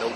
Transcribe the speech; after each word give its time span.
No. 0.00 0.08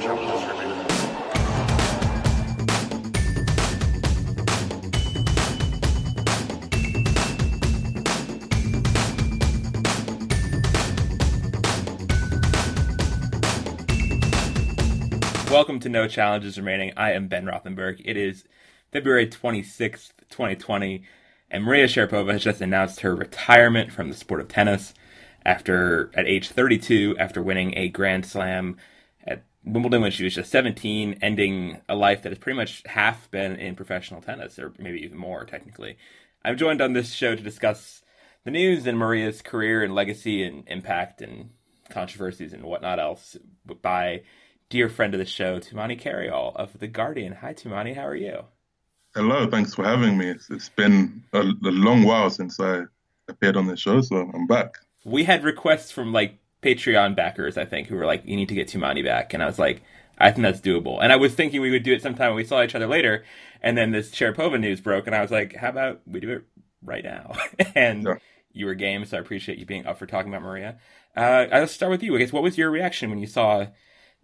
Welcome 15.51 15.81
to 15.81 15.91
No 15.91 16.09
Challenges 16.09 16.57
Remaining. 16.57 16.95
I 16.97 17.13
am 17.13 17.29
Ben 17.29 17.45
Rothenberg. 17.45 18.01
It 18.07 18.17
is 18.17 18.45
February 18.91 19.27
26th, 19.27 20.13
2020, 20.31 21.03
and 21.51 21.63
Maria 21.63 21.85
Sharapova 21.87 22.33
has 22.33 22.43
just 22.43 22.63
announced 22.63 23.01
her 23.01 23.15
retirement 23.15 23.93
from 23.93 24.09
the 24.09 24.17
sport 24.17 24.41
of 24.41 24.49
tennis 24.49 24.95
after 25.45 26.11
at 26.15 26.27
age 26.27 26.49
32 26.49 27.17
after 27.19 27.43
winning 27.43 27.77
a 27.77 27.91
Grand 27.91 28.25
Slam 28.25 28.79
Wimbledon 29.65 30.03
when 30.03 30.11
she 30.11 30.25
was 30.25 30.35
just 30.35 30.51
17, 30.51 31.19
ending 31.23 31.81
a 31.89 31.95
life 31.95 32.23
that 32.23 32.31
has 32.31 32.39
pretty 32.39 32.57
much 32.57 32.83
half 32.87 33.31
been 33.31 33.57
in 33.57 33.75
professional 33.75 34.21
tennis, 34.21 34.59
or 34.59 34.73
maybe 34.79 35.01
even 35.01 35.19
more 35.19 35.45
technically. 35.45 35.97
I'm 36.45 36.57
joined 36.57 36.83
on 36.83 36.93
this 36.93 37.13
show 37.13 37.35
to 37.35 37.43
discuss 37.43 38.03
the 38.45 38.51
news 38.51 38.87
and 38.87 38.99
Maria's 38.99 39.41
career 39.41 39.83
and 39.83 39.95
legacy 39.95 40.45
and 40.45 40.65
impact 40.67 41.23
and 41.23 41.51
controversies 41.89 42.53
and 42.53 42.65
whatnot 42.65 42.99
else 42.99 43.37
by 43.81 44.23
dear 44.69 44.89
friend 44.89 45.15
of 45.15 45.21
the 45.21 45.27
show, 45.27 45.59
Tumaini 45.59 46.01
Carayol 46.01 46.55
of 46.57 46.79
The 46.79 46.89
Guardian. 46.89 47.33
Hi, 47.37 47.55
Tumaini. 47.55 47.95
How 47.95 48.07
are 48.07 48.15
you? 48.15 48.45
Hello. 49.15 49.49
Thanks 49.49 49.75
for 49.75 49.85
having 49.85 50.19
me. 50.19 50.29
It's, 50.31 50.51
it's 50.51 50.69
been 50.69 51.23
a, 51.33 51.41
a 51.41 51.71
long 51.71 52.03
while 52.03 52.29
since 52.29 52.61
I 52.61 52.83
appeared 53.29 53.57
on 53.57 53.67
the 53.67 53.77
show, 53.77 54.01
so 54.01 54.31
I'm 54.35 54.47
back. 54.47 54.75
We 55.05 55.25
had 55.25 55.45
requests 55.45 55.91
from 55.91 56.13
like 56.13 56.39
Patreon 56.65 57.17
backers, 57.17 57.59
I 57.59 57.67
think, 57.67 57.89
who 57.89 57.97
were 57.97 58.07
like, 58.07 58.25
"You 58.27 58.37
need 58.37 58.49
to 58.51 58.55
get 58.55 58.69
Tumaini 58.69 59.05
back," 59.05 59.35
and 59.35 59.43
I 59.43 59.47
was 59.47 59.59
like, 59.59 59.83
"I 60.19 60.31
think 60.33 60.43
that's 60.45 60.61
doable." 60.61 60.99
And 61.03 61.13
I 61.13 61.17
was 61.17 61.35
thinking 61.35 61.61
we 61.61 61.71
would 61.73 61.83
do 61.85 61.93
it 61.95 62.03
sometime 62.03 62.29
when 62.31 62.37
we 62.37 62.45
saw 62.45 62.63
each 62.63 62.75
other 62.77 62.87
later, 62.89 63.25
and 63.63 63.77
then 63.79 63.93
this 63.93 64.11
Sharapova 64.13 64.61
news 64.61 64.81
broke, 64.81 65.07
and 65.07 65.17
I 65.17 65.23
was 65.23 65.31
like, 65.33 65.57
"How 65.57 65.71
about 65.71 66.03
we 66.07 66.21
do 66.21 66.31
it 66.33 66.45
right 66.83 67.05
now?" 67.05 67.33
and 67.75 68.11
Yeah. 68.11 68.19
you 68.53 68.67
were 68.67 68.75
game, 68.75 69.05
so 69.05 69.17
I 69.19 69.21
appreciate 69.21 69.59
you 69.59 69.67
being 69.67 69.87
up 69.87 69.99
for 69.99 70.07
talking 70.07 70.33
about 70.33 70.43
Maria. 70.43 70.79
Uh, 71.17 71.47
I'll 71.53 71.67
start 71.69 71.91
with 71.93 72.03
you. 72.03 72.17
I 72.17 72.19
guess 72.21 72.33
what 72.33 72.43
was 72.43 72.59
your 72.59 72.71
reaction 72.71 73.11
when 73.11 73.19
you 73.21 73.27
saw 73.27 73.67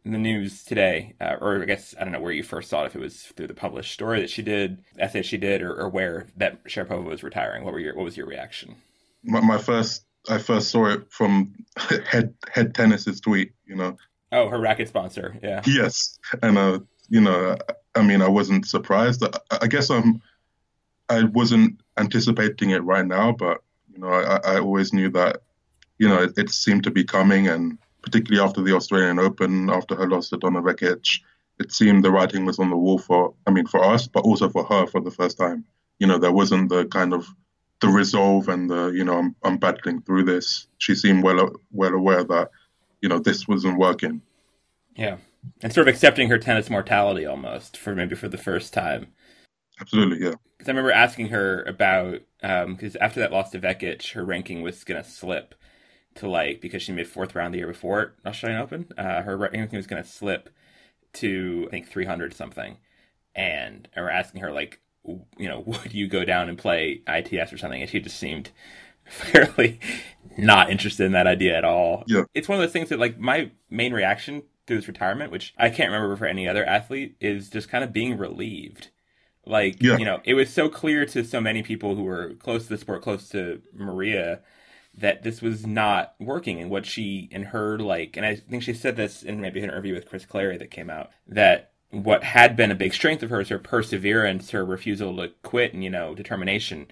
the 0.05 0.19
news 0.19 0.64
today, 0.64 1.14
uh, 1.20 1.36
or 1.41 1.62
I 1.62 1.67
guess 1.67 1.95
I 2.01 2.05
don't 2.05 2.12
know 2.12 2.20
where 2.20 2.33
you 2.33 2.42
first 2.42 2.70
saw 2.70 2.84
it, 2.84 2.86
if 2.86 2.97
it 2.97 3.01
was 3.01 3.23
through 3.36 3.48
the 3.48 3.55
published 3.55 3.92
story 3.92 4.20
that 4.20 4.31
she 4.31 4.42
did, 4.42 4.83
essay 4.98 5.23
she 5.23 5.36
did, 5.39 5.62
or, 5.62 5.75
or 5.75 5.89
where 5.91 6.29
that 6.36 6.64
Sharapova 6.64 7.05
was 7.05 7.23
retiring. 7.23 7.64
What 7.64 7.73
were 7.75 7.81
your 7.81 7.95
what 7.97 8.05
was 8.05 8.17
your 8.17 8.27
reaction? 8.27 8.77
My, 9.23 9.41
my 9.41 9.59
first, 9.59 10.05
I 10.29 10.39
first 10.39 10.71
saw 10.71 10.87
it 10.87 11.11
from 11.11 11.55
head 12.07 12.35
head 12.53 12.75
tennis's 12.75 13.21
tweet. 13.21 13.53
You 13.67 13.77
know, 13.77 13.97
Oh, 14.33 14.49
her 14.49 14.61
racket 14.61 14.89
sponsor. 14.89 15.37
Yeah. 15.43 15.63
yes, 15.67 16.19
and 16.43 16.57
uh, 16.57 16.81
you 17.09 17.21
know, 17.21 17.57
I 17.95 18.03
mean, 18.03 18.23
I 18.23 18.29
wasn't 18.29 18.67
surprised. 18.67 19.25
I, 19.25 19.59
I 19.63 19.67
guess 19.67 19.91
I'm, 19.91 20.23
I 21.09 21.25
wasn't 21.25 21.81
anticipating 21.97 22.71
it 22.71 22.85
right 22.85 23.07
now, 23.07 23.33
but 23.33 23.63
you 23.93 23.98
know, 23.98 24.09
I, 24.09 24.37
I 24.37 24.59
always 24.61 24.93
knew 24.93 25.11
that, 25.11 25.43
you 25.98 26.09
know, 26.09 26.23
it, 26.23 26.35
it 26.37 26.51
seemed 26.51 26.85
to 26.85 26.91
be 26.93 27.03
coming, 27.03 27.48
and 27.48 27.79
particularly 28.03 28.47
after 28.47 28.63
the 28.63 28.75
Australian 28.77 29.19
Open, 29.19 29.69
after 29.69 29.97
her 29.97 30.09
loss 30.09 30.29
to 30.29 30.37
Donna 30.37 30.63
Vekic, 30.63 31.21
it 31.59 31.73
seemed 31.73 32.05
the 32.05 32.13
writing 32.13 32.45
was 32.45 32.59
on 32.61 32.71
the 32.71 32.77
wall 32.77 32.98
for, 32.98 33.35
I 33.47 33.51
mean, 33.51 33.67
for 33.67 33.85
us, 33.85 34.07
but 34.07 34.21
also 34.25 34.48
for 34.48 34.65
her 34.65 34.87
for 34.87 35.01
the 35.01 35.11
first 35.11 35.37
time. 35.37 35.65
You 35.98 36.07
know, 36.07 36.19
there 36.19 36.33
wasn't 36.33 36.69
the 36.71 36.87
kind 36.87 37.13
of 37.13 37.27
the 37.81 37.89
resolve 37.89 38.48
and 38.48 38.70
the, 38.70 38.89
you 38.89 39.05
know, 39.05 39.19
I'm, 39.19 39.34
I'm 39.42 39.56
battling 39.56 40.03
through 40.03 40.25
this. 40.25 40.67
She 40.78 40.95
seemed 40.95 41.25
well, 41.25 41.53
well 41.73 41.95
aware 41.95 42.25
that, 42.25 42.50
you 43.00 43.09
know, 43.09 43.19
this 43.19 43.48
wasn't 43.48 43.78
working. 43.78 44.23
Yeah. 44.97 45.17
And 45.62 45.73
sort 45.73 45.89
of 45.89 45.95
accepting 45.95 46.28
her 46.28 46.39
tennis 46.39 46.69
mortality 46.69 47.25
almost 47.25 47.77
for 47.77 47.95
maybe 47.95 48.14
for 48.14 48.28
the 48.28 48.39
first 48.39 48.75
time. 48.75 49.08
Absolutely, 49.81 50.23
yeah. 50.23 50.34
Because 50.56 50.69
I 50.69 50.73
remember 50.73 50.92
asking 50.92 51.28
her 51.28 51.62
about 51.62 52.20
because 52.41 52.97
after 52.97 53.20
that 53.20 53.33
loss 53.33 53.51
to 53.51 53.58
Vekic, 53.58 54.12
her 54.12 54.24
ranking 54.24 54.61
was 54.61 54.85
gonna 54.85 55.05
slip 55.05 55.55
to 56.17 56.29
like 56.29 56.61
because 56.61 56.83
she 56.83 56.92
made 56.92 57.07
fourth 57.07 57.35
round 57.35 57.55
the 57.55 57.58
year 57.58 57.67
before 57.67 58.14
Australian 58.27 58.61
Open. 58.61 58.89
Uh, 58.98 59.23
her 59.23 59.36
ranking 59.36 59.77
was 59.77 59.86
gonna 59.86 60.05
slip 60.05 60.51
to 61.14 61.64
I 61.68 61.70
think 61.70 61.89
300 61.89 62.35
something, 62.35 62.77
and 63.35 63.89
I 63.97 64.02
were 64.02 64.11
asking 64.11 64.42
her 64.42 64.52
like, 64.52 64.80
you 65.05 65.48
know, 65.48 65.61
would 65.66 65.92
you 65.92 66.08
go 66.08 66.24
down 66.24 66.48
and 66.48 66.58
play 66.58 67.02
ITS 67.06 67.52
or 67.52 67.58
something? 67.58 67.80
And 67.80 67.90
she 67.90 68.00
just 68.00 68.18
seemed 68.18 68.50
fairly 69.05 69.80
not 70.36 70.70
interested 70.70 71.05
in 71.05 71.12
that 71.12 71.27
idea 71.27 71.56
at 71.56 71.64
all. 71.64 72.05
Yeah. 72.06 72.24
It's 72.34 72.48
one 72.48 72.58
of 72.58 72.62
those 72.62 72.72
things 72.72 72.88
that 72.90 72.98
like 72.98 73.18
my 73.18 73.50
main 73.68 73.92
reaction 73.92 74.42
to 74.66 74.77
his 74.77 74.86
retirement, 74.88 75.33
which 75.33 75.55
I 75.58 75.70
can't 75.70 75.90
remember 75.90 76.16
for 76.16 76.27
any 76.27 76.46
other 76.48 76.64
athlete, 76.64 77.16
is 77.20 77.50
just 77.50 77.68
kind 77.68 77.83
of 77.83 77.92
being 77.92 78.16
relieved. 78.16 78.88
Like, 79.46 79.83
Yeah. 79.83 79.96
you 79.96 80.05
know, 80.05 80.20
it 80.24 80.34
was 80.34 80.50
so 80.50 80.68
clear 80.68 81.06
to 81.06 81.24
so 81.24 81.40
many 81.40 81.62
people 81.62 81.96
who 81.96 82.05
were 82.05 82.34
close 82.34 82.64
to 82.64 82.68
the 82.68 82.78
sport, 82.78 83.02
close 83.02 83.28
to 83.30 83.62
Maria, 83.74 84.40
that 84.94 85.22
this 85.22 85.40
was 85.40 85.67
not 85.67 86.14
working 86.20 86.61
and 86.61 86.70
what 86.70 86.84
she 86.84 87.28
and 87.32 87.46
her 87.46 87.78
like 87.78 88.17
and 88.17 88.27
I 88.27 88.34
think 88.34 88.62
she 88.64 88.74
said 88.74 88.96
this 88.96 89.22
in 89.22 89.40
maybe 89.40 89.61
an 89.61 89.64
interview 89.70 89.94
with 89.94 90.08
Chris 90.08 90.27
Clarey 90.27 90.58
that 90.58 90.72
came 90.72 90.90
out 90.90 91.11
that 91.28 91.70
what 91.90 92.23
had 92.23 92.56
been 92.56 92.70
a 92.70 92.77
big 92.77 92.95
strength 92.95 93.23
of 93.23 93.30
hers, 93.30 93.48
her 93.48 93.58
perseverance, 93.58 94.51
her 94.51 94.64
refusal 94.64 95.17
to 95.17 95.28
quit 95.42 95.74
and, 95.74 95.83
you 95.83 95.90
know, 95.90 96.14
determination 96.14 96.86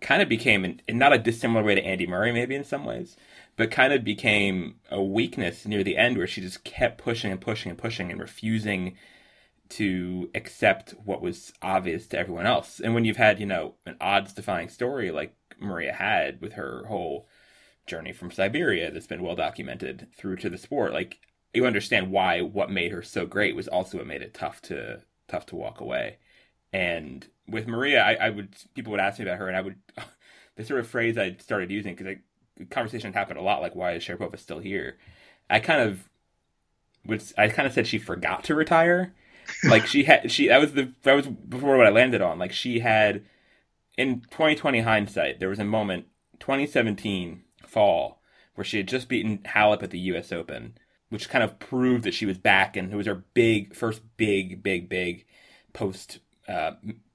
kind 0.00 0.20
of 0.20 0.28
became 0.28 0.64
in, 0.64 0.80
in 0.86 0.98
not 0.98 1.14
a 1.14 1.18
dissimilar 1.18 1.62
way 1.62 1.74
to 1.74 1.84
Andy 1.84 2.06
Murray 2.06 2.30
maybe 2.30 2.54
in 2.54 2.64
some 2.64 2.84
ways, 2.84 3.16
but 3.56 3.70
kind 3.70 3.92
of 3.92 4.04
became 4.04 4.76
a 4.90 5.02
weakness 5.02 5.66
near 5.66 5.82
the 5.82 5.96
end 5.96 6.18
where 6.18 6.26
she 6.26 6.42
just 6.42 6.62
kept 6.64 6.98
pushing 6.98 7.32
and 7.32 7.40
pushing 7.40 7.70
and 7.70 7.78
pushing 7.78 8.10
and 8.10 8.20
refusing 8.20 8.96
to 9.70 10.30
accept 10.34 10.90
what 11.04 11.22
was 11.22 11.52
obvious 11.62 12.06
to 12.08 12.18
everyone 12.18 12.46
else. 12.46 12.80
And 12.80 12.94
when 12.94 13.04
you've 13.04 13.16
had, 13.16 13.40
you 13.40 13.46
know, 13.46 13.74
an 13.86 13.96
odds 14.00 14.34
defying 14.34 14.68
story 14.68 15.10
like 15.10 15.34
Maria 15.58 15.94
had 15.94 16.40
with 16.42 16.52
her 16.52 16.84
whole 16.86 17.26
journey 17.86 18.12
from 18.12 18.30
Siberia 18.30 18.90
that's 18.90 19.06
been 19.06 19.22
well 19.22 19.36
documented 19.36 20.08
through 20.16 20.36
to 20.36 20.50
the 20.50 20.58
sport, 20.58 20.92
like 20.92 21.18
you 21.54 21.66
understand 21.66 22.10
why 22.10 22.40
what 22.40 22.70
made 22.70 22.92
her 22.92 23.02
so 23.02 23.26
great 23.26 23.56
was 23.56 23.68
also 23.68 23.98
what 23.98 24.06
made 24.06 24.22
it 24.22 24.34
tough 24.34 24.60
to 24.62 25.02
tough 25.28 25.46
to 25.46 25.56
walk 25.56 25.80
away. 25.80 26.18
And 26.72 27.26
with 27.48 27.66
Maria, 27.66 28.02
I, 28.02 28.14
I 28.14 28.30
would 28.30 28.56
people 28.74 28.90
would 28.92 29.00
ask 29.00 29.18
me 29.18 29.24
about 29.24 29.38
her, 29.38 29.48
and 29.48 29.56
I 29.56 29.60
would 29.60 29.76
the 30.56 30.64
sort 30.64 30.80
of 30.80 30.88
phrase 30.88 31.18
I 31.18 31.36
started 31.38 31.70
using 31.70 31.94
because 31.94 32.16
the 32.56 32.64
conversation 32.66 33.12
happened 33.12 33.38
a 33.38 33.42
lot, 33.42 33.62
like 33.62 33.74
why 33.74 33.92
is 33.92 34.04
Sharapova 34.04 34.38
still 34.38 34.58
here? 34.58 34.96
I 35.50 35.60
kind 35.60 35.80
of 35.80 36.08
would 37.06 37.22
I 37.36 37.48
kind 37.48 37.66
of 37.66 37.72
said 37.72 37.86
she 37.86 37.98
forgot 37.98 38.44
to 38.44 38.54
retire, 38.54 39.14
like 39.64 39.86
she 39.86 40.04
had 40.04 40.30
she 40.30 40.48
that 40.48 40.60
was 40.60 40.72
the 40.72 40.92
that 41.02 41.14
was 41.14 41.26
before 41.26 41.76
what 41.76 41.86
I 41.86 41.90
landed 41.90 42.22
on. 42.22 42.38
Like 42.38 42.52
she 42.52 42.80
had 42.80 43.24
in 43.96 44.20
2020 44.22 44.80
hindsight, 44.80 45.40
there 45.40 45.48
was 45.48 45.58
a 45.58 45.64
moment 45.64 46.06
2017 46.40 47.42
fall 47.66 48.20
where 48.54 48.64
she 48.64 48.76
had 48.78 48.88
just 48.88 49.08
beaten 49.08 49.38
Halep 49.38 49.82
at 49.82 49.90
the 49.90 49.98
U.S. 50.00 50.32
Open, 50.32 50.78
which 51.14 51.28
kind 51.28 51.44
of 51.44 51.60
proved 51.60 52.02
that 52.02 52.12
she 52.12 52.26
was 52.26 52.36
back, 52.36 52.76
and 52.76 52.92
it 52.92 52.96
was 52.96 53.06
her 53.06 53.22
big 53.32 53.72
first 53.72 54.02
big 54.16 54.64
big 54.64 54.88
big 54.88 55.24
post 55.72 56.18
uh, 56.48 56.72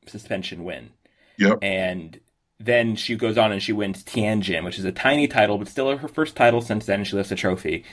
suspension 0.07 0.63
win. 0.63 0.91
Yep. 1.37 1.59
And 1.61 2.21
then 2.61 2.95
she 2.95 3.17
goes 3.17 3.37
on 3.37 3.51
and 3.51 3.61
she 3.61 3.73
wins 3.73 4.01
Tianjin, 4.05 4.63
which 4.63 4.79
is 4.79 4.85
a 4.85 4.93
tiny 4.93 5.27
title, 5.27 5.57
but 5.57 5.67
still 5.67 5.97
her 5.97 6.07
first 6.07 6.37
title 6.37 6.61
since 6.61 6.85
then. 6.85 7.01
and 7.01 7.07
She 7.07 7.17
lifts 7.17 7.33
a 7.33 7.35
trophy. 7.35 7.83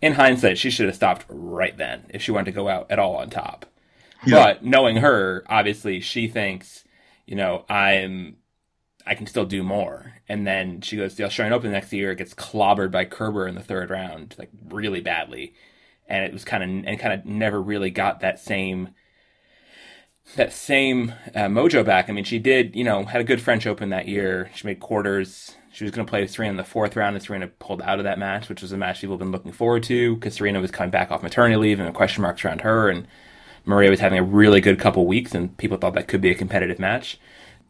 In 0.00 0.12
hindsight, 0.14 0.58
she 0.58 0.70
should 0.70 0.86
have 0.86 0.94
stopped 0.94 1.26
right 1.28 1.76
then 1.76 2.06
if 2.10 2.22
she 2.22 2.30
wanted 2.30 2.46
to 2.46 2.52
go 2.52 2.68
out 2.68 2.88
at 2.88 3.00
all 3.00 3.16
on 3.16 3.28
top. 3.28 3.66
Yeah. 4.24 4.44
But 4.44 4.64
knowing 4.64 4.96
her, 4.98 5.42
obviously 5.48 6.00
she 6.00 6.28
thinks, 6.28 6.84
you 7.26 7.34
know, 7.34 7.64
I'm 7.68 8.36
I 9.06 9.14
can 9.14 9.26
still 9.26 9.44
do 9.44 9.62
more. 9.62 10.14
And 10.28 10.46
then 10.46 10.80
she 10.80 10.96
goes 10.96 11.12
to 11.12 11.16
the 11.18 11.24
Australian 11.24 11.52
Open 11.52 11.70
the 11.70 11.76
next 11.76 11.92
year, 11.92 12.14
gets 12.14 12.34
clobbered 12.34 12.90
by 12.90 13.04
Kerber 13.04 13.46
in 13.46 13.54
the 13.54 13.60
third 13.62 13.90
round, 13.90 14.34
like 14.38 14.50
really 14.68 15.00
badly. 15.00 15.54
And 16.08 16.24
it 16.24 16.32
was 16.32 16.44
kind 16.44 16.62
of 16.62 16.86
and 16.86 16.98
kind 16.98 17.14
of 17.14 17.26
never 17.26 17.60
really 17.60 17.90
got 17.90 18.20
that 18.20 18.38
same 18.38 18.90
that 20.36 20.52
same 20.52 21.12
uh, 21.34 21.46
mojo 21.46 21.84
back. 21.84 22.08
I 22.08 22.12
mean, 22.12 22.24
she 22.24 22.38
did, 22.38 22.76
you 22.76 22.84
know, 22.84 23.04
had 23.04 23.20
a 23.20 23.24
good 23.24 23.40
French 23.40 23.66
Open 23.66 23.90
that 23.90 24.08
year. 24.08 24.50
She 24.54 24.66
made 24.66 24.80
quarters. 24.80 25.56
She 25.72 25.84
was 25.84 25.90
going 25.90 26.06
to 26.06 26.10
play 26.10 26.26
Serena 26.26 26.50
in 26.50 26.56
the 26.56 26.64
fourth 26.64 26.96
round, 26.96 27.16
and 27.16 27.24
Serena 27.24 27.48
pulled 27.48 27.82
out 27.82 27.98
of 27.98 28.04
that 28.04 28.18
match, 28.18 28.48
which 28.48 28.62
was 28.62 28.72
a 28.72 28.76
match 28.76 29.00
people 29.00 29.14
have 29.14 29.20
been 29.20 29.32
looking 29.32 29.52
forward 29.52 29.82
to 29.84 30.14
because 30.14 30.34
Serena 30.34 30.60
was 30.60 30.70
coming 30.70 30.90
back 30.90 31.10
off 31.10 31.22
maternity 31.22 31.56
leave 31.56 31.80
and 31.80 31.88
the 31.88 31.92
question 31.92 32.22
marks 32.22 32.44
around 32.44 32.60
her, 32.60 32.88
and 32.88 33.06
Maria 33.64 33.90
was 33.90 34.00
having 34.00 34.18
a 34.18 34.22
really 34.22 34.60
good 34.60 34.78
couple 34.78 35.06
weeks, 35.06 35.34
and 35.34 35.56
people 35.56 35.78
thought 35.78 35.94
that 35.94 36.08
could 36.08 36.20
be 36.20 36.30
a 36.30 36.34
competitive 36.34 36.78
match. 36.78 37.18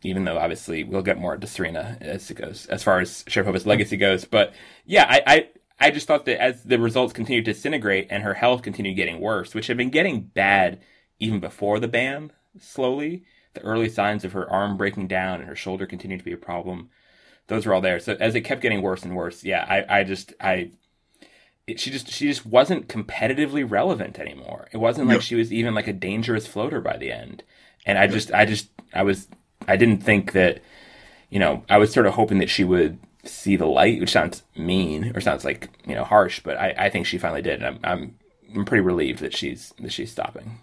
Even 0.02 0.24
though 0.24 0.38
obviously 0.38 0.84
we'll 0.84 1.02
get 1.02 1.18
more 1.18 1.34
into 1.34 1.46
Serena 1.46 1.96
as 2.00 2.30
it 2.30 2.34
goes, 2.34 2.66
as 2.66 2.82
far 2.82 3.00
as 3.00 3.24
Sharapova's 3.24 3.66
legacy 3.66 3.96
goes. 3.96 4.24
But 4.24 4.52
yeah, 4.84 5.06
I, 5.08 5.22
I 5.26 5.48
I 5.78 5.90
just 5.90 6.06
thought 6.06 6.24
that 6.26 6.40
as 6.40 6.62
the 6.62 6.78
results 6.78 7.12
continued 7.12 7.44
to 7.44 7.52
disintegrate 7.52 8.08
and 8.10 8.22
her 8.22 8.34
health 8.34 8.62
continued 8.62 8.96
getting 8.96 9.20
worse, 9.20 9.54
which 9.54 9.66
had 9.66 9.76
been 9.76 9.90
getting 9.90 10.20
bad 10.20 10.80
even 11.18 11.40
before 11.40 11.80
the 11.80 11.88
ban, 11.88 12.32
slowly, 12.58 13.24
the 13.54 13.62
early 13.62 13.88
signs 13.88 14.24
of 14.24 14.32
her 14.32 14.48
arm 14.50 14.76
breaking 14.76 15.08
down 15.08 15.40
and 15.40 15.48
her 15.48 15.56
shoulder 15.56 15.86
continued 15.86 16.18
to 16.18 16.24
be 16.24 16.32
a 16.32 16.36
problem. 16.36 16.90
Those 17.48 17.66
were 17.66 17.74
all 17.74 17.80
there. 17.80 18.00
So 18.00 18.16
as 18.18 18.34
it 18.34 18.42
kept 18.42 18.62
getting 18.62 18.82
worse 18.82 19.02
and 19.02 19.16
worse, 19.16 19.44
yeah, 19.44 19.66
I, 19.68 20.00
I 20.00 20.04
just 20.04 20.32
I 20.40 20.70
it, 21.66 21.80
she 21.80 21.90
just 21.90 22.08
she 22.08 22.26
just 22.26 22.46
wasn't 22.46 22.88
competitively 22.88 23.68
relevant 23.68 24.18
anymore. 24.18 24.68
It 24.72 24.78
wasn't 24.78 25.08
like 25.08 25.22
she 25.22 25.34
was 25.34 25.52
even 25.52 25.74
like 25.74 25.86
a 25.86 25.92
dangerous 25.92 26.46
floater 26.46 26.80
by 26.80 26.96
the 26.96 27.12
end. 27.12 27.42
And 27.84 27.98
I 27.98 28.06
just 28.06 28.32
I 28.32 28.44
just 28.44 28.68
I 28.94 29.02
was 29.02 29.28
I 29.68 29.76
didn't 29.76 30.02
think 30.02 30.32
that 30.32 30.62
you 31.30 31.38
know 31.38 31.64
I 31.68 31.78
was 31.78 31.92
sort 31.92 32.06
of 32.06 32.14
hoping 32.14 32.38
that 32.38 32.50
she 32.50 32.64
would 32.64 32.98
see 33.24 33.56
the 33.56 33.66
light, 33.66 34.00
which 34.00 34.12
sounds 34.12 34.42
mean 34.56 35.12
or 35.14 35.20
sounds 35.20 35.44
like 35.44 35.68
you 35.86 35.94
know 35.94 36.04
harsh, 36.04 36.40
but 36.40 36.56
I, 36.56 36.74
I 36.76 36.90
think 36.90 37.06
she 37.06 37.18
finally 37.18 37.42
did. 37.42 37.62
I'm, 37.62 37.78
I'm 37.84 38.18
I'm 38.54 38.64
pretty 38.64 38.82
relieved 38.82 39.20
that 39.20 39.36
she's 39.36 39.72
that 39.80 39.92
she's 39.92 40.12
stopping. 40.12 40.58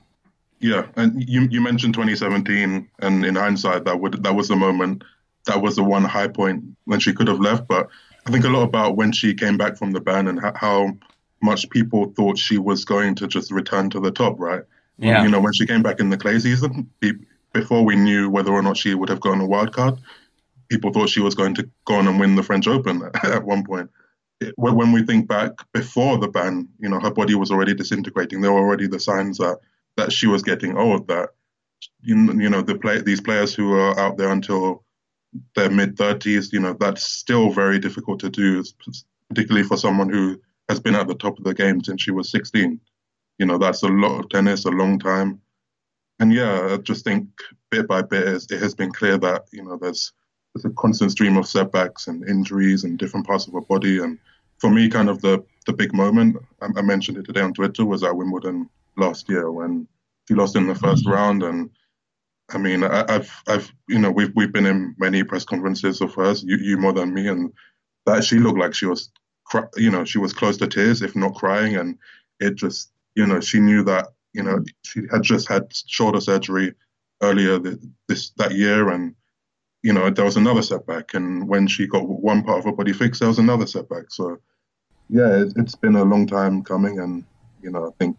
Yeah, 0.59 0.87
and 0.95 1.27
you 1.27 1.47
you 1.49 1.61
mentioned 1.61 1.93
2017, 1.93 2.89
and 2.99 3.25
in 3.25 3.35
hindsight, 3.35 3.85
that 3.85 3.99
would 3.99 4.23
that 4.23 4.35
was 4.35 4.49
the 4.49 4.55
moment, 4.55 5.03
that 5.45 5.61
was 5.61 5.75
the 5.75 5.83
one 5.83 6.03
high 6.03 6.27
point 6.27 6.63
when 6.85 6.99
she 6.99 7.13
could 7.13 7.27
have 7.27 7.39
left. 7.39 7.67
But 7.67 7.87
I 8.25 8.31
think 8.31 8.45
a 8.45 8.49
lot 8.49 8.63
about 8.63 8.97
when 8.97 9.11
she 9.11 9.33
came 9.33 9.57
back 9.57 9.77
from 9.77 9.91
the 9.91 10.01
ban 10.01 10.27
and 10.27 10.39
how 10.55 10.97
much 11.41 11.69
people 11.69 12.11
thought 12.15 12.37
she 12.37 12.57
was 12.57 12.83
going 12.83 13.15
to 13.15 13.27
just 13.27 13.51
return 13.51 13.89
to 13.91 13.99
the 13.99 14.11
top, 14.11 14.37
right? 14.39 14.63
Yeah. 14.97 15.23
You 15.23 15.29
know, 15.29 15.39
when 15.39 15.53
she 15.53 15.65
came 15.65 15.81
back 15.81 16.01
in 16.01 16.09
the 16.09 16.17
clay 16.17 16.37
season, 16.39 16.89
before 17.53 17.83
we 17.83 17.95
knew 17.95 18.29
whether 18.29 18.51
or 18.51 18.61
not 18.61 18.77
she 18.77 18.93
would 18.93 19.09
have 19.09 19.21
gotten 19.21 19.41
a 19.41 19.47
wild 19.47 19.73
card, 19.73 19.99
people 20.69 20.91
thought 20.91 21.09
she 21.09 21.21
was 21.21 21.35
going 21.35 21.55
to 21.55 21.69
go 21.85 21.95
on 21.95 22.07
and 22.07 22.19
win 22.19 22.35
the 22.35 22.43
French 22.43 22.67
Open 22.67 23.01
at 23.23 23.43
one 23.43 23.65
point. 23.65 23.89
It, 24.41 24.53
when 24.57 24.93
we 24.93 25.03
think 25.03 25.27
back 25.27 25.51
before 25.73 26.17
the 26.17 26.29
ban, 26.29 26.69
you 26.79 26.87
know, 26.87 26.99
her 26.99 27.11
body 27.11 27.35
was 27.35 27.51
already 27.51 27.73
disintegrating. 27.73 28.39
There 28.39 28.53
were 28.53 28.59
already 28.59 28.87
the 28.87 28.99
signs 28.99 29.37
that 29.39 29.59
that 29.97 30.13
she 30.13 30.27
was 30.27 30.43
getting 30.43 30.77
old. 30.77 31.07
That 31.09 31.29
you 32.01 32.15
know, 32.15 32.61
the 32.61 32.77
play 32.77 33.01
these 33.01 33.19
players 33.19 33.53
who 33.53 33.73
are 33.73 33.99
out 33.99 34.17
there 34.17 34.31
until 34.31 34.85
their 35.55 35.69
mid 35.69 35.97
thirties, 35.97 36.53
you 36.53 36.61
know, 36.61 36.73
that's 36.79 37.03
still 37.03 37.51
very 37.51 37.79
difficult 37.79 38.21
to 38.21 38.29
do, 38.29 38.63
particularly 39.27 39.67
for 39.67 39.75
someone 39.75 40.09
who 40.09 40.39
has 40.69 40.79
been 40.79 40.95
at 40.95 41.07
the 41.07 41.15
top 41.15 41.37
of 41.37 41.43
the 41.43 41.53
game 41.53 41.83
since 41.83 42.01
she 42.01 42.11
was 42.11 42.31
16. 42.31 42.79
You 43.39 43.45
know, 43.45 43.57
that's 43.57 43.83
a 43.83 43.87
lot 43.87 44.19
of 44.19 44.29
tennis, 44.29 44.65
a 44.65 44.69
long 44.69 44.99
time. 44.99 45.41
And 46.19 46.33
yeah, 46.33 46.73
I 46.73 46.77
just 46.77 47.03
think 47.03 47.27
bit 47.71 47.87
by 47.87 48.01
bit, 48.01 48.27
it 48.27 48.59
has 48.61 48.75
been 48.75 48.91
clear 48.91 49.17
that 49.17 49.45
you 49.51 49.63
know 49.63 49.77
there's 49.77 50.11
there's 50.53 50.65
a 50.65 50.75
constant 50.75 51.11
stream 51.11 51.37
of 51.37 51.47
setbacks 51.47 52.07
and 52.07 52.27
injuries 52.27 52.83
and 52.83 52.97
different 52.97 53.25
parts 53.25 53.47
of 53.47 53.53
her 53.53 53.61
body. 53.61 53.99
And 53.99 54.17
for 54.57 54.69
me, 54.69 54.89
kind 54.89 55.09
of 55.09 55.21
the 55.21 55.43
the 55.65 55.73
big 55.73 55.93
moment 55.93 56.37
I, 56.61 56.67
I 56.77 56.81
mentioned 56.81 57.17
it 57.17 57.25
today 57.25 57.41
on 57.41 57.53
Twitter 57.53 57.85
was 57.85 58.03
at 58.03 58.15
Wimbledon 58.15 58.69
last 58.97 59.29
year 59.29 59.51
when 59.51 59.87
she 60.27 60.33
lost 60.35 60.55
in 60.55 60.67
the 60.67 60.73
1st 60.73 61.03
mm-hmm. 61.03 61.11
round. 61.11 61.43
And 61.43 61.69
I 62.49 62.57
mean, 62.57 62.83
I, 62.83 63.11
have 63.11 63.29
I've 63.47 63.71
you 63.87 63.99
know 63.99 64.11
we've 64.11 64.31
we've 64.35 64.51
been 64.51 64.65
in 64.65 64.95
many 64.97 65.23
press 65.23 65.45
conferences 65.45 66.01
of 66.01 66.13
hers, 66.13 66.43
you, 66.43 66.57
you 66.57 66.77
more 66.77 66.93
than 66.93 67.13
me, 67.13 67.27
and 67.27 67.53
that 68.05 68.23
she 68.23 68.39
looked 68.39 68.59
like 68.59 68.73
she 68.73 68.85
was 68.85 69.09
you 69.77 69.89
know 69.89 70.03
she 70.03 70.17
was 70.17 70.33
close 70.33 70.57
to 70.57 70.67
tears, 70.67 71.01
if 71.01 71.15
not 71.15 71.35
crying, 71.35 71.77
and 71.77 71.97
it 72.39 72.55
just 72.55 72.91
you 73.15 73.25
know 73.25 73.39
she 73.39 73.59
knew 73.59 73.83
that 73.83 74.07
you 74.33 74.43
know 74.43 74.63
she 74.83 75.01
had 75.11 75.23
just 75.23 75.47
had 75.47 75.71
shoulder 75.87 76.21
surgery 76.21 76.73
earlier 77.21 77.59
this 78.07 78.29
that 78.37 78.53
year 78.53 78.89
and 78.89 79.15
you 79.81 79.93
know, 79.93 80.09
there 80.09 80.25
was 80.25 80.37
another 80.37 80.61
setback. 80.61 81.13
And 81.13 81.47
when 81.47 81.67
she 81.67 81.87
got 81.87 82.07
one 82.07 82.43
part 82.43 82.59
of 82.59 82.65
her 82.65 82.71
body 82.71 82.93
fixed, 82.93 83.19
there 83.19 83.29
was 83.29 83.39
another 83.39 83.65
setback. 83.65 84.05
So, 84.09 84.39
yeah, 85.09 85.41
it, 85.41 85.55
has 85.55 85.75
been 85.75 85.95
a 85.95 86.03
long 86.03 86.27
time 86.27 86.63
coming. 86.63 86.99
And, 86.99 87.23
you 87.61 87.71
know, 87.71 87.87
I 87.87 87.91
think 87.97 88.17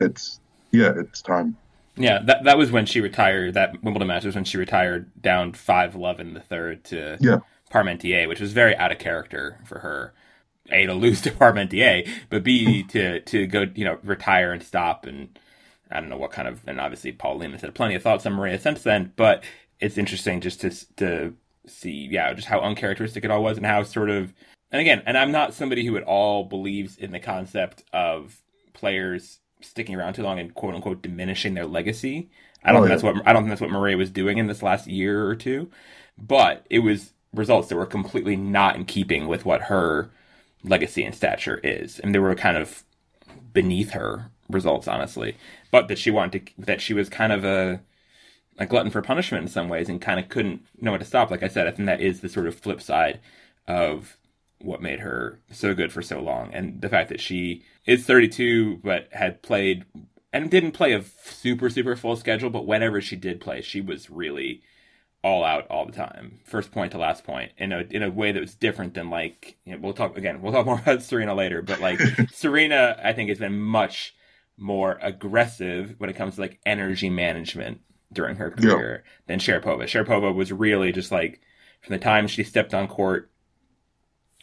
it's, 0.00 0.40
yeah, 0.70 0.92
it's 0.96 1.20
time. 1.20 1.56
Yeah, 1.94 2.20
that 2.24 2.44
that 2.44 2.56
was 2.56 2.70
when 2.70 2.86
she 2.86 3.02
retired. 3.02 3.52
That 3.52 3.82
Wimbledon 3.82 4.08
match 4.08 4.24
was 4.24 4.34
when 4.34 4.44
she 4.44 4.56
retired 4.56 5.10
down 5.20 5.52
5 5.52 5.94
love 5.94 6.20
in 6.20 6.32
the 6.32 6.40
third 6.40 6.84
to 6.84 7.18
yeah. 7.20 7.40
Parmentier, 7.70 8.26
which 8.26 8.40
was 8.40 8.54
very 8.54 8.74
out 8.76 8.92
of 8.92 8.98
character 8.98 9.58
for 9.66 9.80
her. 9.80 10.14
A, 10.70 10.86
to 10.86 10.94
lose 10.94 11.20
to 11.22 11.30
Parmentier, 11.30 12.08
but 12.30 12.44
B, 12.44 12.82
to, 12.84 13.20
to 13.20 13.46
go, 13.46 13.66
you 13.74 13.84
know, 13.84 13.98
retire 14.02 14.52
and 14.52 14.62
stop. 14.62 15.06
And 15.06 15.38
I 15.90 16.00
don't 16.00 16.08
know 16.08 16.16
what 16.16 16.32
kind 16.32 16.48
of, 16.48 16.60
and 16.66 16.80
obviously 16.80 17.12
Paul 17.12 17.40
has 17.40 17.60
had 17.60 17.74
plenty 17.74 17.94
of 17.94 18.02
thoughts 18.02 18.26
on 18.26 18.34
Maria 18.34 18.58
since 18.58 18.82
then, 18.82 19.12
but 19.16 19.44
it's 19.80 19.98
interesting 19.98 20.40
just 20.40 20.60
to 20.60 20.70
to 20.96 21.34
see, 21.66 22.08
yeah, 22.10 22.32
just 22.32 22.48
how 22.48 22.60
uncharacteristic 22.60 23.24
it 23.24 23.30
all 23.30 23.42
was 23.42 23.56
and 23.56 23.66
how 23.66 23.82
sort 23.82 24.10
of. 24.10 24.32
And 24.70 24.80
again, 24.80 25.02
and 25.04 25.18
I'm 25.18 25.32
not 25.32 25.52
somebody 25.52 25.84
who 25.84 25.96
at 25.96 26.02
all 26.04 26.44
believes 26.44 26.96
in 26.96 27.12
the 27.12 27.20
concept 27.20 27.84
of 27.92 28.40
players 28.72 29.40
sticking 29.60 29.94
around 29.94 30.14
too 30.14 30.22
long 30.22 30.38
and 30.38 30.54
quote 30.54 30.74
unquote 30.74 31.02
diminishing 31.02 31.54
their 31.54 31.66
legacy. 31.66 32.30
I 32.64 32.72
don't 32.72 32.80
oh, 32.80 32.86
think 32.86 32.90
that's 32.90 33.02
what 33.02 33.26
I 33.26 33.32
don't 33.32 33.42
think 33.42 33.50
that's 33.50 33.60
what 33.60 33.70
Maria 33.70 33.96
was 33.96 34.10
doing 34.10 34.38
in 34.38 34.46
this 34.46 34.62
last 34.62 34.86
year 34.86 35.26
or 35.26 35.34
two, 35.34 35.70
but 36.16 36.64
it 36.70 36.80
was 36.80 37.12
results 37.34 37.68
that 37.68 37.76
were 37.76 37.86
completely 37.86 38.36
not 38.36 38.76
in 38.76 38.84
keeping 38.84 39.26
with 39.26 39.44
what 39.44 39.62
her 39.62 40.10
legacy 40.64 41.04
and 41.04 41.14
stature 41.14 41.60
is, 41.62 41.98
and 41.98 42.14
they 42.14 42.18
were 42.18 42.34
kind 42.34 42.56
of 42.56 42.84
beneath 43.52 43.90
her 43.90 44.30
results, 44.48 44.88
honestly. 44.88 45.36
But 45.70 45.88
that 45.88 45.98
she 45.98 46.10
wanted 46.10 46.46
to, 46.46 46.52
that 46.58 46.80
she 46.80 46.94
was 46.94 47.08
kind 47.08 47.32
of 47.32 47.44
a 47.44 47.80
a 48.58 48.66
glutton 48.66 48.90
for 48.90 49.02
punishment 49.02 49.42
in 49.42 49.48
some 49.48 49.68
ways 49.68 49.88
and 49.88 50.00
kind 50.00 50.20
of 50.20 50.28
couldn't 50.28 50.64
know 50.80 50.90
when 50.90 51.00
to 51.00 51.06
stop. 51.06 51.30
Like 51.30 51.42
I 51.42 51.48
said, 51.48 51.66
I 51.66 51.70
think 51.70 51.86
that 51.86 52.00
is 52.00 52.20
the 52.20 52.28
sort 52.28 52.46
of 52.46 52.58
flip 52.58 52.82
side 52.82 53.20
of 53.66 54.18
what 54.60 54.82
made 54.82 55.00
her 55.00 55.40
so 55.50 55.74
good 55.74 55.92
for 55.92 56.02
so 56.02 56.20
long. 56.20 56.52
And 56.52 56.80
the 56.80 56.88
fact 56.88 57.08
that 57.08 57.20
she 57.20 57.64
is 57.86 58.04
32 58.04 58.80
but 58.84 59.08
had 59.12 59.42
played 59.42 59.84
and 60.32 60.50
didn't 60.50 60.72
play 60.72 60.92
a 60.92 61.02
super, 61.24 61.68
super 61.68 61.96
full 61.96 62.16
schedule, 62.16 62.50
but 62.50 62.66
whenever 62.66 63.00
she 63.00 63.16
did 63.16 63.40
play, 63.40 63.60
she 63.60 63.80
was 63.80 64.10
really 64.10 64.62
all 65.24 65.44
out 65.44 65.66
all 65.68 65.86
the 65.86 65.92
time, 65.92 66.40
first 66.44 66.72
point 66.72 66.92
to 66.92 66.98
last 66.98 67.24
point, 67.24 67.52
in 67.56 67.72
a 67.72 67.80
in 67.90 68.02
a 68.02 68.10
way 68.10 68.32
that 68.32 68.40
was 68.40 68.54
different 68.54 68.94
than 68.94 69.10
like 69.10 69.56
you 69.64 69.72
know, 69.72 69.78
we'll 69.80 69.92
talk 69.92 70.16
again. 70.16 70.42
We'll 70.42 70.52
talk 70.52 70.66
more 70.72 70.80
about 70.80 71.02
Serena 71.02 71.34
later, 71.34 71.62
but 71.62 71.80
like 71.80 72.00
Serena, 72.32 72.98
I 73.02 73.12
think 73.12 73.28
has 73.28 73.38
been 73.38 73.60
much 73.60 74.14
more 74.56 74.98
aggressive 75.00 75.94
when 75.98 76.10
it 76.10 76.16
comes 76.16 76.36
to 76.36 76.42
like 76.42 76.60
energy 76.66 77.10
management 77.10 77.80
during 78.12 78.36
her 78.36 78.50
career 78.50 79.02
yeah. 79.04 79.10
than 79.26 79.38
Sharapova. 79.38 79.84
Sharapova 79.84 80.34
was 80.34 80.52
really 80.52 80.92
just 80.92 81.10
like 81.10 81.40
from 81.80 81.94
the 81.94 81.98
time 81.98 82.26
she 82.26 82.44
stepped 82.44 82.74
on 82.74 82.86
court 82.86 83.30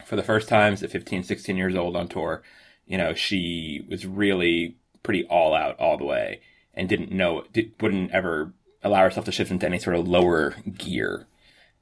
for 0.06 0.16
the 0.16 0.24
first 0.24 0.50
times 0.50 0.81
at 0.84 0.92
15, 0.92 1.24
16 1.24 1.58
years 1.58 1.76
old 1.76 1.96
on 1.96 2.08
tour, 2.08 2.42
you 2.86 2.98
know, 2.98 3.14
she 3.14 3.86
was 3.90 4.06
really 4.06 4.78
pretty 5.04 5.24
all 5.26 5.54
out 5.54 5.80
all 5.80 5.98
the 5.98 6.06
way 6.06 6.42
and 6.74 6.90
didn't 6.90 7.12
know, 7.12 7.44
did, 7.54 7.72
wouldn't 7.81 8.12
ever 8.12 8.54
allow 8.84 9.02
herself 9.02 9.26
to 9.26 9.31
shift 9.31 9.52
into 9.52 9.66
any 9.66 9.80
sort 9.80 9.96
of 9.96 10.08
lower 10.08 10.56
gear. 10.78 11.28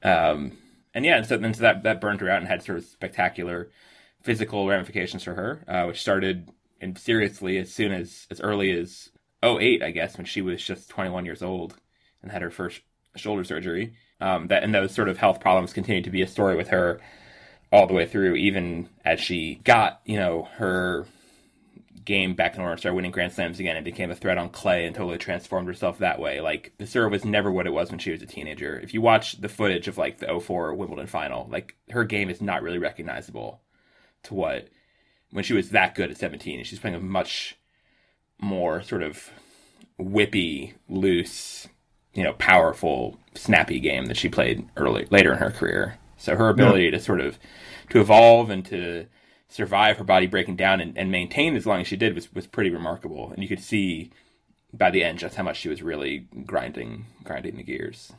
Um, 0.03 0.57
and 0.93 1.05
yeah, 1.05 1.17
and 1.17 1.25
so 1.25 1.37
then 1.37 1.53
so 1.53 1.61
that, 1.61 1.83
that 1.83 2.01
burned 2.01 2.21
her 2.21 2.29
out 2.29 2.39
and 2.39 2.47
had 2.47 2.63
sort 2.63 2.79
of 2.79 2.85
spectacular 2.85 3.69
physical 4.23 4.67
ramifications 4.67 5.23
for 5.23 5.33
her, 5.35 5.63
uh, 5.67 5.85
which 5.85 6.01
started 6.01 6.49
and 6.81 6.97
seriously 6.97 7.57
as 7.57 7.73
soon 7.73 7.91
as 7.91 8.27
as 8.29 8.41
early 8.41 8.71
as 8.71 9.09
08, 9.43 9.83
I 9.83 9.91
guess, 9.91 10.17
when 10.17 10.25
she 10.25 10.41
was 10.41 10.63
just 10.63 10.89
21 10.89 11.25
years 11.25 11.41
old 11.41 11.75
and 12.21 12.31
had 12.31 12.41
her 12.41 12.49
first 12.51 12.81
shoulder 13.15 13.43
surgery. 13.43 13.93
Um, 14.19 14.47
that 14.47 14.63
and 14.63 14.73
those 14.73 14.93
sort 14.93 15.09
of 15.09 15.17
health 15.17 15.39
problems 15.39 15.73
continued 15.73 16.05
to 16.05 16.09
be 16.09 16.23
a 16.23 16.27
story 16.27 16.55
with 16.55 16.69
her 16.69 16.99
all 17.71 17.85
the 17.85 17.93
way 17.93 18.07
through, 18.07 18.35
even 18.35 18.89
as 19.05 19.19
she 19.19 19.61
got 19.63 20.01
you 20.05 20.17
know 20.17 20.47
her 20.55 21.05
game 22.07 22.33
back 22.33 22.55
in 22.55 22.61
order 22.61 22.71
and 22.71 22.79
started 22.79 22.95
winning 22.95 23.11
Grand 23.11 23.33
Slams 23.33 23.59
again 23.59 23.75
and 23.75 23.83
became 23.83 24.09
a 24.09 24.15
threat 24.15 24.37
on 24.37 24.49
clay 24.49 24.85
and 24.85 24.95
totally 24.95 25.17
transformed 25.17 25.67
herself 25.67 25.99
that 25.99 26.19
way. 26.19 26.39
Like 26.39 26.71
the 26.77 26.87
serve 26.87 27.11
was 27.11 27.25
never 27.25 27.51
what 27.51 27.67
it 27.67 27.73
was 27.73 27.91
when 27.91 27.99
she 27.99 28.11
was 28.11 28.21
a 28.21 28.25
teenager. 28.25 28.79
If 28.79 28.93
you 28.93 29.01
watch 29.01 29.41
the 29.41 29.49
footage 29.49 29.89
of 29.89 29.97
like 29.97 30.19
the 30.19 30.39
04 30.39 30.73
Wimbledon 30.73 31.07
final, 31.07 31.47
like 31.51 31.75
her 31.89 32.05
game 32.05 32.29
is 32.29 32.41
not 32.41 32.63
really 32.63 32.77
recognizable 32.77 33.59
to 34.23 34.33
what 34.33 34.69
when 35.31 35.43
she 35.43 35.53
was 35.53 35.71
that 35.71 35.95
good 35.95 36.09
at 36.09 36.17
17. 36.17 36.63
She's 36.63 36.79
playing 36.79 36.95
a 36.95 37.01
much 37.01 37.57
more 38.39 38.81
sort 38.81 39.03
of 39.03 39.29
whippy, 39.99 40.75
loose, 40.87 41.67
you 42.13 42.23
know, 42.23 42.33
powerful, 42.33 43.19
snappy 43.35 43.81
game 43.81 44.05
that 44.05 44.17
she 44.17 44.29
played 44.29 44.65
early 44.77 45.07
later 45.11 45.33
in 45.33 45.39
her 45.39 45.51
career. 45.51 45.97
So 46.15 46.37
her 46.37 46.47
ability 46.47 46.85
yeah. 46.85 46.91
to 46.91 46.99
sort 47.01 47.19
of 47.19 47.37
to 47.89 47.99
evolve 47.99 48.49
and 48.49 48.65
to 48.67 49.07
survive 49.49 49.97
her 49.97 50.03
body 50.03 50.27
breaking 50.27 50.55
down 50.55 50.81
and, 50.81 50.97
and 50.97 51.11
maintain 51.11 51.55
as 51.55 51.65
long 51.65 51.81
as 51.81 51.87
she 51.87 51.95
did 51.95 52.15
was, 52.15 52.33
was 52.33 52.47
pretty 52.47 52.69
remarkable. 52.69 53.31
And 53.31 53.41
you 53.41 53.47
could 53.47 53.61
see 53.61 54.11
by 54.73 54.91
the 54.91 55.03
end 55.03 55.19
just 55.19 55.35
how 55.35 55.43
much 55.43 55.57
she 55.57 55.69
was 55.69 55.81
really 55.81 56.27
grinding 56.45 57.05
grinding 57.23 57.57
the 57.57 57.63
gears. 57.63 58.11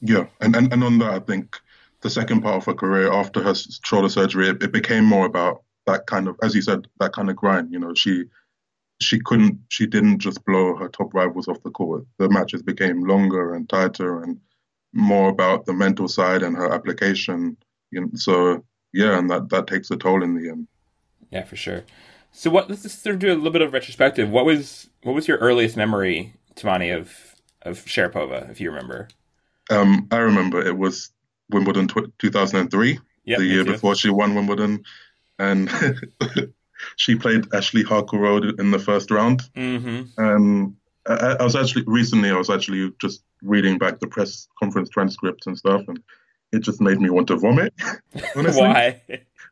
Yeah, 0.00 0.26
and, 0.40 0.54
and, 0.56 0.72
and 0.72 0.84
on 0.84 0.98
that 0.98 1.12
I 1.12 1.18
think 1.18 1.58
the 2.00 2.10
second 2.10 2.42
part 2.42 2.56
of 2.56 2.64
her 2.64 2.74
career 2.74 3.12
after 3.12 3.42
her 3.42 3.54
shoulder 3.84 4.08
surgery, 4.08 4.48
it, 4.48 4.62
it 4.62 4.72
became 4.72 5.04
more 5.04 5.26
about 5.26 5.62
that 5.86 6.06
kind 6.06 6.28
of, 6.28 6.36
as 6.42 6.54
you 6.54 6.62
said, 6.62 6.86
that 6.98 7.12
kind 7.12 7.28
of 7.28 7.36
grind. 7.36 7.72
You 7.72 7.78
know, 7.78 7.94
she 7.94 8.24
she 9.00 9.18
couldn't 9.20 9.58
she 9.68 9.86
didn't 9.86 10.18
just 10.18 10.44
blow 10.44 10.76
her 10.76 10.88
top 10.88 11.12
rivals 11.14 11.48
off 11.48 11.62
the 11.62 11.70
court. 11.70 12.04
The 12.18 12.28
matches 12.28 12.62
became 12.62 13.06
longer 13.06 13.54
and 13.54 13.68
tighter 13.68 14.22
and 14.22 14.38
more 14.92 15.28
about 15.28 15.66
the 15.66 15.72
mental 15.72 16.08
side 16.08 16.42
and 16.42 16.56
her 16.56 16.72
application. 16.72 17.56
You 17.90 18.02
know, 18.02 18.10
so 18.14 18.64
yeah, 18.92 19.18
and 19.18 19.30
that 19.30 19.48
that 19.50 19.66
takes 19.66 19.90
a 19.90 19.96
toll 19.96 20.22
in 20.22 20.34
the 20.34 20.50
end. 20.50 20.68
Yeah, 21.30 21.44
for 21.44 21.56
sure. 21.56 21.84
So 22.32 22.50
what? 22.50 22.68
Let's 22.68 22.82
just 22.82 23.02
sort 23.02 23.14
of 23.14 23.20
do 23.20 23.32
a 23.32 23.34
little 23.34 23.50
bit 23.50 23.62
of 23.62 23.72
retrospective. 23.72 24.30
What 24.30 24.44
was 24.44 24.88
what 25.02 25.14
was 25.14 25.28
your 25.28 25.38
earliest 25.38 25.76
memory, 25.76 26.34
Tumaini, 26.56 26.96
of 26.96 27.36
of 27.62 27.84
Sharapova, 27.84 28.50
if 28.50 28.60
you 28.60 28.70
remember? 28.70 29.08
Um, 29.70 30.08
I 30.10 30.18
remember 30.18 30.60
it 30.60 30.76
was 30.76 31.10
Wimbledon 31.50 31.88
tw- 31.88 32.12
2003, 32.18 32.98
yep, 33.24 33.38
the 33.38 33.44
year 33.44 33.64
before 33.64 33.94
she 33.94 34.10
won 34.10 34.34
Wimbledon, 34.34 34.84
and 35.38 35.70
she 36.96 37.14
played 37.14 37.52
Ashley 37.54 37.84
Harkleroad 37.84 38.58
in 38.58 38.70
the 38.70 38.78
first 38.78 39.10
round. 39.10 39.42
Mm-hmm. 39.56 40.22
Um, 40.22 40.76
I, 41.08 41.36
I 41.40 41.42
was 41.42 41.56
actually 41.56 41.84
recently 41.86 42.30
I 42.30 42.36
was 42.36 42.50
actually 42.50 42.92
just 43.00 43.22
reading 43.42 43.78
back 43.78 44.00
the 44.00 44.06
press 44.06 44.48
conference 44.58 44.88
transcripts 44.88 45.46
and 45.46 45.56
stuff, 45.56 45.82
and 45.88 46.00
it 46.52 46.60
just 46.60 46.80
made 46.80 47.00
me 47.00 47.10
want 47.10 47.28
to 47.28 47.36
vomit. 47.36 47.72
honestly, 48.36 48.62
Why? 48.62 49.02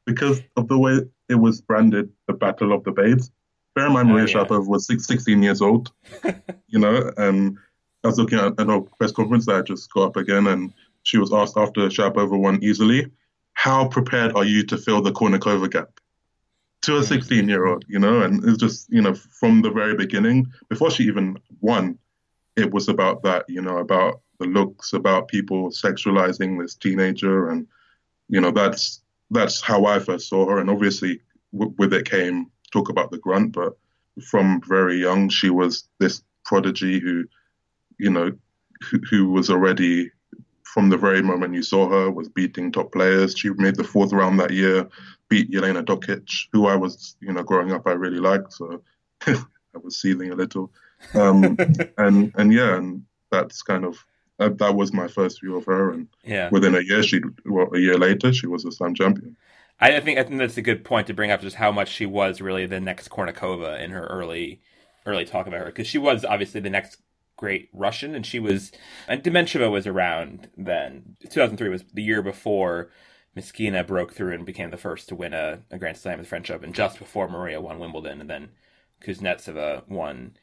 because 0.07 0.41
of 0.57 0.69
the 0.69 0.79
way 0.79 1.01
it 1.29 1.35
was 1.35 1.61
branded, 1.61 2.11
the 2.27 2.33
Battle 2.33 2.73
of 2.73 2.85
the 2.85 2.93
Babes. 2.93 3.31
Bear 3.75 3.87
in 3.87 3.93
mind, 3.93 4.09
Oh, 4.09 4.13
Maria 4.15 4.27
yeah. 4.27 4.35
Sharapova 4.35 4.67
was 4.67 4.87
six, 4.87 5.07
16 5.07 5.43
years 5.43 5.63
old, 5.63 5.93
you 6.69 6.79
know, 6.79 7.13
and 7.17 7.59
I 8.03 8.09
was 8.09 8.19
looking 8.19 8.39
at 8.39 8.59
a 8.59 8.81
press 8.99 9.13
conference 9.13 9.47
that 9.47 9.57
I 9.57 9.63
just 9.63 9.93
got 9.93 10.09
up 10.09 10.17
again, 10.17 10.47
and 10.47 10.73
she 11.03 11.19
was 11.19 11.33
asked 11.33 11.57
after 11.57 11.83
Sharapova 11.83 12.39
won 12.39 12.63
easily, 12.63 13.11
how 13.53 13.89
prepared 13.89 14.35
are 14.37 14.45
you 14.45 14.65
to 14.67 14.77
fill 14.77 15.03
the 15.03 15.13
Kournikova 15.13 15.71
gap? 15.71 16.01
To 16.83 16.97
a 16.97 17.01
mm. 17.01 17.05
16 17.05 17.49
year 17.49 17.67
old, 17.67 17.85
you 17.89 17.99
know, 17.99 18.23
and 18.23 18.45
it's 18.45 18.59
just, 18.59 18.89
you 18.89 19.03
know, 19.03 19.15
from 19.15 19.63
the 19.63 19.71
very 19.71 19.97
beginning, 19.97 20.47
before 20.69 20.91
she 20.91 21.05
even 21.05 21.39
won, 21.61 21.99
it 22.57 22.73
was 22.73 22.89
about 22.89 23.23
that, 23.25 23.45
you 23.49 23.61
know, 23.61 23.79
about 23.79 24.21
the 24.39 24.47
looks, 24.47 24.93
about 24.93 25.29
people 25.29 25.71
sexualizing 25.71 26.61
this 26.61 26.75
teenager, 26.75 27.51
and 27.51 27.67
you 28.29 28.41
know, 28.41 28.51
that's 28.51 29.03
that's 29.31 29.61
how 29.61 29.85
I 29.87 29.99
first 29.99 30.29
saw 30.29 30.49
her. 30.49 30.59
And 30.59 30.71
obviously, 30.71 31.21
w- 31.53 31.75
with 31.79 31.93
it 31.93 32.09
came 32.09 32.51
talk 32.73 32.89
about 32.89 33.11
the 33.11 33.19
grunt, 33.19 33.53
but 33.53 33.77
from 34.23 34.61
very 34.67 35.01
young, 35.01 35.29
she 35.29 35.51
was 35.51 35.89
this 35.99 36.23
prodigy 36.45 36.99
who, 36.99 37.25
you 37.99 38.11
know, 38.11 38.33
who, 38.91 38.99
who 39.11 39.31
was 39.31 39.51
already 39.51 40.11
from 40.63 40.91
the 40.91 40.97
very 40.97 41.23
moment 41.23 41.55
you 41.55 41.63
saw 41.63 41.89
her 41.89 42.11
was 42.11 42.29
beating 42.29 42.71
top 42.71 42.93
players. 42.93 43.37
She 43.37 43.51
made 43.51 43.77
the 43.77 43.85
fourth 43.85 44.13
round 44.13 44.39
that 44.41 44.53
year, 44.53 44.87
beat 45.29 45.51
Jelena 45.51 45.85
Dokic, 45.85 46.49
who 46.53 46.67
I 46.67 46.77
was, 46.77 47.17
you 47.21 47.33
know, 47.33 47.43
growing 47.43 47.73
up 47.73 47.87
I 47.87 47.93
really 47.93 48.19
liked. 48.19 48.53
So 48.53 48.83
I 49.27 49.79
was 49.83 50.01
seething 50.01 50.31
a 50.31 50.37
little, 50.37 50.71
um, 51.15 51.57
and 51.99 52.33
and 52.37 52.53
yeah, 52.53 52.77
and 52.77 53.03
that's 53.31 53.63
kind 53.63 53.85
of 53.85 53.99
uh, 54.39 54.51
that 54.51 54.75
was 54.75 54.93
my 54.93 55.09
first 55.09 55.41
view 55.41 55.57
of 55.57 55.65
her. 55.67 55.93
And 55.93 56.09
Yeah. 56.25 56.49
within 56.51 56.75
a 56.75 56.81
year, 56.81 57.03
she 57.03 57.21
well, 57.45 57.69
a 57.75 57.79
year 57.79 57.99
later, 57.99 58.33
she 58.33 58.47
was 58.47 58.65
a 58.65 58.73
slam 58.73 58.95
champion. 58.95 59.37
I 59.81 60.01
think 60.01 60.19
I 60.19 60.25
think 60.25 60.39
that's 60.39 60.57
a 60.57 60.63
good 60.63 60.85
point 60.85 61.07
to 61.07 61.15
bring 61.15 61.31
up 61.31 61.41
just 61.41 61.57
how 61.57 61.71
much 61.71 61.89
she 61.89 62.07
was 62.07 62.41
really 62.41 62.67
the 62.67 62.81
next 62.81 63.11
Kournikova 63.11 63.81
in 63.81 63.91
her 63.93 64.07
early 64.07 64.61
early 65.07 65.25
talk 65.25 65.47
about 65.47 65.61
her 65.61 65.67
because 65.67 65.87
she 65.87 65.99
was 65.99 66.25
obviously 66.25 66.61
the 66.61 66.71
next 66.71 67.01
great 67.37 67.69
Russian 67.73 68.15
and 68.15 68.27
she 68.27 68.41
was 68.41 68.73
and 69.07 69.23
Dementieva 69.23 69.71
was 69.71 69.87
around 69.87 70.49
then 70.57 71.17
2003 71.31 71.69
was 71.69 71.85
the 71.95 72.03
year 72.03 72.21
before 72.23 72.91
Myskina 73.37 73.87
broke 73.87 74.13
through 74.13 74.35
and 74.35 74.45
became 74.45 74.71
the 74.73 74.77
first 74.77 75.09
to 75.09 75.15
win 75.15 75.33
a, 75.33 75.61
a 75.71 75.79
Grand 75.79 75.97
Slam 75.97 76.19
at 76.19 76.23
the 76.23 76.29
French 76.29 76.51
Open 76.51 76.73
just 76.73 76.99
before 76.99 77.29
Maria 77.29 77.61
won 77.61 77.79
Wimbledon 77.79 78.21
and 78.21 78.29
then 78.29 78.49
Kuznetsova 79.01 79.89
won 79.89 80.37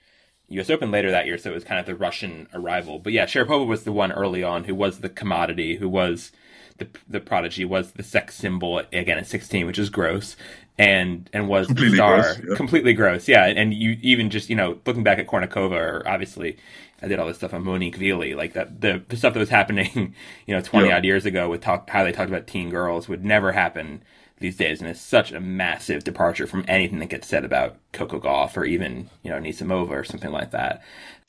U.S. 0.50 0.70
Open 0.70 0.92
later 0.92 1.12
that 1.12 1.26
year, 1.26 1.38
so 1.38 1.52
it 1.52 1.56
was 1.56 1.64
kind 1.64 1.80
of 1.80 1.86
the 1.86 1.96
Russian 1.96 2.48
arrival. 2.54 3.00
But 3.00 3.14
yeah, 3.14 3.26
Sharapova 3.26 3.66
was 3.68 3.84
the 3.84 3.92
one 3.92 4.12
early 4.12 4.44
on 4.44 4.66
who 4.66 4.76
was 4.76 5.00
the 5.00 5.10
commodity, 5.10 5.78
who 5.78 5.90
was 5.90 6.32
the 6.78 6.88
the 7.08 7.20
prodigy, 7.20 7.66
was 7.66 7.94
the 7.94 8.04
sex 8.04 8.36
symbol 8.36 8.80
again 8.94 9.18
at 9.18 9.28
16, 9.28 9.66
which 9.66 9.80
is 9.80 9.90
gross, 9.90 10.36
and 10.78 11.30
and 11.34 11.48
was 11.48 11.68
Completely 11.68 11.98
the 11.98 11.98
star, 11.98 12.04
gross, 12.04 12.40
yeah. 12.48 12.56
completely 12.56 12.94
gross. 12.94 13.28
Yeah, 13.28 13.46
and 13.46 13.74
you 13.74 13.98
even 14.02 14.30
just 14.30 14.50
you 14.50 14.56
know 14.56 14.80
looking 14.86 15.04
back 15.04 15.20
at 15.20 15.28
Kournikova, 15.28 15.72
or 15.72 16.08
obviously 16.08 16.58
I 17.02 17.08
did 17.08 17.20
all 17.20 17.28
this 17.28 17.38
stuff 17.38 17.54
on 17.54 17.64
Monique 17.64 17.98
Viele, 17.98 18.36
like 18.36 18.54
that 18.54 18.82
the, 18.82 19.04
the 19.08 19.18
stuff 19.18 19.34
that 19.34 19.40
was 19.40 19.50
happening, 19.50 20.16
you 20.46 20.56
know, 20.56 20.62
20 20.62 20.90
Yeah. 20.90 20.92
odd 20.92 21.06
years 21.06 21.26
ago 21.26 21.50
with 21.50 21.62
talk, 21.62 21.90
how 21.90 22.04
they 22.04 22.12
talked 22.12 22.30
about 22.30 22.48
teen 22.48 22.70
girls 22.70 23.08
would 23.10 23.24
never 23.26 23.52
happen 23.52 24.04
these 24.40 24.58
days, 24.58 24.82
and 24.82 24.90
it's 24.90 25.02
such 25.02 25.32
a 25.32 25.40
massive 25.40 26.04
departure 26.04 26.48
from 26.48 26.66
anything 26.68 27.00
that 27.00 27.10
gets 27.10 27.28
said 27.28 27.46
about 27.46 27.78
Coco 27.94 28.20
Gauff 28.20 28.58
or 28.58 28.66
even 28.66 29.10
you 29.24 29.30
know 29.30 29.38
Anisimova 29.38 29.90
or 29.90 30.04
something 30.04 30.32
like 30.32 30.52
that. 30.52 30.84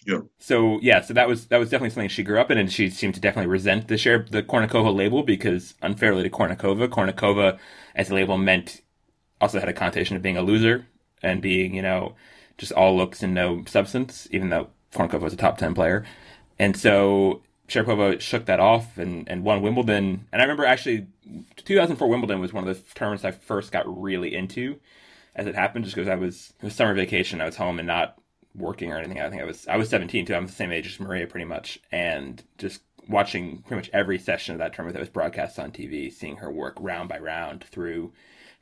Yeah. 0.07 0.21
So 0.39 0.79
yeah, 0.83 1.01
so 1.01 1.15
that 1.15 1.29
was 1.29 1.47
that 1.47 1.59
was 1.59 1.71
definitely 1.71 1.91
something 1.91 2.09
she 2.09 2.23
grew 2.23 2.41
up 2.41 2.51
in, 2.51 2.59
and 2.59 2.73
she 2.73 2.91
seemed 2.91 3.15
to 3.15 3.21
definitely 3.21 3.51
resent 3.51 3.89
the 3.89 3.99
share 3.99 4.25
the 4.31 4.43
Kournikova 4.43 4.95
label 4.95 5.23
because 5.23 5.75
unfairly 5.83 6.23
to 6.23 6.31
Kournikova, 6.31 6.89
Kournikova 6.89 7.59
as 7.95 8.11
a 8.11 8.15
label 8.15 8.39
meant 8.39 8.83
also 9.41 9.61
had 9.61 9.69
a 9.69 9.73
connotation 9.73 10.17
of 10.17 10.23
being 10.23 10.37
a 10.37 10.43
loser 10.43 10.87
and 11.23 11.43
being 11.43 11.75
you 11.75 11.83
know 11.83 12.15
just 12.59 12.73
all 12.73 12.97
looks 12.97 13.23
and 13.23 13.35
no 13.35 13.65
substance, 13.67 14.29
even 14.31 14.49
though 14.51 14.69
Kournikova 14.93 15.23
was 15.23 15.33
a 15.33 15.37
top 15.37 15.59
ten 15.59 15.75
player, 15.75 16.05
and 16.59 16.77
so 16.77 17.43
Sharapova 17.69 18.21
shook 18.21 18.47
that 18.47 18.61
off 18.61 18.99
and, 18.99 19.29
and 19.29 19.45
won 19.45 19.63
Wimbledon. 19.63 20.27
And 20.33 20.41
I 20.41 20.45
remember 20.45 20.65
actually 20.65 21.07
2004 21.57 22.09
Wimbledon 22.09 22.41
was 22.41 22.53
one 22.53 22.67
of 22.67 22.77
the 22.77 22.95
tournaments 22.95 23.25
I 23.25 23.33
first 23.33 23.73
got 23.73 23.85
really 24.01 24.35
into 24.35 24.79
as 25.35 25.47
it 25.47 25.55
happened, 25.55 25.85
just 25.85 25.95
because 25.95 26.09
I 26.09 26.15
was 26.15 26.55
it 26.61 26.65
was 26.65 26.75
summer 26.75 26.95
vacation, 26.95 27.41
I 27.41 27.47
was 27.47 27.57
home 27.57 27.79
and 27.79 27.87
not 27.87 28.19
working 28.55 28.91
or 28.91 28.97
anything. 28.99 29.21
I 29.21 29.29
think 29.29 29.43
I 29.43 29.45
was 29.45 29.67
I 29.69 29.77
was 29.77 29.89
17 29.89 30.27
too. 30.27 30.35
I'm 30.35 30.47
the 30.47 30.53
same 30.53 30.73
age 30.73 30.87
as 30.87 31.01
Maria 31.01 31.27
pretty 31.27 31.45
much, 31.45 31.79
and 31.93 32.43
just 32.59 32.83
watching 33.09 33.63
pretty 33.63 33.77
much 33.77 33.91
every 33.93 34.19
session 34.19 34.55
of 34.55 34.59
that 34.59 34.73
tournament 34.73 34.95
that 34.95 35.01
was 35.01 35.09
broadcast 35.09 35.59
on 35.59 35.71
TV, 35.71 36.13
seeing 36.13 36.37
her 36.37 36.51
work 36.51 36.77
round 36.81 37.09
by 37.09 37.19
round 37.19 37.65
through 37.65 38.13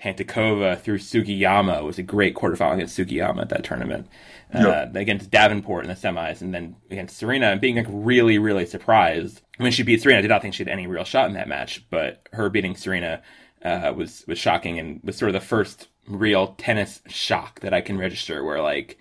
Hantuchova, 0.05 0.81
through 0.81 0.99
Sugiyama. 0.99 1.79
It 1.79 1.85
was 1.85 1.99
a 1.99 2.03
great 2.03 2.35
quarterfinal 2.35 2.75
against 2.75 2.99
Sugiyama 2.99 3.43
at 3.43 3.49
that 3.49 3.65
tournament. 3.65 4.09
Uh, 4.53 4.87
against 4.95 5.33
Davenport 5.33 5.85
in 5.85 5.89
the 5.89 5.97
semis, 5.97 6.41
and 6.41 6.55
then 6.55 6.77
against 6.89 7.17
Serena, 7.17 7.47
and 7.47 7.61
being 7.61 7.75
like 7.75 7.87
really, 7.89 8.39
really 8.39 8.67
surprised 8.67 9.41
when 9.57 9.73
she 9.73 9.83
beat 9.83 10.01
Serena. 10.01 10.19
I 10.19 10.23
did 10.23 10.29
not 10.29 10.43
think 10.43 10.55
she 10.55 10.63
had 10.63 10.73
any 10.73 10.87
real 10.87 11.03
shot 11.03 11.27
in 11.27 11.35
that 11.35 11.49
match, 11.49 11.85
but 11.91 12.29
her 12.33 12.49
beating 12.49 12.77
Serena 12.77 13.21
uh, 13.65 13.93
was 13.97 14.25
was 14.29 14.39
shocking 14.39 14.79
and 14.79 15.01
was 15.03 15.17
sort 15.17 15.31
of 15.31 15.33
the 15.33 15.41
first 15.41 15.89
real 16.07 16.55
tennis 16.57 17.03
shock 17.09 17.61
that 17.61 17.75
I 17.75 17.81
can 17.81 17.99
register, 17.99 18.45
where 18.45 18.63
like 18.63 18.97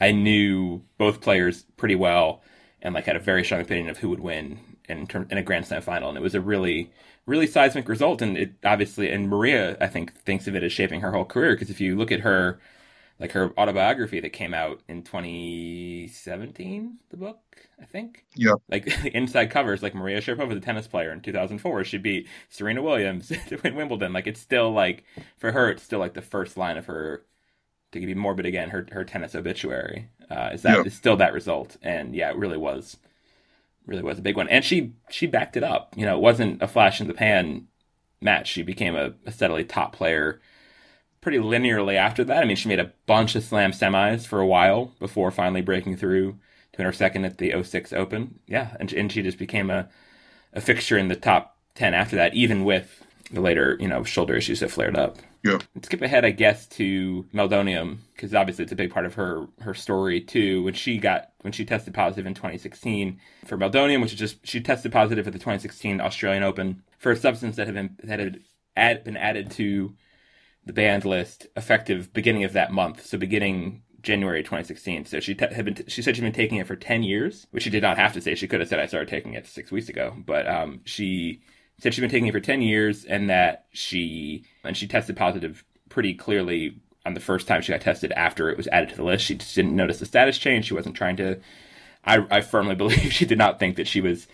I 0.00 0.12
knew 0.12 0.82
both 0.96 1.20
players 1.20 1.64
pretty 1.76 1.96
well 1.96 2.42
and 2.80 2.94
like 2.94 3.04
had 3.04 3.16
a 3.16 3.20
very 3.20 3.44
strong 3.44 3.60
opinion 3.60 3.90
of 3.90 3.98
who 3.98 4.08
would 4.08 4.20
win 4.20 4.60
in 4.88 5.06
term, 5.06 5.26
in 5.30 5.38
a 5.38 5.42
Grand 5.42 5.66
Slam 5.66 5.82
final, 5.82 6.08
and 6.08 6.18
it 6.18 6.22
was 6.22 6.34
a 6.34 6.40
really 6.40 6.90
really 7.26 7.46
seismic 7.46 7.88
result. 7.88 8.22
And 8.22 8.36
it 8.38 8.54
obviously, 8.64 9.10
and 9.10 9.28
Maria 9.28 9.76
I 9.80 9.86
think 9.88 10.14
thinks 10.14 10.46
of 10.46 10.54
it 10.56 10.62
as 10.62 10.72
shaping 10.72 11.00
her 11.00 11.12
whole 11.12 11.24
career 11.24 11.54
because 11.54 11.70
if 11.70 11.80
you 11.80 11.96
look 11.96 12.12
at 12.12 12.20
her 12.20 12.58
like 13.18 13.32
her 13.32 13.52
autobiography 13.58 14.20
that 14.20 14.30
came 14.30 14.54
out 14.54 14.80
in 14.88 15.02
2017, 15.02 16.98
the 17.10 17.16
book 17.16 17.40
I 17.80 17.84
think. 17.84 18.24
Yeah. 18.34 18.54
Like 18.68 18.86
inside 19.14 19.50
covers, 19.50 19.82
like 19.82 19.94
Maria 19.94 20.20
Sharapova 20.20 20.54
the 20.54 20.60
tennis 20.60 20.88
player 20.88 21.12
in 21.12 21.20
2004. 21.20 21.84
She 21.84 21.98
beat 21.98 22.28
Serena 22.48 22.82
Williams 22.82 23.28
to 23.48 23.56
win 23.62 23.76
Wimbledon. 23.76 24.12
Like 24.12 24.26
it's 24.26 24.40
still 24.40 24.72
like 24.72 25.04
for 25.38 25.52
her, 25.52 25.70
it's 25.70 25.82
still 25.82 26.00
like 26.00 26.14
the 26.14 26.22
first 26.22 26.56
line 26.56 26.76
of 26.76 26.86
her 26.86 27.24
to 27.92 28.00
be 28.00 28.14
morbid 28.14 28.46
again, 28.46 28.70
her 28.70 28.86
her 28.92 29.04
tennis 29.04 29.34
obituary. 29.34 30.08
Uh, 30.30 30.50
is 30.52 30.62
that 30.62 30.80
Yeah. 30.80 30.84
is 30.86 30.94
still 30.94 31.16
that 31.16 31.32
result? 31.32 31.76
And 31.82 32.14
yeah, 32.14 32.30
it 32.30 32.36
really 32.36 32.58
was, 32.58 32.96
really 33.86 34.02
was 34.02 34.18
a 34.18 34.22
big 34.22 34.36
one. 34.36 34.48
And 34.48 34.64
she 34.64 34.94
she 35.10 35.26
backed 35.26 35.56
it 35.56 35.64
up. 35.64 35.94
You 35.96 36.06
know, 36.06 36.16
it 36.16 36.22
wasn't 36.22 36.62
a 36.62 36.68
flash 36.68 37.00
in 37.00 37.08
the 37.08 37.14
pan 37.14 37.68
match. 38.20 38.48
She 38.48 38.62
became 38.62 38.96
a, 38.96 39.14
a 39.24 39.32
steadily 39.32 39.64
top 39.64 39.94
player 39.94 40.40
pretty 41.20 41.38
linearly 41.38 41.96
after 41.96 42.22
that. 42.24 42.42
I 42.42 42.46
mean, 42.46 42.56
she 42.56 42.68
made 42.68 42.78
a 42.78 42.92
bunch 43.06 43.34
of 43.34 43.42
slam 43.42 43.72
semis 43.72 44.26
for 44.26 44.40
a 44.40 44.46
while 44.46 44.92
before 45.00 45.30
finally 45.30 45.60
breaking 45.60 45.96
through 45.96 46.38
to 46.74 46.82
her 46.82 46.92
second 46.92 47.24
at 47.24 47.38
the 47.38 47.52
06 47.62 47.92
Open. 47.92 48.38
Yeah, 48.46 48.76
and, 48.78 48.92
and 48.92 49.10
she 49.10 49.22
just 49.22 49.38
became 49.38 49.70
a, 49.70 49.88
a 50.52 50.60
fixture 50.60 50.96
in 50.96 51.08
the 51.08 51.16
top 51.16 51.56
10 51.74 51.94
after 51.94 52.16
that, 52.16 52.34
even 52.34 52.64
with 52.64 53.04
the 53.32 53.40
later, 53.40 53.76
you 53.80 53.88
know, 53.88 54.04
shoulder 54.04 54.36
issues 54.36 54.60
that 54.60 54.70
flared 54.70 54.96
up. 54.96 55.18
Yeah. 55.46 55.58
Let's 55.76 55.86
skip 55.86 56.02
ahead, 56.02 56.24
I 56.24 56.30
guess, 56.30 56.66
to 56.68 57.24
Meldonium 57.32 57.98
because 58.14 58.34
obviously 58.34 58.64
it's 58.64 58.72
a 58.72 58.76
big 58.76 58.90
part 58.90 59.06
of 59.06 59.14
her 59.14 59.46
her 59.60 59.74
story 59.74 60.20
too. 60.20 60.64
When 60.64 60.74
she 60.74 60.98
got 60.98 61.30
when 61.42 61.52
she 61.52 61.64
tested 61.64 61.94
positive 61.94 62.26
in 62.26 62.34
2016 62.34 63.20
for 63.44 63.56
Meldonium, 63.56 64.02
which 64.02 64.12
is 64.12 64.18
just 64.18 64.44
she 64.44 64.60
tested 64.60 64.90
positive 64.90 65.26
at 65.26 65.32
the 65.32 65.38
2016 65.38 66.00
Australian 66.00 66.42
Open 66.42 66.82
for 66.98 67.12
a 67.12 67.16
substance 67.16 67.54
that 67.56 67.68
had 67.68 67.74
been 67.74 67.96
that 68.02 68.18
had 68.18 69.04
been 69.04 69.16
added 69.16 69.52
to 69.52 69.94
the 70.64 70.72
banned 70.72 71.04
list 71.04 71.46
effective 71.56 72.12
beginning 72.12 72.42
of 72.42 72.52
that 72.54 72.72
month. 72.72 73.06
So 73.06 73.16
beginning 73.16 73.82
January 74.02 74.42
2016. 74.42 75.04
So 75.04 75.20
she 75.20 75.36
had 75.38 75.64
been 75.64 75.86
she 75.86 76.02
said 76.02 76.16
she'd 76.16 76.22
been 76.22 76.32
taking 76.32 76.58
it 76.58 76.66
for 76.66 76.74
10 76.74 77.04
years, 77.04 77.46
which 77.52 77.62
she 77.62 77.70
did 77.70 77.82
not 77.82 77.98
have 77.98 78.12
to 78.14 78.20
say. 78.20 78.34
She 78.34 78.48
could 78.48 78.58
have 78.58 78.68
said 78.68 78.80
I 78.80 78.86
started 78.86 79.08
taking 79.08 79.34
it 79.34 79.46
six 79.46 79.70
weeks 79.70 79.88
ago, 79.88 80.12
but 80.26 80.48
um, 80.48 80.80
she 80.84 81.40
said 81.78 81.94
she'd 81.94 82.00
been 82.00 82.10
taking 82.10 82.26
it 82.26 82.32
for 82.32 82.40
10 82.40 82.62
years 82.62 83.04
and 83.04 83.28
that 83.28 83.66
she 83.72 84.44
and 84.64 84.76
she 84.76 84.86
tested 84.86 85.16
positive 85.16 85.64
pretty 85.88 86.14
clearly 86.14 86.76
on 87.04 87.14
the 87.14 87.20
first 87.20 87.46
time 87.46 87.62
she 87.62 87.72
got 87.72 87.80
tested 87.80 88.12
after 88.12 88.50
it 88.50 88.56
was 88.56 88.66
added 88.68 88.88
to 88.90 88.96
the 88.96 89.04
list. 89.04 89.24
She 89.24 89.36
just 89.36 89.54
didn't 89.54 89.76
notice 89.76 89.98
the 89.98 90.06
status 90.06 90.38
change. 90.38 90.66
She 90.66 90.74
wasn't 90.74 90.96
trying 90.96 91.16
to. 91.16 91.40
I, 92.04 92.26
I 92.30 92.40
firmly 92.40 92.74
believe 92.76 93.12
she 93.12 93.26
did 93.26 93.38
not 93.38 93.58
think 93.58 93.76
that 93.76 93.86
she 93.86 94.00
was 94.00 94.26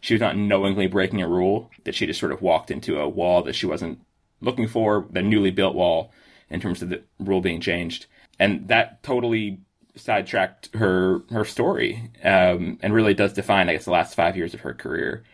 she 0.00 0.14
was 0.14 0.20
not 0.20 0.36
knowingly 0.36 0.86
breaking 0.86 1.22
a 1.22 1.28
rule. 1.28 1.70
That 1.84 1.94
she 1.94 2.06
just 2.06 2.20
sort 2.20 2.32
of 2.32 2.42
walked 2.42 2.70
into 2.70 2.98
a 2.98 3.08
wall 3.08 3.42
that 3.42 3.54
she 3.54 3.66
wasn't 3.66 4.00
looking 4.40 4.68
for, 4.68 5.06
the 5.10 5.22
newly 5.22 5.50
built 5.50 5.74
wall 5.74 6.12
in 6.50 6.60
terms 6.60 6.82
of 6.82 6.88
the 6.88 7.02
rule 7.18 7.40
being 7.40 7.60
changed, 7.60 8.06
and 8.38 8.68
that 8.68 9.02
totally 9.02 9.60
sidetracked 9.96 10.74
her 10.74 11.22
her 11.30 11.44
story 11.44 12.10
um, 12.22 12.78
and 12.82 12.92
really 12.92 13.14
does 13.14 13.32
define, 13.32 13.68
I 13.68 13.72
guess, 13.72 13.84
the 13.84 13.90
last 13.92 14.14
five 14.14 14.36
years 14.36 14.52
of 14.52 14.60
her 14.60 14.74
career 14.74 15.24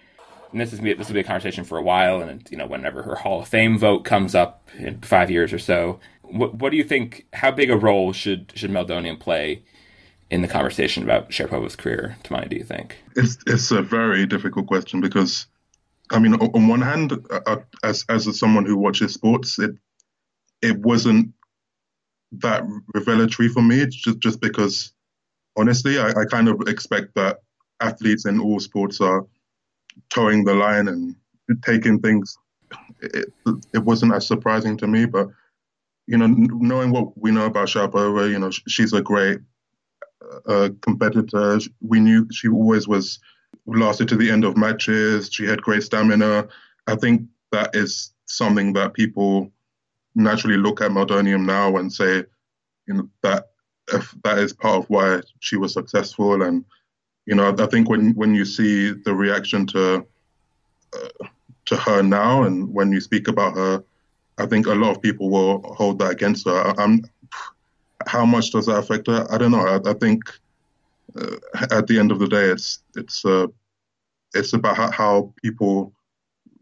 and 0.52 0.60
this 0.60 0.72
is 0.72 0.80
this 0.80 1.08
will 1.08 1.14
be 1.14 1.20
a 1.20 1.24
conversation 1.24 1.64
for 1.64 1.78
a 1.78 1.82
while. 1.82 2.20
And 2.20 2.46
you 2.50 2.56
know, 2.56 2.66
whenever 2.66 3.02
her 3.02 3.16
Hall 3.16 3.42
of 3.42 3.48
Fame 3.48 3.78
vote 3.78 4.04
comes 4.04 4.34
up 4.34 4.68
in 4.78 5.00
five 5.00 5.30
years 5.30 5.52
or 5.52 5.58
so, 5.58 5.98
what 6.22 6.54
what 6.54 6.70
do 6.70 6.76
you 6.76 6.84
think? 6.84 7.26
How 7.32 7.50
big 7.50 7.70
a 7.70 7.76
role 7.76 8.12
should 8.12 8.52
should 8.54 8.70
Meldonium 8.70 9.18
play 9.18 9.62
in 10.30 10.42
the 10.42 10.48
conversation 10.48 11.02
about 11.02 11.30
Sharapova's 11.30 11.76
career? 11.76 12.16
Tumaini, 12.24 12.50
do 12.50 12.56
you 12.56 12.64
think? 12.64 12.98
It's 13.16 13.38
it's 13.46 13.70
a 13.70 13.82
very 13.82 14.26
difficult 14.26 14.66
question 14.66 15.00
because, 15.00 15.46
I 16.10 16.18
mean, 16.18 16.34
on 16.34 16.68
one 16.68 16.82
hand, 16.82 17.12
uh, 17.30 17.40
uh 17.46 17.56
as 17.82 18.04
as 18.08 18.38
someone 18.38 18.66
who 18.66 18.76
watches 18.76 19.14
sports, 19.14 19.58
it 19.58 19.72
it 20.60 20.78
wasn't 20.78 21.32
that 22.32 22.62
revelatory 22.94 23.48
for 23.48 23.62
me. 23.62 23.86
Just 23.86 24.18
just 24.18 24.40
because, 24.40 24.92
honestly, 25.56 25.98
I, 25.98 26.10
I 26.10 26.24
kind 26.30 26.48
of 26.48 26.62
expect 26.66 27.14
that 27.14 27.38
athletes 27.80 28.26
in 28.26 28.38
all 28.38 28.60
sports 28.60 29.00
are 29.00 29.26
towing 30.08 30.44
the 30.44 30.54
line 30.54 30.88
and 30.88 31.14
taking 31.64 32.00
things. 32.00 32.36
It, 33.00 33.32
it 33.74 33.78
wasn't 33.78 34.14
as 34.14 34.26
surprising 34.26 34.76
to 34.78 34.86
me, 34.86 35.04
but 35.06 35.28
you 36.06 36.18
know, 36.18 36.26
knowing 36.26 36.90
what 36.90 37.16
we 37.16 37.30
know 37.30 37.46
about 37.46 37.68
Sharapova, 37.68 38.30
you 38.30 38.38
know, 38.38 38.50
she's 38.50 38.92
a 38.92 39.02
great 39.02 39.40
uh, 40.46 40.70
competitor. 40.80 41.58
We 41.80 42.00
knew 42.00 42.26
she 42.32 42.48
always 42.48 42.88
was 42.88 43.18
lasted 43.66 44.08
to 44.08 44.16
the 44.16 44.30
end 44.30 44.44
of 44.44 44.56
matches. 44.56 45.30
She 45.32 45.46
had 45.46 45.62
great 45.62 45.82
stamina. 45.82 46.48
I 46.86 46.96
think 46.96 47.22
that 47.52 47.74
is 47.74 48.12
something 48.26 48.72
that 48.72 48.94
people 48.94 49.52
naturally 50.14 50.56
look 50.56 50.80
at 50.80 50.90
Meldonium 50.90 51.44
now 51.44 51.76
and 51.76 51.92
say, 51.92 52.24
you 52.86 52.94
know, 52.94 53.08
that 53.22 53.50
if 53.92 54.14
that 54.24 54.38
is 54.38 54.52
part 54.52 54.76
of 54.76 54.90
why 54.90 55.20
she 55.40 55.56
was 55.56 55.72
successful. 55.72 56.42
And 56.42 56.64
you 57.26 57.34
know, 57.34 57.54
I 57.58 57.66
think 57.66 57.88
when 57.88 58.14
when 58.14 58.34
you 58.34 58.44
see 58.44 58.90
the 58.90 59.14
reaction 59.14 59.66
to 59.68 60.06
uh, 60.94 61.26
to 61.66 61.76
her 61.76 62.02
now, 62.02 62.42
and 62.42 62.72
when 62.72 62.92
you 62.92 63.00
speak 63.00 63.28
about 63.28 63.54
her, 63.54 63.84
I 64.38 64.46
think 64.46 64.66
a 64.66 64.74
lot 64.74 64.90
of 64.90 65.02
people 65.02 65.30
will 65.30 65.62
hold 65.74 65.98
that 66.00 66.10
against 66.10 66.46
her. 66.46 66.74
I'm, 66.78 67.04
how 68.06 68.26
much 68.26 68.50
does 68.50 68.66
that 68.66 68.78
affect 68.78 69.06
her? 69.06 69.26
I 69.30 69.38
don't 69.38 69.52
know. 69.52 69.66
I, 69.66 69.90
I 69.90 69.94
think 69.94 70.22
uh, 71.16 71.36
at 71.70 71.86
the 71.86 71.98
end 71.98 72.10
of 72.10 72.18
the 72.18 72.28
day, 72.28 72.46
it's 72.46 72.80
it's 72.96 73.24
uh, 73.24 73.46
it's 74.34 74.52
about 74.52 74.76
how, 74.76 74.90
how 74.90 75.34
people 75.42 75.92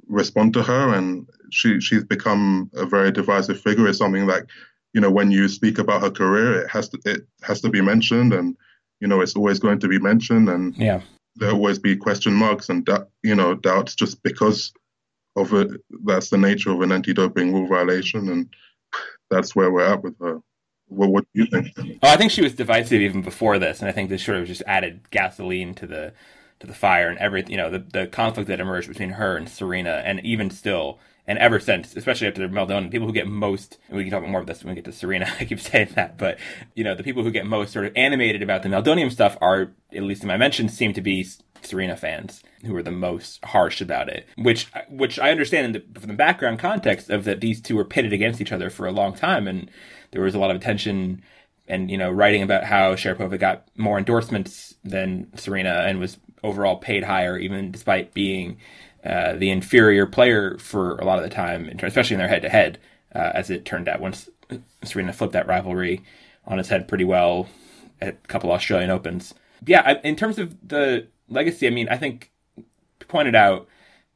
respond 0.08 0.52
to 0.54 0.62
her, 0.62 0.94
and 0.94 1.26
she 1.50 1.80
she's 1.80 2.04
become 2.04 2.70
a 2.74 2.84
very 2.84 3.10
divisive 3.10 3.60
figure. 3.60 3.88
It's 3.88 3.98
something 3.98 4.26
like 4.26 4.44
you 4.92 5.00
know 5.00 5.10
when 5.10 5.30
you 5.30 5.48
speak 5.48 5.78
about 5.78 6.02
her 6.02 6.10
career, 6.10 6.60
it 6.60 6.70
has 6.70 6.90
to 6.90 6.98
it 7.06 7.26
has 7.42 7.62
to 7.62 7.70
be 7.70 7.80
mentioned, 7.80 8.34
and 8.34 8.56
you 9.00 9.08
know 9.08 9.20
it's 9.20 9.36
always 9.36 9.58
going 9.58 9.80
to 9.80 9.88
be 9.88 9.98
mentioned, 9.98 10.48
and 10.48 10.76
yeah, 10.76 11.00
there'll 11.36 11.56
always 11.56 11.78
be 11.78 11.96
question 11.96 12.32
marks 12.32 12.68
and 12.68 12.88
you 13.22 13.34
know 13.34 13.54
doubts 13.54 13.94
just 13.94 14.22
because 14.22 14.72
of 15.36 15.52
it. 15.54 15.70
That's 16.04 16.30
the 16.30 16.38
nature 16.38 16.70
of 16.70 16.80
an 16.82 16.92
anti-doping 16.92 17.52
rule 17.52 17.68
violation, 17.68 18.28
and 18.28 18.54
that's 19.30 19.54
where 19.54 19.70
we're 19.70 19.86
at 19.86 20.02
with 20.02 20.18
her. 20.20 20.40
What, 20.88 21.10
what 21.10 21.24
do 21.34 21.42
you 21.42 21.46
think? 21.46 21.68
Oh, 22.02 22.08
I 22.08 22.16
think 22.16 22.32
she 22.32 22.42
was 22.42 22.54
divisive 22.54 23.00
even 23.00 23.22
before 23.22 23.58
this, 23.58 23.80
and 23.80 23.88
I 23.88 23.92
think 23.92 24.10
this 24.10 24.24
sort 24.24 24.38
of 24.38 24.46
just 24.46 24.62
added 24.66 25.10
gasoline 25.10 25.74
to 25.74 25.86
the 25.86 26.12
to 26.58 26.66
the 26.66 26.74
fire 26.74 27.08
and 27.08 27.18
every 27.18 27.44
you 27.48 27.56
know 27.56 27.70
the 27.70 27.78
the 27.78 28.06
conflict 28.06 28.48
that 28.48 28.60
emerged 28.60 28.88
between 28.88 29.10
her 29.10 29.36
and 29.36 29.48
Serena, 29.48 30.02
and 30.04 30.20
even 30.24 30.50
still 30.50 30.98
and 31.30 31.38
ever 31.38 31.60
since, 31.60 31.94
especially 31.94 32.26
after 32.26 32.48
Meldon, 32.48 32.90
people 32.90 33.06
who 33.06 33.12
get 33.12 33.28
most, 33.28 33.78
and 33.86 33.96
we 33.96 34.02
can 34.02 34.10
talk 34.10 34.28
more 34.28 34.40
about 34.40 34.48
this 34.48 34.64
when 34.64 34.72
we 34.72 34.74
get 34.74 34.84
to 34.86 34.92
Serena, 34.92 35.32
I 35.40 35.44
keep 35.44 35.60
saying 35.60 35.90
that, 35.94 36.18
but, 36.18 36.40
you 36.74 36.82
know, 36.82 36.96
the 36.96 37.04
people 37.04 37.22
who 37.22 37.30
get 37.30 37.46
most 37.46 37.72
sort 37.72 37.86
of 37.86 37.92
animated 37.94 38.42
about 38.42 38.64
the 38.64 38.68
Meldonium 38.68 39.12
stuff 39.12 39.38
are, 39.40 39.70
at 39.94 40.02
least 40.02 40.22
in 40.22 40.28
my 40.28 40.36
mentions, 40.36 40.76
seem 40.76 40.92
to 40.92 41.00
be 41.00 41.24
Serena 41.62 41.96
fans 41.96 42.42
who 42.64 42.74
are 42.74 42.82
the 42.82 42.90
most 42.90 43.44
harsh 43.44 43.80
about 43.80 44.08
it, 44.08 44.26
which 44.38 44.66
which 44.88 45.20
I 45.20 45.30
understand 45.30 45.66
in 45.66 45.72
the, 45.72 46.00
from 46.00 46.08
the 46.08 46.16
background 46.16 46.58
context 46.58 47.10
of 47.10 47.22
that 47.24 47.40
these 47.40 47.60
two 47.60 47.76
were 47.76 47.84
pitted 47.84 48.12
against 48.12 48.40
each 48.40 48.50
other 48.50 48.68
for 48.68 48.88
a 48.88 48.92
long 48.92 49.14
time, 49.14 49.46
and 49.46 49.70
there 50.10 50.22
was 50.22 50.34
a 50.34 50.38
lot 50.38 50.50
of 50.50 50.56
attention 50.56 51.22
and 51.68 51.90
you 51.90 51.96
know 51.96 52.10
writing 52.10 52.42
about 52.42 52.64
how 52.64 52.94
Sharapova 52.94 53.38
got 53.38 53.68
more 53.76 53.98
endorsements 53.98 54.74
than 54.82 55.28
Serena 55.36 55.84
and 55.86 56.00
was 56.00 56.18
overall 56.42 56.76
paid 56.76 57.04
higher, 57.04 57.36
even 57.36 57.70
despite 57.70 58.14
being 58.14 58.56
uh, 59.04 59.34
the 59.34 59.50
inferior 59.50 60.06
player 60.06 60.58
for 60.58 60.96
a 60.96 61.04
lot 61.04 61.18
of 61.18 61.24
the 61.24 61.34
time, 61.34 61.68
especially 61.82 62.14
in 62.14 62.18
their 62.18 62.28
head 62.28 62.42
to 62.42 62.48
head, 62.48 62.78
as 63.12 63.50
it 63.50 63.64
turned 63.64 63.88
out 63.88 64.00
once 64.00 64.28
Serena 64.84 65.12
flipped 65.12 65.32
that 65.32 65.46
rivalry 65.46 66.02
on 66.46 66.58
its 66.58 66.68
head 66.68 66.88
pretty 66.88 67.04
well 67.04 67.48
at 68.00 68.08
a 68.08 68.28
couple 68.28 68.50
Australian 68.50 68.90
Opens. 68.90 69.34
Yeah, 69.66 70.00
in 70.02 70.16
terms 70.16 70.38
of 70.38 70.56
the 70.66 71.06
legacy, 71.28 71.66
I 71.66 71.70
mean, 71.70 71.88
I 71.88 71.96
think 71.96 72.30
pointed 73.08 73.34
out 73.34 73.68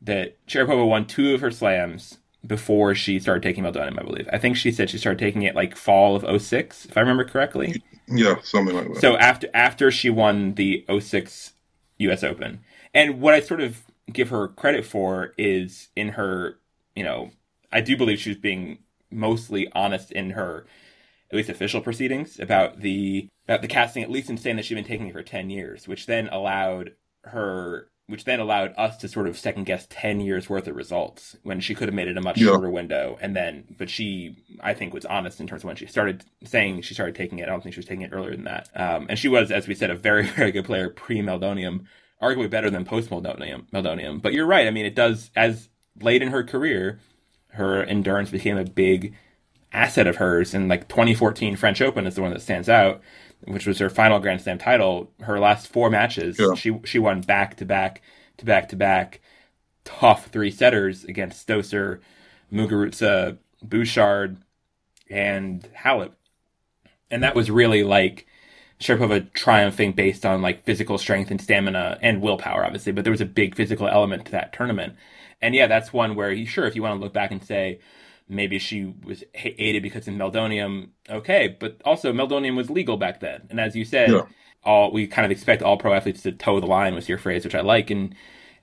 that 0.03 0.37
Sharapova 0.47 0.87
won 0.87 1.07
two 1.07 1.35
of 1.35 1.41
her 1.41 1.51
slams 1.51 2.19
before 2.47 2.95
she 2.95 3.19
started 3.19 3.43
taking 3.43 3.65
Meldonium, 3.65 3.99
I 3.99 4.05
believe. 4.05 4.29
I 4.33 4.39
think 4.39 4.57
she 4.57 4.71
said 4.71 4.91
she 4.91 4.99
started 4.99 5.19
taking 5.19 5.43
it 5.43 5.55
like 5.55 5.77
fall 5.77 6.17
of 6.17 6.43
06, 6.43 6.87
if 6.87 6.97
I 6.97 7.01
remember 7.01 7.25
correctly. 7.25 7.83
Yeah, 8.07 8.37
something 8.43 8.75
like 8.75 8.95
that. 8.95 9.01
So 9.01 9.17
after 9.17 9.49
after 9.55 9.91
she 9.91 10.11
won 10.11 10.55
the 10.55 10.85
06 11.01 11.53
US 11.99 12.23
Open. 12.23 12.61
And 12.93 13.21
what 13.21 13.35
I 13.35 13.41
sort 13.41 13.61
of 13.61 13.83
give 14.13 14.29
her 14.31 14.49
credit 14.49 14.85
for 14.85 15.33
is 15.39 15.89
in 15.97 16.11
her, 16.11 16.59
you 16.95 17.05
know, 17.05 17.31
I 17.73 17.81
do 17.81 17.97
believe 17.97 18.21
she 18.21 18.31
was 18.31 18.39
being 18.39 18.79
mostly 19.11 19.71
honest 19.73 20.13
in 20.13 20.31
her 20.31 20.67
at 21.31 21.37
least 21.37 21.49
official 21.49 21.81
proceedings 21.81 22.39
about 22.39 22.81
the 22.81 23.29
about 23.47 23.63
the 23.63 23.69
casting, 23.69 24.03
at 24.03 24.11
least 24.11 24.31
in 24.31 24.37
saying 24.39 24.57
that 24.57 24.65
she'd 24.65 24.75
been 24.75 24.85
taking 24.85 25.09
it 25.09 25.13
for 25.13 25.23
ten 25.23 25.51
years, 25.51 25.89
which 25.89 26.07
then 26.07 26.29
allowed 26.29 26.93
her 27.25 27.89
which 28.07 28.25
then 28.25 28.39
allowed 28.39 28.75
us 28.77 28.99
to 28.99 29.09
sort 29.09 29.27
of 29.27 29.39
second 29.39 29.65
guess 29.65 29.87
10 29.89 30.21
years 30.21 30.51
worth 30.51 30.69
of 30.69 30.77
results 30.77 31.37
when 31.43 31.59
she 31.59 31.75
could 31.75 31.89
have 31.89 31.95
made 31.95 32.07
it 32.07 32.19
a 32.19 32.21
much 32.21 32.39
yeah. 32.39 32.49
shorter 32.49 32.69
window. 32.69 33.17
And 33.21 33.35
then 33.35 33.65
but 33.79 33.89
she 33.89 34.37
i 34.61 34.75
think 34.75 34.93
was 34.93 35.07
honest 35.07 35.41
in 35.41 35.47
terms 35.47 35.63
of 35.63 35.69
when 35.69 35.77
she 35.77 35.87
started 35.87 36.25
saying 36.45 36.83
she 36.83 36.95
started 36.95 37.15
taking 37.15 37.39
it. 37.39 37.45
I 37.45 37.47
don't 37.47 37.63
think 37.63 37.75
she 37.75 37.81
was 37.81 37.87
taking 37.87 38.03
it 38.03 38.13
earlier 38.13 38.33
than 38.33 38.45
that. 38.45 38.69
Um, 38.75 39.07
and 39.09 39.19
she 39.19 39.29
was 39.29 39.51
as 39.51 39.67
we 39.67 39.75
said 39.75 39.91
a 39.91 39.97
very 39.97 40.27
very 40.37 40.53
good 40.53 40.67
player 40.67 40.91
pre 40.91 41.21
meldonium 41.21 41.87
arguably 42.23 42.51
better 42.51 42.71
than 42.71 42.85
post 42.85 43.11
Meldonium. 43.11 44.23
But 44.23 44.33
you're 44.33 44.47
right. 44.47 44.67
I 44.67 44.71
mean, 44.71 44.87
it 44.87 44.95
does 44.95 45.31
as 45.37 45.69
late 46.01 46.23
in 46.23 46.29
her 46.29 46.43
career, 46.43 47.01
her 47.49 47.83
endurance 47.85 48.31
became 48.31 48.57
a 48.57 48.65
big 48.65 49.15
asset 49.73 50.07
of 50.07 50.17
hers. 50.17 50.55
And 50.55 50.69
like 50.69 50.89
2014 50.89 51.57
French 51.57 51.81
Open 51.81 52.07
is 52.07 52.15
the 52.15 52.23
one 52.23 52.33
that 52.33 52.43
stands 52.43 52.69
out, 52.69 53.03
which 53.43 53.67
was 53.67 53.79
her 53.79 53.91
final 53.91 54.19
Grand 54.21 54.41
Slam 54.41 54.59
title. 54.59 55.11
Her 55.21 55.39
last 55.39 55.69
four 55.69 55.91
matches, 55.91 56.39
yeah. 56.39 56.55
she 56.55 56.79
she 56.85 56.99
won 56.99 57.21
back 57.21 57.57
to 57.57 57.65
back 57.65 58.01
to 58.39 58.45
back 58.45 58.69
to 58.71 58.77
back 58.77 59.21
tough 59.85 60.29
three 60.29 60.51
setters 60.51 61.05
against 61.05 61.47
Stosur, 61.47 62.01
Muguruza, 62.53 63.39
Bouchard, 63.63 64.39
and 65.11 65.69
Halep. 65.77 66.13
And 67.11 67.23
that 67.23 67.35
was 67.35 67.51
really 67.51 67.85
like 67.85 68.27
Sharapova 68.81 69.33
triumphing 69.33 69.93
based 69.93 70.27
on 70.27 70.43
like 70.43 70.65
physical 70.65 70.99
strength 70.99 71.31
and 71.31 71.41
stamina 71.41 71.99
and 72.03 72.21
willpower, 72.21 72.65
obviously, 72.65 72.93
but 72.93 73.05
there 73.05 73.11
was 73.11 73.21
a 73.21 73.27
big 73.27 73.55
physical 73.55 73.89
element 73.89 74.27
to 74.27 74.33
that 74.33 74.53
tournament. 74.53 74.95
And 75.41 75.55
yeah, 75.55 75.67
that's 75.67 75.93
one 75.93 76.15
where 76.15 76.33
you 76.33 76.47
sure 76.47 76.67
if 76.67 76.75
you 76.75 76.83
want 76.83 76.99
to 76.99 77.03
look 77.03 77.13
back 77.13 77.31
and 77.31 77.43
say 77.43 77.81
maybe 78.29 78.59
she 78.59 78.95
was 79.05 79.25
aided 79.35 79.83
because 79.83 80.09
of 80.09 80.15
meldonium, 80.15 80.89
okay, 81.11 81.57
but 81.59 81.81
also 81.85 82.13
meldonium 82.13 82.57
was 82.57 82.71
legal 82.71 82.97
back 82.97 83.21
then, 83.21 83.43
and 83.51 83.61
as 83.61 83.77
you 83.77 83.85
said, 83.85 84.11
yeah. 84.11 84.23
all 84.65 84.93
we 84.93 85.07
kind 85.07 85.25
of 85.25 85.31
expect 85.31 85.63
all 85.63 85.77
pro 85.77 85.93
athletes 85.93 86.23
to 86.23 86.33
toe 86.33 86.61
the 86.61 86.67
line 86.67 86.95
was 86.95 87.09
your 87.09 87.19
phrase, 87.19 87.45
which 87.45 87.55
I 87.55 87.61
like, 87.61 87.91
and 87.91 88.15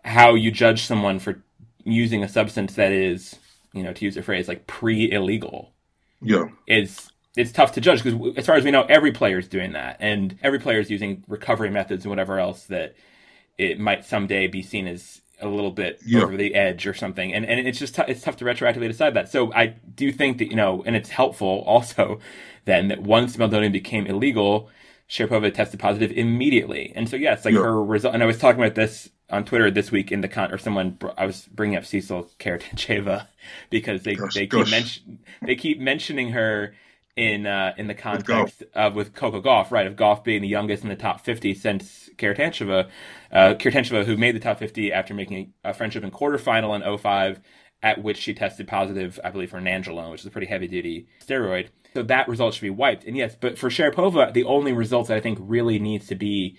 how 0.04 0.34
you 0.34 0.52
judge 0.52 0.84
someone 0.84 1.19
for 1.19 1.43
using 1.84 2.24
a 2.24 2.30
substance 2.30 2.74
that 2.74 2.91
is, 2.91 3.36
you 3.74 3.84
know, 3.84 3.93
to 3.93 4.06
use 4.06 4.17
a 4.17 4.24
phrase 4.24 4.47
like 4.47 4.67
pre 4.67 5.12
illegal, 5.12 5.74
yeah, 6.21 6.45
is 6.67 7.11
it's 7.35 7.51
tough 7.51 7.73
to 7.73 7.81
judge 7.81 8.03
because 8.03 8.37
as 8.37 8.45
far 8.45 8.55
as 8.55 8.63
we 8.63 8.71
know, 8.71 8.83
every 8.83 9.11
player 9.11 9.39
is 9.39 9.47
doing 9.47 9.73
that, 9.73 9.97
and 9.99 10.37
every 10.43 10.59
player 10.59 10.79
is 10.79 10.89
using 10.89 11.23
recovery 11.27 11.69
methods 11.69 12.03
and 12.03 12.09
whatever 12.09 12.39
else 12.39 12.65
that 12.65 12.95
it 13.57 13.79
might 13.79 14.05
someday 14.05 14.47
be 14.47 14.61
seen 14.61 14.87
as 14.87 15.21
a 15.41 15.47
little 15.47 15.71
bit 15.71 15.99
yeah. 16.05 16.21
over 16.21 16.37
the 16.37 16.53
edge 16.55 16.85
or 16.85 16.93
something. 16.93 17.33
And 17.33 17.45
and 17.45 17.65
it's 17.67 17.79
just 17.79 17.95
t- 17.95 18.03
it's 18.07 18.21
tough 18.21 18.37
to 18.37 18.45
retroactively 18.45 18.87
decide 18.87 19.13
that. 19.15 19.29
So 19.29 19.53
I 19.53 19.67
do 19.95 20.11
think 20.11 20.37
that 20.37 20.49
you 20.49 20.55
know, 20.55 20.83
and 20.85 20.95
it's 20.95 21.09
helpful 21.09 21.63
also 21.65 22.19
then 22.65 22.89
that 22.89 23.01
once 23.01 23.37
Meldonium 23.37 23.71
became 23.71 24.05
illegal, 24.05 24.69
Sharapova 25.09 25.53
tested 25.53 25.79
positive 25.79 26.11
immediately. 26.11 26.93
And 26.95 27.09
so 27.09 27.15
yes, 27.15 27.45
like 27.45 27.53
yeah. 27.53 27.61
her 27.61 27.83
result. 27.83 28.13
And 28.13 28.23
I 28.23 28.27
was 28.27 28.37
talking 28.37 28.61
about 28.61 28.75
this 28.75 29.09
on 29.29 29.45
Twitter 29.45 29.71
this 29.71 29.91
week 29.91 30.11
in 30.11 30.21
the 30.21 30.27
con, 30.27 30.51
or 30.51 30.57
someone 30.57 30.97
I 31.17 31.25
was 31.25 31.47
bringing 31.47 31.77
up 31.77 31.83
Sesil 31.83 32.29
Karatantcheva 32.37 33.27
because 33.69 34.03
they 34.03 34.15
gosh, 34.15 34.35
they 34.35 34.47
keep 34.47 34.69
mention 34.69 35.19
they 35.41 35.55
keep 35.55 35.79
mentioning 35.79 36.29
her 36.29 36.75
in 37.15 37.45
uh, 37.45 37.74
in 37.78 37.88
the 37.88 37.93
context 37.93 38.60
with 38.60 38.69
of 38.76 38.95
with 38.95 39.13
Coco 39.13 39.41
Gauff, 39.41 39.71
right? 39.71 39.88
Of 39.88 39.95
Gauff 39.95 40.24
being 40.24 40.41
the 40.41 40.47
youngest 40.47 40.84
in 40.84 40.89
the 40.89 40.95
top 40.95 41.21
50 41.21 41.54
since 41.54 42.10
Karatantcheva, 42.17 42.89
uh, 43.32 43.54
Karatantcheva, 43.56 44.06
who 44.06 44.17
made 44.17 44.36
the 44.36 44.39
top 44.39 44.60
50 44.60 44.93
after 44.93 45.13
making 45.13 45.54
a 45.63 45.74
French 45.74 45.95
Open 45.95 46.12
quarterfinal 46.12 46.76
in 46.76 46.97
05, 46.97 47.41
at 47.84 48.02
which 48.02 48.17
she 48.17 48.34
tested 48.34 48.67
positive, 48.67 49.19
I 49.24 49.30
believe, 49.32 49.50
for 49.50 49.60
nandrolone, 49.60 50.12
which 50.12 50.21
is 50.21 50.28
a 50.28 50.32
pretty 50.32 50.47
heavy 50.47 50.67
duty 50.67 51.08
steroid. 51.26 51.69
So 51.93 52.04
that 52.04 52.28
result 52.28 52.54
should 52.54 52.62
be 52.62 52.69
wiped. 52.69 53.04
And 53.04 53.17
yes, 53.17 53.36
but 53.39 53.58
for 53.58 53.69
Sharapova, 53.69 54.34
the 54.34 54.45
only 54.45 54.71
result 54.71 55.08
that 55.08 55.17
I 55.17 55.21
think 55.21 55.39
really 55.41 55.80
needs 55.80 56.08
to 56.08 56.15
be 56.15 56.58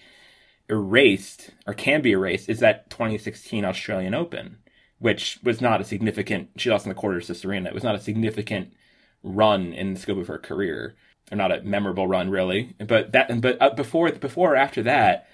erased 0.69 1.51
or 1.67 1.75
can 1.75 2.03
be 2.03 2.13
erased 2.13 2.49
is 2.49 2.61
that 2.61 2.91
2016 2.91 3.65
Australian 3.65 4.15
Open, 4.15 4.59
which 4.99 5.39
was 5.43 5.61
not 5.61 5.81
a 5.81 5.85
significant. 5.85 6.51
She 6.57 6.71
lost 6.71 6.85
in 6.85 6.91
the 6.91 6.95
quarters 6.95 7.29
to 7.29 7.35
Serena. 7.35 7.69
It 7.69 7.75
was 7.75 7.83
not 7.83 7.95
a 7.95 8.01
significant 8.01 8.75
run 9.23 9.73
in 9.73 9.95
the 9.95 10.01
scope 10.01 10.19
of 10.19 10.29
her 10.29 10.39
career, 10.39 10.95
or 11.31 11.37
not 11.37 11.53
a 11.53 11.63
memorable 11.63 12.07
run 12.07 12.31
really. 12.31 12.75
But 12.79 13.13
that, 13.13 13.41
but 13.41 13.61
uh, 13.61 13.71
before 13.71 14.11
before 14.13 14.55
or 14.55 14.57
after 14.57 14.83
that, 14.85 15.29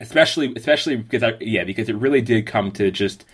especially 0.00 0.52
especially 0.56 0.96
because 0.96 1.22
I 1.22 1.34
yeah 1.40 1.64
because 1.64 1.88
it 1.88 1.96
really 1.96 2.20
did 2.20 2.46
come 2.46 2.70
to 2.72 2.90
just 2.90 3.24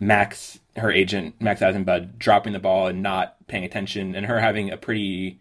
Max 0.00 0.58
her 0.76 0.92
agent 0.92 1.40
Max 1.40 1.60
Eisenbud 1.60 2.18
dropping 2.18 2.52
the 2.52 2.58
ball 2.58 2.86
and 2.88 3.02
not 3.02 3.36
paying 3.48 3.64
attention, 3.64 4.14
and 4.14 4.26
her 4.26 4.40
having 4.40 4.70
a 4.70 4.76
pretty 4.76 5.40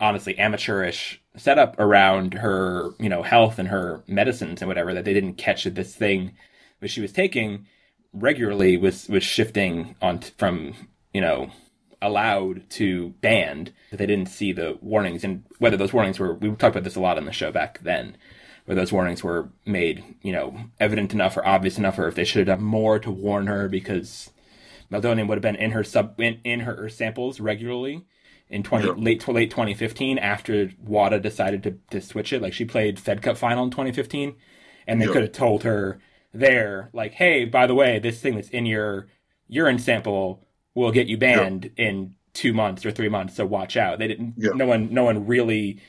honestly 0.00 0.38
amateurish 0.38 1.20
setup 1.36 1.78
around 1.78 2.34
her 2.34 2.90
you 2.98 3.08
know 3.08 3.22
health 3.22 3.58
and 3.58 3.68
her 3.68 4.02
medicines 4.06 4.60
and 4.60 4.68
whatever 4.68 4.94
that 4.94 5.04
they 5.04 5.14
didn't 5.14 5.34
catch 5.34 5.64
this 5.64 5.94
thing 5.94 6.32
that 6.80 6.88
she 6.88 7.00
was 7.00 7.12
taking 7.12 7.66
regularly 8.12 8.76
was 8.76 9.08
was 9.08 9.22
shifting 9.22 9.94
on 10.00 10.18
t- 10.20 10.32
from 10.36 10.74
you 11.12 11.20
know 11.20 11.50
allowed 12.00 12.68
to 12.70 13.10
banned 13.20 13.72
that 13.90 13.96
they 13.96 14.06
didn't 14.06 14.28
see 14.28 14.52
the 14.52 14.78
warnings. 14.80 15.24
And 15.24 15.44
whether 15.58 15.76
those 15.76 15.92
warnings 15.92 16.18
were 16.18 16.34
we 16.34 16.48
talked 16.50 16.74
about 16.76 16.84
this 16.84 16.96
a 16.96 17.00
lot 17.00 17.18
on 17.18 17.24
the 17.24 17.32
show 17.32 17.50
back 17.52 17.80
then 17.82 18.16
where 18.66 18.74
those 18.76 18.92
warnings 18.92 19.24
were 19.24 19.48
made 19.66 20.04
you 20.22 20.32
know 20.32 20.56
evident 20.78 21.12
enough 21.12 21.36
or 21.36 21.46
obvious 21.46 21.78
enough 21.78 21.98
or 21.98 22.06
if 22.08 22.14
they 22.14 22.24
should 22.24 22.46
have 22.46 22.58
done 22.58 22.64
more 22.64 22.98
to 22.98 23.10
warn 23.10 23.46
her 23.46 23.68
because 23.68 24.30
meldonium 24.92 25.26
would 25.26 25.36
have 25.36 25.42
been 25.42 25.56
in 25.56 25.70
her 25.72 25.82
sub 25.84 26.20
in, 26.20 26.38
in 26.44 26.60
her 26.60 26.88
samples 26.88 27.40
regularly 27.40 28.04
in 28.50 28.62
20 28.62 28.86
Yeah. 28.86 28.92
late 28.96 29.26
late 29.28 29.50
2015 29.50 30.18
after 30.18 30.70
WADA 30.84 31.20
decided 31.20 31.62
to, 31.64 31.78
to 31.90 32.00
switch 32.00 32.32
it. 32.32 32.40
Like 32.42 32.52
she 32.52 32.64
played 32.64 32.98
Fed 33.00 33.22
Cup 33.22 33.36
final 33.36 33.64
in 33.64 33.70
2015 33.70 34.36
and 34.86 35.00
they 35.00 35.06
could 35.06 35.22
have 35.22 35.32
told 35.32 35.64
her 35.64 35.98
there 36.34 36.90
like 36.92 37.12
hey 37.14 37.44
by 37.46 37.66
the 37.66 37.74
way 37.74 37.98
this 37.98 38.20
thing 38.20 38.34
that's 38.34 38.50
in 38.50 38.66
your 38.66 39.06
urine 39.48 39.78
sample 39.78 40.46
will 40.74 40.90
get 40.92 41.06
you 41.08 41.16
banned 41.16 41.70
in 41.76 42.14
2 42.34 42.52
months 42.52 42.84
or 42.86 42.90
3 42.90 43.08
months 43.08 43.34
so 43.36 43.44
watch 43.46 43.76
out 43.76 43.98
they 43.98 44.06
didn't 44.08 44.34
Yeah. 44.36 44.50
no 44.54 44.66
one 44.66 44.92
no 44.92 45.04
one 45.04 45.26
really 45.26 45.80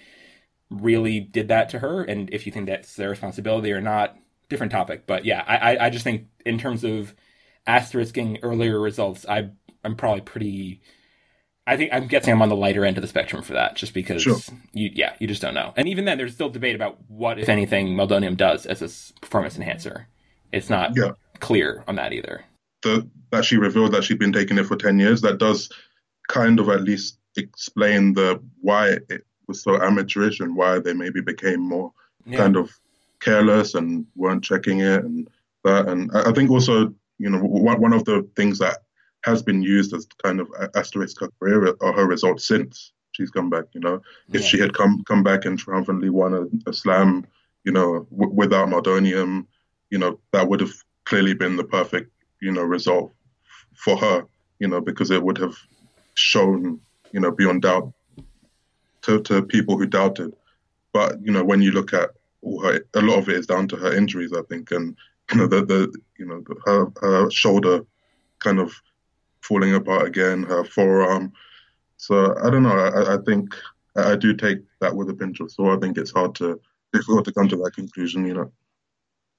really 0.70 1.20
did 1.20 1.48
that 1.48 1.70
to 1.70 1.80
her 1.80 2.04
and 2.04 2.30
if 2.32 2.46
you 2.46 2.52
think 2.52 2.68
that's 2.68 2.96
their 2.96 3.10
responsibility 3.10 3.72
or 3.72 3.82
not 3.82 4.16
different 4.50 4.72
topic 4.72 5.06
but 5.08 5.26
yeah 5.26 5.44
I 5.48 5.58
I, 5.76 5.86
I 5.86 5.90
just 5.90 6.04
think 6.04 6.28
in 6.46 6.58
terms 6.58 6.84
of 6.84 7.14
asterisking 7.68 8.40
earlier 8.42 8.80
results 8.80 9.26
I 9.28 9.50
I'm 9.84 9.96
probably 9.96 10.22
pretty 10.22 10.82
I 11.68 11.78
think 11.78 11.94
I'm 11.94 12.08
guessing 12.08 12.34
I'm 12.34 12.42
on 12.42 12.50
the 12.50 12.56
lighter 12.56 12.84
end 12.84 12.98
of 12.98 13.04
the 13.04 13.08
spectrum 13.08 13.44
for 13.44 13.54
that, 13.54 13.76
just 13.76 13.94
because 13.94 14.24
Sure. 14.24 14.38
you, 14.74 14.90
yeah, 14.92 15.14
you 15.20 15.28
just 15.28 15.40
don't 15.40 15.54
know. 15.54 15.72
And 15.78 15.88
even 15.88 16.04
then, 16.06 16.18
there's 16.18 16.34
still 16.34 16.50
debate 16.50 16.74
about 16.74 16.98
what, 17.08 17.38
if 17.38 17.48
anything, 17.48 17.90
Meldonium 17.90 18.36
does 18.36 18.66
as 18.66 18.82
a 18.82 19.20
performance 19.20 19.56
enhancer. 19.56 20.08
It's 20.52 20.68
not 20.72 20.96
Yeah. 20.96 21.12
clear 21.40 21.84
on 21.88 21.94
that 21.98 22.12
either. 22.12 22.44
The, 22.82 23.08
that 23.32 23.46
she 23.46 23.58
revealed 23.58 23.92
that 23.94 24.04
she'd 24.04 24.20
been 24.20 24.34
taking 24.34 24.58
it 24.58 24.66
for 24.66 24.76
10 24.76 25.00
years, 25.00 25.22
that 25.22 25.38
does 25.38 25.70
kind 26.28 26.60
of 26.60 26.70
at 26.70 26.82
least 26.84 27.18
explain 27.36 28.14
the 28.14 28.42
why 28.62 28.98
it 29.10 29.26
was 29.48 29.62
so 29.64 29.82
amateurish 29.82 30.40
and 30.40 30.56
why 30.56 30.80
they 30.80 30.94
maybe 30.94 31.22
became 31.22 31.60
more 31.60 31.92
Yeah. 32.26 32.38
kind 32.38 32.56
of 32.58 32.72
careless 33.20 33.76
and 33.76 34.06
weren't 34.16 34.44
checking 34.44 34.80
it 34.80 35.04
and 35.04 35.28
that. 35.64 35.88
And 35.90 36.10
I, 36.14 36.30
I 36.30 36.34
think 36.34 36.50
also, 36.52 36.94
you 37.18 37.30
know, 37.30 37.40
one, 37.40 37.82
one 37.82 37.94
of 37.94 38.06
the 38.06 38.28
things 38.36 38.60
that 38.60 38.78
has 39.26 39.42
been 39.42 39.62
used 39.62 39.94
as 39.94 40.08
kind 40.24 40.40
of 40.40 40.48
asterisk 40.76 41.20
her 41.20 41.30
career 41.40 41.74
or 41.82 41.92
her 41.94 42.06
results 42.08 42.46
since 42.48 42.94
she's 43.12 43.32
come 43.32 43.50
back. 43.50 43.66
You 43.74 43.82
know, 43.82 44.02
if 44.32 44.42
Yeah. 44.42 44.48
she 44.48 44.60
had 44.60 44.74
come 44.74 45.04
come 45.04 45.24
back 45.24 45.44
and 45.46 45.60
triumphantly 45.60 46.10
won 46.10 46.34
a, 46.34 46.70
a 46.70 46.74
slam, 46.74 47.26
you 47.66 47.74
know, 47.74 48.08
w- 48.12 48.34
without 48.34 48.70
Meldonium, 48.70 49.46
you 49.90 49.98
know, 49.98 50.20
that 50.32 50.48
would 50.48 50.62
have 50.62 50.74
clearly 51.06 51.34
been 51.34 51.58
the 51.58 51.64
perfect, 51.66 52.12
you 52.42 52.52
know, 52.52 52.64
result 52.64 53.14
for 53.76 53.98
her. 53.98 54.26
You 54.60 54.68
know, 54.68 54.82
because 54.82 55.10
it 55.10 55.24
would 55.24 55.38
have 55.38 55.56
shown, 56.16 56.82
you 57.14 57.20
know, 57.22 57.32
beyond 57.32 57.62
doubt 57.62 57.94
to, 59.04 59.22
to 59.22 59.42
people 59.42 59.78
who 59.78 59.86
doubted. 59.86 60.34
But 60.92 61.22
you 61.22 61.32
know, 61.32 61.44
when 61.44 61.62
you 61.62 61.72
look 61.72 61.94
at 61.94 62.10
all 62.42 62.62
her, 62.62 62.82
a 62.94 63.02
lot 63.02 63.20
of 63.20 63.30
it 63.30 63.36
is 63.36 63.48
down 63.48 63.68
to 63.70 63.76
her 63.76 63.94
injuries, 63.94 64.34
I 64.34 64.42
think, 64.44 64.72
and 64.72 64.96
you 65.32 65.38
know, 65.38 65.48
the 65.48 65.66
the 65.66 65.94
you 66.18 66.26
know, 66.26 66.44
her 66.66 66.88
her 67.02 67.32
shoulder 67.32 67.86
kind 68.40 68.60
of 68.60 68.74
falling 69.42 69.74
apart 69.76 70.08
again, 70.08 70.44
her 70.44 70.64
forearm. 70.64 71.32
So 71.98 72.36
I 72.44 72.50
don't 72.50 72.64
know. 72.64 72.78
I, 72.78 73.16
I 73.16 73.18
think 73.26 73.56
I, 73.96 74.12
I 74.12 74.16
do 74.16 74.34
take 74.34 74.60
that 74.80 74.96
with 74.96 75.10
a 75.10 75.14
pinch 75.14 75.40
of 75.40 75.52
salt. 75.52 75.78
I 75.78 75.80
think 75.80 75.98
it's 75.98 76.12
hard 76.12 76.36
to 76.36 76.60
difficult 76.94 77.26
to 77.26 77.34
come 77.34 77.48
to 77.50 77.58
that 77.58 77.72
conclusion. 77.76 78.26
You 78.26 78.34
know. 78.34 78.52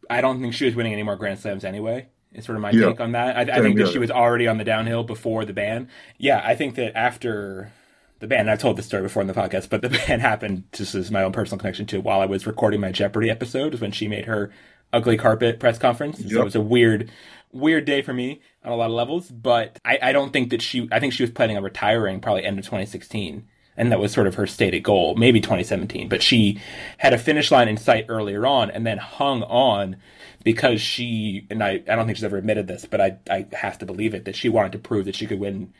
I 0.09 0.21
don't 0.21 0.41
think 0.41 0.55
she 0.55 0.67
was 0.67 0.75
winning 0.75 0.93
any 0.93 1.03
more 1.03 1.17
Grand 1.17 1.39
Slams 1.39 1.65
anyway. 1.65 2.09
Is 2.33 2.45
sort 2.45 2.57
of 2.57 2.63
my 2.63 2.71
Yeah. 2.71 2.89
take 2.89 3.01
on 3.01 3.13
that. 3.13 3.37
I, 3.37 3.59
I 3.59 3.61
think 3.61 3.77
that 3.79 3.87
yeah. 3.87 3.93
she 3.93 3.99
was 3.99 4.11
already 4.11 4.47
on 4.47 4.59
the 4.59 4.65
downhill 4.65 5.03
before 5.03 5.45
the 5.45 5.53
ban. 5.53 5.89
Yeah, 6.17 6.41
I 6.45 6.55
think 6.55 6.77
that 6.77 6.97
after 6.97 7.73
the 8.21 8.27
ban, 8.29 8.41
and 8.41 8.51
I've 8.51 8.61
told 8.61 8.77
this 8.77 8.87
story 8.87 9.03
before 9.03 9.21
in 9.23 9.27
the 9.29 9.35
podcast, 9.35 9.69
but 9.69 9.83
the 9.83 9.89
ban 10.07 10.21
happened 10.21 10.65
just 10.73 10.95
as 10.95 11.11
my 11.11 11.23
own 11.23 11.33
personal 11.33 11.59
connection 11.59 11.87
to 11.87 11.97
it 11.97 12.05
while 12.05 12.21
I 12.21 12.27
was 12.27 12.47
recording 12.47 12.81
my 12.81 12.93
Jeopardy 12.93 13.31
episode, 13.31 13.81
when 13.81 13.91
she 13.93 14.07
made 14.07 14.27
her 14.27 14.51
ugly 14.93 15.17
carpet 15.17 15.59
press 15.59 15.79
conference. 15.79 16.19
So 16.19 16.41
it 16.41 16.45
was 16.45 16.55
a 16.55 16.61
weird, 16.61 17.11
weird 17.53 17.85
day 17.85 18.03
for 18.03 18.13
me 18.13 18.41
on 18.65 18.71
a 18.73 18.77
lot 18.77 18.87
of 18.87 18.93
levels. 18.93 19.29
But 19.31 19.79
I, 19.85 19.99
I 20.01 20.13
don't 20.13 20.33
think 20.33 20.51
that 20.51 20.63
she. 20.63 20.89
I 20.93 21.01
think 21.01 21.13
she 21.13 21.23
was 21.23 21.31
planning 21.31 21.57
on 21.57 21.63
retiring 21.65 22.21
probably 22.21 22.45
end 22.45 22.59
of 22.59 22.65
2016. 22.65 23.47
And 23.77 23.91
that 23.93 24.01
was 24.01 24.13
sort 24.13 24.27
of 24.27 24.35
her 24.35 24.47
stated 24.47 24.81
goal, 24.81 25.15
maybe 25.17 25.41
2017. 25.41 26.09
But 26.09 26.23
she 26.23 26.61
had 26.99 27.15
a 27.15 27.19
finish 27.19 27.51
line 27.51 27.67
in 27.67 27.79
sight 27.79 28.07
earlier 28.09 28.45
on 28.47 28.71
and 28.71 28.87
then 28.87 28.99
hung 28.99 29.43
on 29.45 29.97
because 30.43 30.81
she, 30.81 31.47
and 31.51 31.63
I, 31.63 31.83
I 31.89 31.97
don't 31.97 32.07
think 32.07 32.17
she's 32.17 32.25
ever 32.25 32.39
admitted 32.39 32.67
this, 32.67 32.87
but 32.87 33.01
I, 33.01 33.19
I 33.31 33.47
have 33.53 33.79
to 33.79 33.87
believe 33.87 34.15
it, 34.15 34.25
that 34.25 34.37
she 34.37 34.49
wanted 34.49 34.73
to 34.73 34.79
prove 34.79 35.05
that 35.05 35.15
she 35.15 35.27
could 35.27 35.41
win 35.41 35.73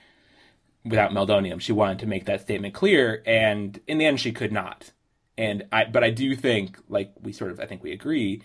without 0.85 1.13
Meldonium. 1.13 1.61
She 1.61 1.73
wanted 1.73 1.99
to 2.01 2.07
make 2.07 2.27
that 2.27 2.43
statement 2.43 2.75
clear. 2.75 3.23
And 3.27 3.81
in 3.87 3.99
the 3.99 4.07
end, 4.07 4.21
she 4.21 4.33
could 4.33 4.53
not. 4.53 4.93
And 5.39 5.65
I, 5.73 5.85
but 5.85 6.05
I 6.05 6.11
do 6.11 6.37
think, 6.37 6.79
like 6.89 7.13
we 7.23 7.33
sort 7.33 7.51
of, 7.51 7.61
I 7.61 7.67
think 7.67 7.83
we 7.83 7.93
agree 7.93 8.43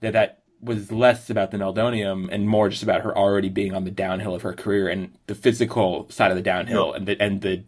that 0.00 0.14
that 0.14 0.42
was 0.60 0.90
less 0.90 1.30
about 1.30 1.50
the 1.50 1.58
Meldonium 1.58 2.28
and 2.30 2.48
more 2.48 2.68
just 2.68 2.82
about 2.82 3.02
her 3.02 3.16
already 3.16 3.48
being 3.48 3.74
on 3.74 3.84
the 3.84 3.90
downhill 3.90 4.34
of 4.34 4.42
her 4.42 4.52
career 4.52 4.88
and 4.88 5.16
the 5.26 5.34
physical 5.34 6.08
side 6.10 6.30
of 6.30 6.36
the 6.36 6.42
downhill 6.42 6.92
and 6.92 7.06
the, 7.06 7.20
and 7.20 7.40
the, 7.40 7.64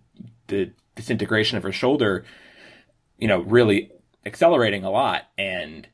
the 0.49 0.71
disintegration 0.95 1.57
of 1.57 1.65
her 1.65 1.73
shoulder, 1.73 2.25
you 3.19 3.29
know, 3.29 3.41
really 3.41 3.91
accelerating 4.25 4.85
a 4.85 4.91
lot. 4.91 5.25
And 5.37 5.89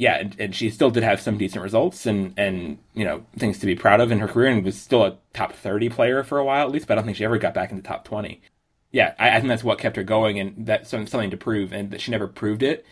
yeah, 0.00 0.16
and, 0.18 0.36
and 0.40 0.56
she 0.56 0.70
still 0.70 0.90
did 0.90 1.04
have 1.04 1.20
some 1.20 1.38
decent 1.38 1.62
results 1.62 2.06
and, 2.06 2.34
and, 2.38 2.78
you 2.94 3.04
know, 3.04 3.26
things 3.38 3.58
to 3.60 3.66
be 3.66 3.76
proud 3.76 4.00
of 4.00 4.10
in 4.10 4.20
her 4.20 4.28
career 4.28 4.48
and 4.48 4.64
was 4.64 4.80
still 4.80 5.04
a 5.04 5.18
top 5.34 5.52
30 5.52 5.90
player 5.90 6.24
for 6.24 6.38
a 6.38 6.44
while 6.44 6.66
at 6.66 6.72
least, 6.72 6.88
but 6.88 6.94
I 6.94 6.96
don't 6.96 7.06
think 7.06 7.18
she 7.18 7.24
ever 7.26 7.38
got 7.38 7.54
back 7.54 7.70
into 7.70 7.82
top 7.82 8.06
20. 8.06 8.40
Yeah, 8.92 9.14
I, 9.18 9.32
I 9.32 9.36
think 9.36 9.48
that's 9.48 9.64
what 9.64 9.78
kept 9.78 9.96
her 9.96 10.04
going 10.04 10.40
and 10.40 10.66
that's 10.66 10.90
some- 10.90 11.06
something 11.06 11.30
to 11.32 11.38
prove 11.38 11.74
and 11.74 11.90
that 11.92 12.00
she 12.00 12.12
never 12.12 12.28
proved 12.28 12.62
it. 12.62 12.86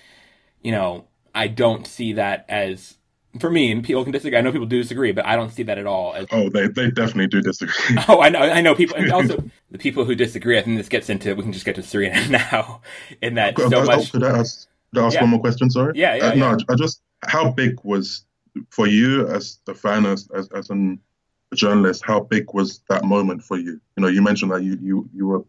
You 0.63 0.73
know, 0.73 1.07
I 1.35 1.49
don't 1.49 1.87
see 1.87 2.15
that 2.15 2.47
as, 2.49 2.99
for 3.41 3.51
me, 3.51 3.73
and 3.73 3.85
people 3.85 4.05
can 4.05 4.13
disagree. 4.13 4.39
I 4.39 4.43
know 4.43 4.53
people 4.53 4.67
do 4.69 4.83
disagree, 4.83 5.13
but 5.13 5.27
I 5.27 5.37
don't 5.37 5.51
see 5.53 5.65
that 5.65 5.79
at 5.79 5.87
all 5.87 6.15
as 6.15 6.29
Oh, 6.31 6.51
they 6.51 6.69
they 6.69 6.91
definitely 6.91 7.29
do 7.29 7.41
disagree. 7.43 7.97
Oh, 8.09 8.21
I 8.21 8.29
know, 8.31 8.41
I 8.41 8.61
know 8.61 8.75
people, 8.75 8.97
and 8.97 9.11
also 9.13 9.43
the 9.71 9.79
people 9.79 10.05
who 10.05 10.15
disagree. 10.15 10.59
I 10.59 10.63
think 10.63 10.77
this 10.79 10.89
gets 10.91 11.11
into. 11.11 11.35
We 11.35 11.43
can 11.43 11.53
just 11.53 11.65
get 11.67 11.77
to 11.77 11.83
Serena 11.83 12.29
now, 12.31 12.83
in 13.23 13.35
that 13.35 13.61
so 13.61 13.83
much. 13.83 14.13
I 14.95 15.01
ask, 15.01 15.01
could 15.01 15.03
I 15.03 15.07
ask 15.07 15.15
Yeah. 15.15 15.21
one 15.23 15.31
more 15.31 15.41
question? 15.41 15.71
Sorry. 15.71 15.93
Yeah, 15.97 16.15
yeah, 16.15 16.27
Uh, 16.27 16.35
no. 16.35 16.57
I 16.69 16.75
just 16.75 17.03
how 17.27 17.51
big 17.51 17.79
was 17.85 18.25
for 18.71 18.87
you 18.87 19.27
as 19.29 19.61
a 19.69 19.75
fan, 19.75 20.07
as 20.07 20.29
as, 20.35 20.49
as 20.55 20.71
an, 20.71 21.01
a 21.53 21.57
journalist? 21.57 22.03
How 22.05 22.21
big 22.21 22.53
was 22.55 22.83
that 22.89 23.05
moment 23.05 23.43
for 23.43 23.57
you? 23.59 23.81
You 23.97 24.03
know, 24.03 24.09
you 24.09 24.23
mentioned 24.23 24.53
that 24.53 24.63
you 24.63 24.79
you 24.81 25.09
you 25.15 25.27
were 25.27 25.45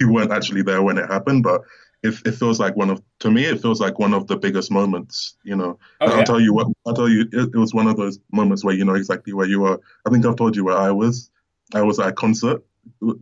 you 0.00 0.12
weren't 0.12 0.32
actually 0.32 0.62
there 0.62 0.82
when 0.82 0.98
it 0.98 1.08
happened, 1.08 1.42
but 1.42 1.62
it, 2.02 2.14
it 2.26 2.32
feels 2.32 2.58
like 2.58 2.76
one 2.76 2.90
of 2.90 3.00
to 3.20 3.30
me 3.30 3.44
it 3.44 3.60
feels 3.62 3.80
like 3.80 3.98
one 3.98 4.14
of 4.14 4.26
the 4.26 4.36
biggest 4.36 4.70
moments. 4.70 5.36
You 5.44 5.56
know, 5.56 5.78
Oh, 6.00 6.06
I'll 6.06 6.24
tell 6.24 6.40
you 6.40 6.52
what 6.52 6.66
I'll 6.86 6.94
tell 6.94 7.08
you. 7.08 7.22
It, 7.32 7.50
it 7.54 7.58
was 7.58 7.72
one 7.72 7.86
of 7.86 7.96
those 7.96 8.18
moments 8.32 8.64
where 8.64 8.74
you 8.74 8.84
know 8.84 8.94
exactly 8.94 9.32
where 9.32 9.46
you 9.46 9.60
were. 9.60 9.80
I 10.06 10.10
think 10.10 10.26
I've 10.26 10.36
told 10.36 10.56
you 10.56 10.64
where 10.64 10.76
I 10.76 10.90
was. 10.90 11.30
I 11.74 11.82
was 11.82 11.98
at 11.98 12.08
a 12.08 12.12
concert 12.12 12.62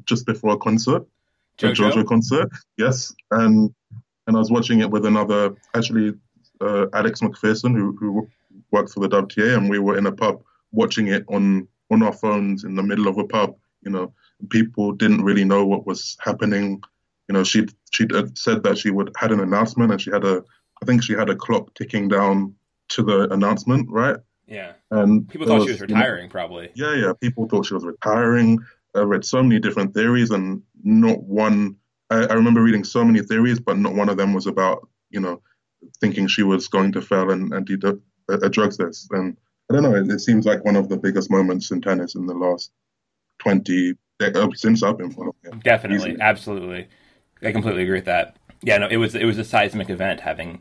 just 0.04 0.26
before 0.26 0.54
a 0.54 0.58
concert, 0.58 1.06
a 1.58 1.66
JoJo? 1.66 1.92
JoJo 1.92 2.06
concert. 2.06 2.50
Yes, 2.78 3.14
and 3.30 3.72
and 4.30 4.36
I 4.36 4.40
was 4.40 4.52
watching 4.52 4.78
it 4.80 4.88
with 4.88 5.06
another, 5.06 5.56
actually, 5.74 6.14
uh, 6.60 6.86
Alex 6.92 7.20
McPherson, 7.20 7.72
who 7.74 7.96
who 7.98 8.28
works 8.70 8.94
for 8.94 9.00
the 9.00 9.08
WTA, 9.08 9.56
and 9.56 9.68
we 9.68 9.80
were 9.80 9.98
in 9.98 10.06
a 10.06 10.12
pub 10.12 10.44
watching 10.70 11.08
it 11.08 11.24
on 11.28 11.66
on 11.90 12.00
our 12.04 12.12
phones 12.12 12.62
in 12.62 12.76
the 12.76 12.82
middle 12.84 13.08
of 13.08 13.18
a 13.18 13.24
pub. 13.24 13.56
You 13.82 13.90
know, 13.90 14.14
people 14.48 14.92
didn't 14.92 15.24
really 15.24 15.44
know 15.44 15.66
what 15.66 15.84
was 15.84 16.16
happening. 16.20 16.80
You 17.28 17.32
know, 17.32 17.42
she 17.42 17.66
she 17.90 18.06
said 18.34 18.62
that 18.62 18.78
she 18.78 18.90
would 18.90 19.10
had 19.16 19.32
an 19.32 19.40
announcement, 19.40 19.90
and 19.90 20.00
she 20.00 20.12
had 20.12 20.24
a, 20.24 20.44
I 20.80 20.86
think 20.86 21.02
she 21.02 21.14
had 21.14 21.28
a 21.28 21.34
clock 21.34 21.74
ticking 21.74 22.06
down 22.06 22.54
to 22.90 23.02
the 23.02 23.32
announcement, 23.32 23.90
right? 23.90 24.18
Yeah, 24.46 24.74
And 24.92 25.28
people 25.28 25.46
thought 25.48 25.64
she 25.64 25.72
was 25.72 25.80
you 25.80 25.88
know, 25.88 25.96
retiring, 25.96 26.28
probably. 26.30 26.70
yeah, 26.74 26.94
yeah. 26.94 27.12
People 27.20 27.48
thought 27.48 27.66
she 27.66 27.74
was 27.74 27.84
retiring. 27.84 28.58
I 28.94 29.00
read 29.00 29.24
so 29.24 29.42
many 29.42 29.58
different 29.60 29.92
theories, 29.92 30.30
and 30.30 30.62
not 30.84 31.22
one. 31.22 31.76
I, 32.10 32.26
I 32.26 32.34
remember 32.34 32.62
reading 32.62 32.84
so 32.84 33.04
many 33.04 33.22
theories, 33.22 33.60
but 33.60 33.78
not 33.78 33.94
one 33.94 34.08
of 34.08 34.16
them 34.16 34.34
was 34.34 34.46
about 34.46 34.88
you 35.10 35.20
know 35.20 35.42
thinking 36.00 36.26
she 36.26 36.42
was 36.42 36.68
going 36.68 36.92
to 36.92 37.00
fail 37.00 37.30
and, 37.30 37.52
and 37.52 37.66
do 37.66 38.00
a, 38.28 38.34
a 38.34 38.48
drugs 38.48 38.76
test. 38.76 39.08
And 39.12 39.36
I 39.70 39.74
don't 39.74 39.82
know. 39.82 39.94
It, 39.94 40.10
it 40.10 40.20
seems 40.20 40.46
like 40.46 40.64
one 40.64 40.76
of 40.76 40.88
the 40.88 40.96
biggest 40.96 41.30
moments 41.30 41.70
in 41.70 41.80
tennis 41.80 42.14
in 42.14 42.26
the 42.26 42.34
last 42.34 42.72
20, 43.40 43.94
eh, 44.20 44.48
since 44.54 44.82
I've 44.82 44.98
been 44.98 45.10
following 45.10 45.34
him. 45.44 45.60
Definitely, 45.60 46.10
Easily. 46.10 46.20
absolutely, 46.20 46.88
I 47.42 47.52
completely 47.52 47.82
agree 47.82 47.98
with 47.98 48.06
that. 48.06 48.36
Yeah, 48.62 48.78
no, 48.78 48.88
it 48.88 48.96
was 48.96 49.14
it 49.14 49.24
was 49.24 49.38
a 49.38 49.44
seismic 49.44 49.88
event 49.88 50.20
having 50.20 50.60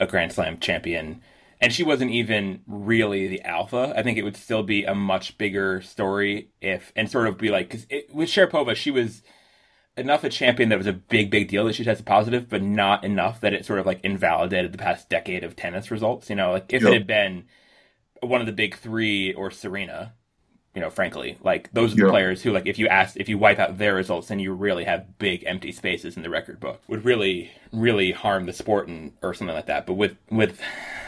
a 0.00 0.06
Grand 0.06 0.32
Slam 0.32 0.58
champion, 0.58 1.20
and 1.60 1.72
she 1.72 1.82
wasn't 1.82 2.10
even 2.12 2.62
really 2.66 3.26
the 3.26 3.42
alpha. 3.42 3.92
I 3.94 4.02
think 4.02 4.16
it 4.16 4.22
would 4.22 4.36
still 4.36 4.62
be 4.62 4.84
a 4.84 4.94
much 4.94 5.36
bigger 5.36 5.82
story 5.82 6.48
if 6.62 6.92
and 6.96 7.10
sort 7.10 7.26
of 7.26 7.36
be 7.36 7.50
like 7.50 7.68
because 7.68 7.86
with 8.12 8.30
Sharapova, 8.30 8.74
she 8.74 8.90
was 8.90 9.22
enough 9.98 10.24
a 10.24 10.28
champion 10.28 10.68
that 10.68 10.78
was 10.78 10.86
a 10.86 10.92
big, 10.92 11.30
big 11.30 11.48
deal 11.48 11.64
that 11.66 11.74
she 11.74 11.84
tested 11.84 12.06
positive, 12.06 12.48
but 12.48 12.62
not 12.62 13.04
enough 13.04 13.40
that 13.40 13.52
it 13.52 13.64
sort 13.64 13.78
of 13.78 13.86
like 13.86 14.00
invalidated 14.04 14.72
the 14.72 14.78
past 14.78 15.08
decade 15.08 15.44
of 15.44 15.56
tennis 15.56 15.90
results. 15.90 16.30
You 16.30 16.36
know, 16.36 16.52
like 16.52 16.72
if 16.72 16.82
yep. 16.82 16.90
it 16.90 16.94
had 16.94 17.06
been 17.06 17.44
one 18.20 18.40
of 18.40 18.46
the 18.46 18.52
big 18.52 18.76
three 18.76 19.32
or 19.32 19.50
Serena, 19.50 20.14
you 20.74 20.80
know, 20.80 20.90
frankly, 20.90 21.38
like 21.42 21.72
those 21.72 21.92
are 21.92 21.96
the 21.96 22.02
yep. 22.02 22.10
players 22.10 22.42
who, 22.42 22.52
like, 22.52 22.66
if 22.66 22.78
you 22.78 22.86
ask, 22.86 23.16
if 23.16 23.28
you 23.28 23.36
wipe 23.38 23.58
out 23.58 23.78
their 23.78 23.94
results, 23.94 24.28
then 24.28 24.38
you 24.38 24.52
really 24.52 24.84
have 24.84 25.18
big 25.18 25.42
empty 25.44 25.72
spaces 25.72 26.16
in 26.16 26.22
the 26.22 26.30
record 26.30 26.60
book. 26.60 26.80
Would 26.88 27.04
really, 27.04 27.50
really 27.72 28.12
harm 28.12 28.46
the 28.46 28.52
sport 28.52 28.86
and 28.86 29.12
or 29.22 29.34
something 29.34 29.56
like 29.56 29.66
that. 29.66 29.86
But 29.86 29.94
with 29.94 30.16
with 30.30 30.60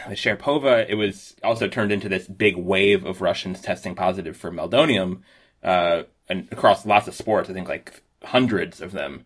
Sharapova, 0.07 0.89
it 0.89 0.95
was 0.95 1.35
also 1.43 1.67
turned 1.67 1.91
into 1.91 2.09
this 2.09 2.27
big 2.27 2.57
wave 2.57 3.05
of 3.05 3.21
Russians 3.21 3.61
testing 3.61 3.95
positive 3.95 4.35
for 4.35 4.51
meldonium, 4.51 5.21
uh, 5.63 6.03
and 6.27 6.47
across 6.51 6.85
lots 6.85 7.07
of 7.07 7.15
sports. 7.15 7.49
I 7.49 7.53
think 7.53 7.69
like 7.69 8.01
hundreds 8.23 8.81
of 8.81 8.91
them 8.91 9.25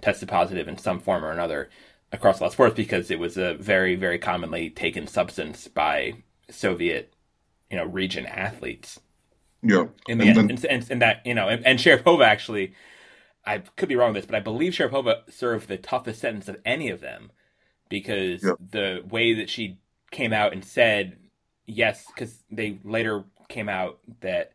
tested 0.00 0.28
positive 0.28 0.68
in 0.68 0.78
some 0.78 1.00
form 1.00 1.24
or 1.24 1.30
another 1.30 1.70
across 2.12 2.40
a 2.40 2.44
lot 2.44 2.52
sports 2.52 2.74
because 2.74 3.10
it 3.10 3.18
was 3.18 3.36
a 3.36 3.54
very, 3.54 3.96
very 3.96 4.18
commonly 4.18 4.70
taken 4.70 5.06
substance 5.06 5.68
by 5.68 6.14
Soviet, 6.50 7.12
you 7.70 7.76
know, 7.76 7.84
region 7.84 8.26
athletes. 8.26 9.00
Yeah. 9.62 9.86
In 10.06 10.18
the 10.18 10.28
and, 10.28 10.38
end, 10.38 10.58
then... 10.58 10.70
and, 10.70 10.90
and, 10.90 11.02
that, 11.02 11.22
you 11.24 11.34
know, 11.34 11.48
and, 11.48 11.66
and 11.66 11.78
Sharapova 11.78 12.24
actually, 12.24 12.74
I 13.44 13.58
could 13.58 13.88
be 13.88 13.96
wrong 13.96 14.12
with 14.12 14.22
this, 14.22 14.26
but 14.26 14.36
I 14.36 14.40
believe 14.40 14.72
Sharapova 14.72 15.32
served 15.32 15.68
the 15.68 15.76
toughest 15.76 16.20
sentence 16.20 16.48
of 16.48 16.58
any 16.64 16.90
of 16.90 17.00
them 17.00 17.30
because 17.88 18.42
yeah. 18.42 18.52
the 18.70 19.02
way 19.08 19.34
that 19.34 19.50
she 19.50 19.78
came 20.10 20.32
out 20.32 20.52
and 20.52 20.64
said 20.64 21.16
yes, 21.66 22.04
because 22.06 22.44
they 22.50 22.78
later 22.84 23.24
came 23.48 23.68
out 23.68 23.98
that 24.20 24.52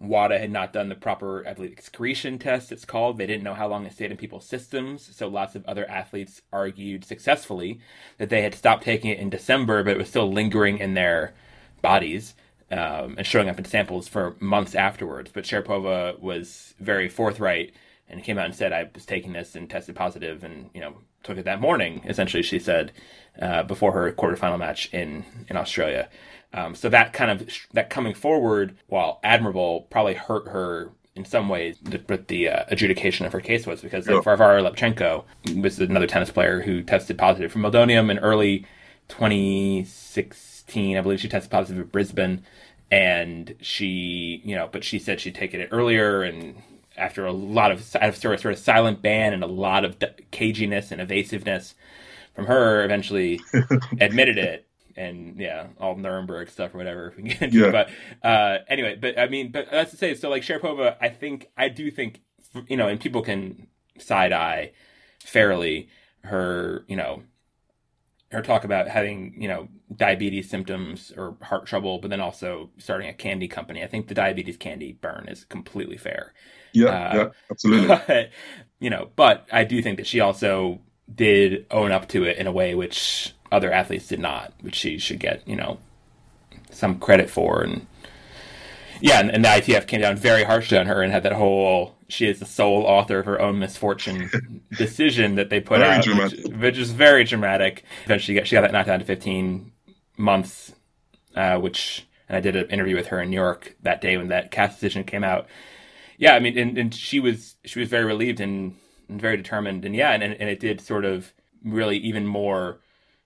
WADA 0.00 0.38
had 0.38 0.50
not 0.50 0.72
done 0.72 0.88
the 0.88 0.94
proper, 0.94 1.42
believe, 1.54 1.72
excretion 1.72 2.38
test, 2.38 2.70
it's 2.70 2.84
called. 2.84 3.18
They 3.18 3.26
didn't 3.26 3.42
know 3.42 3.54
how 3.54 3.66
long 3.66 3.84
it 3.84 3.92
stayed 3.92 4.10
in 4.10 4.16
people's 4.16 4.46
systems. 4.46 5.08
So 5.16 5.26
lots 5.26 5.56
of 5.56 5.66
other 5.66 5.88
athletes 5.90 6.42
argued 6.52 7.04
successfully 7.04 7.80
that 8.18 8.30
they 8.30 8.42
had 8.42 8.54
stopped 8.54 8.84
taking 8.84 9.10
it 9.10 9.18
in 9.18 9.30
December, 9.30 9.82
but 9.82 9.92
it 9.92 9.98
was 9.98 10.08
still 10.08 10.30
lingering 10.32 10.78
in 10.78 10.94
their 10.94 11.34
bodies 11.82 12.34
um, 12.70 13.16
and 13.18 13.26
showing 13.26 13.48
up 13.48 13.58
in 13.58 13.64
samples 13.64 14.06
for 14.06 14.36
months 14.38 14.74
afterwards. 14.74 15.30
But 15.32 15.44
Sharapova 15.44 16.20
was 16.20 16.74
very 16.78 17.08
forthright 17.08 17.72
and 18.08 18.22
came 18.22 18.38
out 18.38 18.46
and 18.46 18.54
said, 18.54 18.72
I 18.72 18.88
was 18.94 19.04
taking 19.04 19.32
this 19.32 19.54
and 19.54 19.68
tested 19.68 19.96
positive 19.96 20.44
and, 20.44 20.70
you 20.74 20.80
know, 20.80 20.98
took 21.24 21.38
it 21.38 21.44
that 21.44 21.60
morning, 21.60 22.02
essentially, 22.06 22.42
she 22.42 22.58
said, 22.58 22.92
uh, 23.40 23.64
before 23.64 23.92
her 23.92 24.12
quarterfinal 24.12 24.58
match 24.58 24.92
in, 24.94 25.24
in 25.48 25.56
Australia. 25.56 26.08
Um, 26.52 26.74
so 26.74 26.88
that 26.88 27.12
kind 27.12 27.30
of 27.30 27.48
that 27.72 27.90
coming 27.90 28.14
forward, 28.14 28.76
while 28.86 29.20
admirable, 29.22 29.82
probably 29.90 30.14
hurt 30.14 30.48
her 30.48 30.90
in 31.18 31.24
some 31.24 31.48
ways 31.48 31.76
but 32.06 32.28
the 32.28 32.48
uh, 32.48 32.64
adjudication 32.68 33.26
of 33.26 33.32
her 33.32 33.40
case 33.40 33.66
was 33.66 33.80
because 33.82 34.06
like, 34.06 34.22
Varvara 34.22 34.62
Lepchenko 34.62 35.24
was 35.60 35.80
another 35.80 36.06
tennis 36.06 36.30
player 36.30 36.60
who 36.60 36.80
tested 36.80 37.18
positive 37.18 37.50
for 37.50 37.58
meldonium 37.58 38.08
in 38.08 38.20
early 38.20 38.64
2016. 39.08 40.96
I 40.96 41.00
believe 41.00 41.18
she 41.20 41.28
tested 41.28 41.50
positive 41.50 41.82
at 41.82 41.92
Brisbane, 41.92 42.44
and 42.88 43.56
she, 43.60 44.40
you 44.44 44.54
know, 44.54 44.68
but 44.70 44.84
she 44.84 45.00
said 45.00 45.20
she'd 45.20 45.34
taken 45.34 45.60
it 45.60 45.70
earlier 45.72 46.22
and 46.22 46.62
after 46.96 47.26
a 47.26 47.32
lot 47.32 47.72
of 47.72 47.82
sort 47.82 48.04
of, 48.04 48.16
sort 48.16 48.44
of 48.46 48.58
silent 48.58 49.02
ban 49.02 49.32
and 49.32 49.42
a 49.42 49.46
lot 49.46 49.84
of 49.84 49.98
caginess 50.30 50.92
and 50.92 51.00
evasiveness 51.00 51.74
from 52.34 52.46
her, 52.46 52.84
eventually 52.84 53.40
admitted 54.00 54.38
it 54.38 54.67
and 54.98 55.38
yeah, 55.38 55.68
all 55.78 55.96
Nuremberg 55.96 56.50
stuff 56.50 56.74
or 56.74 56.78
whatever. 56.78 57.08
If 57.08 57.16
we 57.16 57.22
get 57.24 57.42
into 57.42 57.58
yeah. 57.58 57.70
But 57.70 57.90
uh, 58.22 58.58
anyway, 58.68 58.96
but 59.00 59.18
I 59.18 59.28
mean, 59.28 59.52
but 59.52 59.70
that's 59.70 59.92
to 59.92 59.96
say, 59.96 60.14
so 60.14 60.28
like 60.28 60.42
Sharapova, 60.42 60.96
I 61.00 61.08
think 61.08 61.48
I 61.56 61.68
do 61.68 61.90
think 61.90 62.20
you 62.68 62.76
know, 62.76 62.88
and 62.88 63.00
people 63.00 63.22
can 63.22 63.68
side 63.98 64.32
eye 64.32 64.72
fairly 65.24 65.88
her, 66.24 66.84
you 66.88 66.96
know, 66.96 67.22
her 68.30 68.42
talk 68.42 68.64
about 68.64 68.88
having 68.88 69.34
you 69.40 69.48
know 69.48 69.68
diabetes 69.94 70.50
symptoms 70.50 71.12
or 71.16 71.36
heart 71.42 71.66
trouble, 71.66 71.98
but 71.98 72.10
then 72.10 72.20
also 72.20 72.70
starting 72.78 73.08
a 73.08 73.14
candy 73.14 73.48
company. 73.48 73.82
I 73.82 73.86
think 73.86 74.08
the 74.08 74.14
diabetes 74.14 74.56
candy 74.56 74.92
burn 74.92 75.26
is 75.28 75.44
completely 75.44 75.96
fair. 75.96 76.34
Yeah, 76.72 76.88
uh, 76.88 77.14
yeah, 77.14 77.28
absolutely. 77.50 77.88
But, 78.06 78.30
you 78.80 78.90
know, 78.90 79.10
but 79.16 79.46
I 79.50 79.64
do 79.64 79.82
think 79.82 79.96
that 79.96 80.06
she 80.06 80.20
also 80.20 80.80
did 81.12 81.66
own 81.70 81.90
up 81.90 82.08
to 82.08 82.24
it 82.24 82.36
in 82.36 82.46
a 82.46 82.52
way 82.52 82.74
which 82.74 83.34
other 83.50 83.72
athletes 83.72 84.08
did 84.08 84.20
not, 84.20 84.52
which 84.60 84.74
she 84.74 84.98
should 84.98 85.18
get, 85.18 85.46
you 85.46 85.56
know, 85.56 85.78
some 86.70 86.98
credit 86.98 87.30
for. 87.30 87.62
And 87.62 87.86
yeah, 89.00 89.20
and, 89.20 89.30
and, 89.30 89.44
the 89.44 89.48
ITF 89.48 89.86
came 89.86 90.00
down 90.00 90.16
very 90.16 90.44
harshly 90.44 90.78
on 90.78 90.86
her 90.86 91.02
and 91.02 91.12
had 91.12 91.22
that 91.22 91.32
whole 91.32 91.94
she 92.08 92.26
is 92.26 92.38
the 92.38 92.46
sole 92.46 92.84
author 92.84 93.18
of 93.18 93.26
her 93.26 93.40
own 93.40 93.58
misfortune 93.58 94.62
decision 94.76 95.34
that 95.34 95.50
they 95.50 95.60
put 95.60 95.82
out, 95.82 96.06
which, 96.06 96.46
which, 96.56 96.78
is 96.78 96.90
very 96.90 97.24
dramatic. 97.24 97.84
Eventually, 98.06 98.34
she 98.34 98.38
got, 98.38 98.46
she 98.46 98.56
got 98.56 98.62
that 98.62 98.72
knocked 98.72 98.86
down 98.86 98.98
to 98.98 99.04
15 99.04 99.72
months, 100.16 100.72
uh, 101.36 101.58
which 101.58 102.06
and 102.28 102.36
I 102.36 102.40
did 102.40 102.56
an 102.56 102.68
interview 102.70 102.96
with 102.96 103.08
her 103.08 103.20
in 103.20 103.30
New 103.30 103.36
York 103.36 103.76
that 103.82 104.00
day 104.00 104.16
when 104.16 104.28
that 104.28 104.50
CAS 104.50 104.74
decision 104.74 105.04
came 105.04 105.24
out. 105.24 105.46
Yeah, 106.18 106.34
I 106.34 106.40
mean, 106.40 106.58
and, 106.58 106.76
and 106.76 106.94
she 106.94 107.20
was 107.20 107.56
she 107.64 107.80
was 107.80 107.88
very 107.88 108.04
relieved 108.04 108.40
and, 108.40 108.76
and 109.08 109.20
very 109.20 109.36
determined, 109.36 109.84
and 109.84 109.94
yeah, 109.94 110.12
and, 110.12 110.22
and 110.22 110.48
it 110.48 110.60
did 110.60 110.80
sort 110.80 111.04
of 111.04 111.32
really 111.64 111.96
even 111.98 112.26
more 112.26 112.80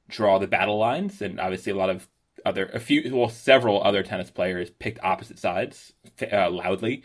draw 0.08 0.38
the 0.38 0.46
battle 0.46 0.78
lines, 0.78 1.22
and 1.22 1.40
obviously 1.40 1.72
a 1.72 1.76
lot 1.76 1.90
of 1.90 2.08
other, 2.44 2.66
a 2.66 2.80
few, 2.80 3.14
well, 3.14 3.28
several 3.28 3.82
other 3.82 4.02
tennis 4.02 4.30
players 4.30 4.70
picked 4.70 5.02
opposite 5.02 5.38
sides 5.38 5.92
uh, 6.32 6.50
loudly. 6.50 7.02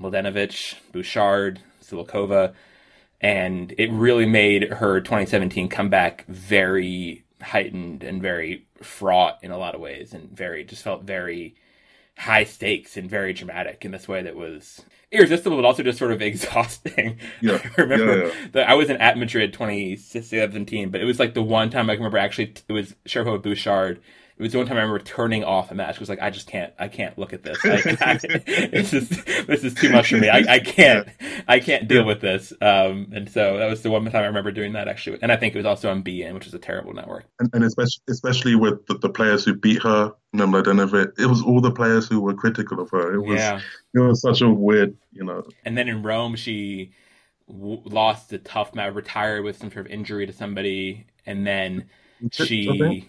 Mladenovic, 0.00 0.74
Bouchard, 0.92 1.60
Cibulkova, 1.82 2.54
and 3.20 3.74
it 3.78 3.90
really 3.92 4.26
made 4.26 4.72
her 4.72 5.00
2017 5.00 5.68
comeback 5.68 6.26
very 6.26 7.24
heightened 7.40 8.02
and 8.02 8.20
very 8.20 8.66
fraught 8.82 9.38
in 9.42 9.50
a 9.50 9.58
lot 9.58 9.74
of 9.74 9.80
ways, 9.80 10.12
and 10.12 10.30
very 10.30 10.64
just 10.64 10.82
felt 10.82 11.04
very 11.04 11.54
high 12.18 12.44
stakes 12.44 12.96
and 12.96 13.10
very 13.10 13.32
dramatic 13.32 13.84
in 13.84 13.90
this 13.90 14.08
way 14.08 14.22
that 14.22 14.36
was 14.36 14.84
irresistible, 15.10 15.56
but 15.56 15.64
also 15.64 15.82
just 15.82 15.98
sort 15.98 16.12
of 16.12 16.22
exhausting. 16.22 17.18
Yeah. 17.40 17.60
I 17.78 17.80
remember 17.80 18.18
yeah, 18.18 18.24
yeah. 18.26 18.46
that 18.52 18.68
I 18.68 18.74
was 18.74 18.90
in 18.90 18.96
at 18.98 19.18
Madrid 19.18 19.52
2017, 19.52 20.90
but 20.90 21.00
it 21.00 21.04
was 21.04 21.18
like 21.18 21.34
the 21.34 21.42
one 21.42 21.70
time 21.70 21.90
I 21.90 21.94
can 21.94 22.02
remember 22.02 22.18
actually 22.18 22.54
it 22.68 22.72
was 22.72 22.94
Sherpa 23.06 23.42
Bouchard 23.42 24.00
it 24.36 24.42
was 24.42 24.50
the 24.50 24.58
one 24.58 24.66
time 24.66 24.78
I 24.78 24.80
remember 24.80 24.98
turning 24.98 25.44
off 25.44 25.70
a 25.70 25.76
match. 25.76 25.96
I 25.96 26.00
was 26.00 26.08
like, 26.08 26.20
I 26.20 26.30
just 26.30 26.48
can't, 26.48 26.72
I 26.76 26.88
can't 26.88 27.16
look 27.16 27.32
at 27.32 27.44
this. 27.44 27.56
I, 27.64 27.96
I, 28.00 28.18
it's 28.26 28.90
just, 28.90 29.10
this 29.46 29.62
is 29.62 29.74
too 29.74 29.90
much 29.90 30.08
for 30.08 30.16
me. 30.16 30.28
I, 30.28 30.54
I 30.54 30.58
can't, 30.58 31.08
I 31.46 31.60
can't 31.60 31.86
deal 31.86 32.04
with 32.04 32.20
this. 32.20 32.52
Um, 32.60 33.12
and 33.12 33.30
so 33.30 33.58
that 33.58 33.70
was 33.70 33.82
the 33.82 33.92
one 33.92 34.04
time 34.06 34.24
I 34.24 34.26
remember 34.26 34.50
doing 34.50 34.72
that 34.72 34.88
actually. 34.88 35.20
And 35.22 35.30
I 35.30 35.36
think 35.36 35.54
it 35.54 35.58
was 35.58 35.66
also 35.66 35.88
on 35.88 36.02
beIN, 36.02 36.34
which 36.34 36.48
is 36.48 36.54
a 36.54 36.58
terrible 36.58 36.92
network. 36.92 37.26
And, 37.38 37.48
and 37.54 37.62
especially, 37.62 38.02
especially 38.08 38.54
with 38.56 38.84
the, 38.86 38.98
the, 38.98 39.08
players 39.08 39.44
who 39.44 39.54
beat 39.54 39.80
her, 39.84 40.12
know, 40.32 40.52
it 40.52 41.26
was 41.26 41.42
all 41.42 41.60
the 41.60 41.70
players 41.70 42.08
who 42.08 42.20
were 42.20 42.34
critical 42.34 42.80
of 42.80 42.90
her. 42.90 43.14
It 43.14 43.20
was, 43.20 43.38
yeah. 43.38 43.60
it 43.94 44.00
was 44.00 44.20
such 44.20 44.40
a 44.40 44.50
weird, 44.50 44.96
you 45.12 45.22
know. 45.22 45.44
And 45.64 45.78
then 45.78 45.88
in 45.88 46.02
Rome, 46.02 46.34
she 46.34 46.92
w- 47.46 47.82
lost 47.84 48.32
a 48.32 48.38
tough 48.38 48.74
match, 48.74 48.94
retired 48.94 49.44
with 49.44 49.58
some 49.58 49.70
sort 49.70 49.86
of 49.86 49.92
injury 49.92 50.26
to 50.26 50.32
somebody, 50.32 51.06
and 51.24 51.46
then 51.46 51.88
she 52.32 53.08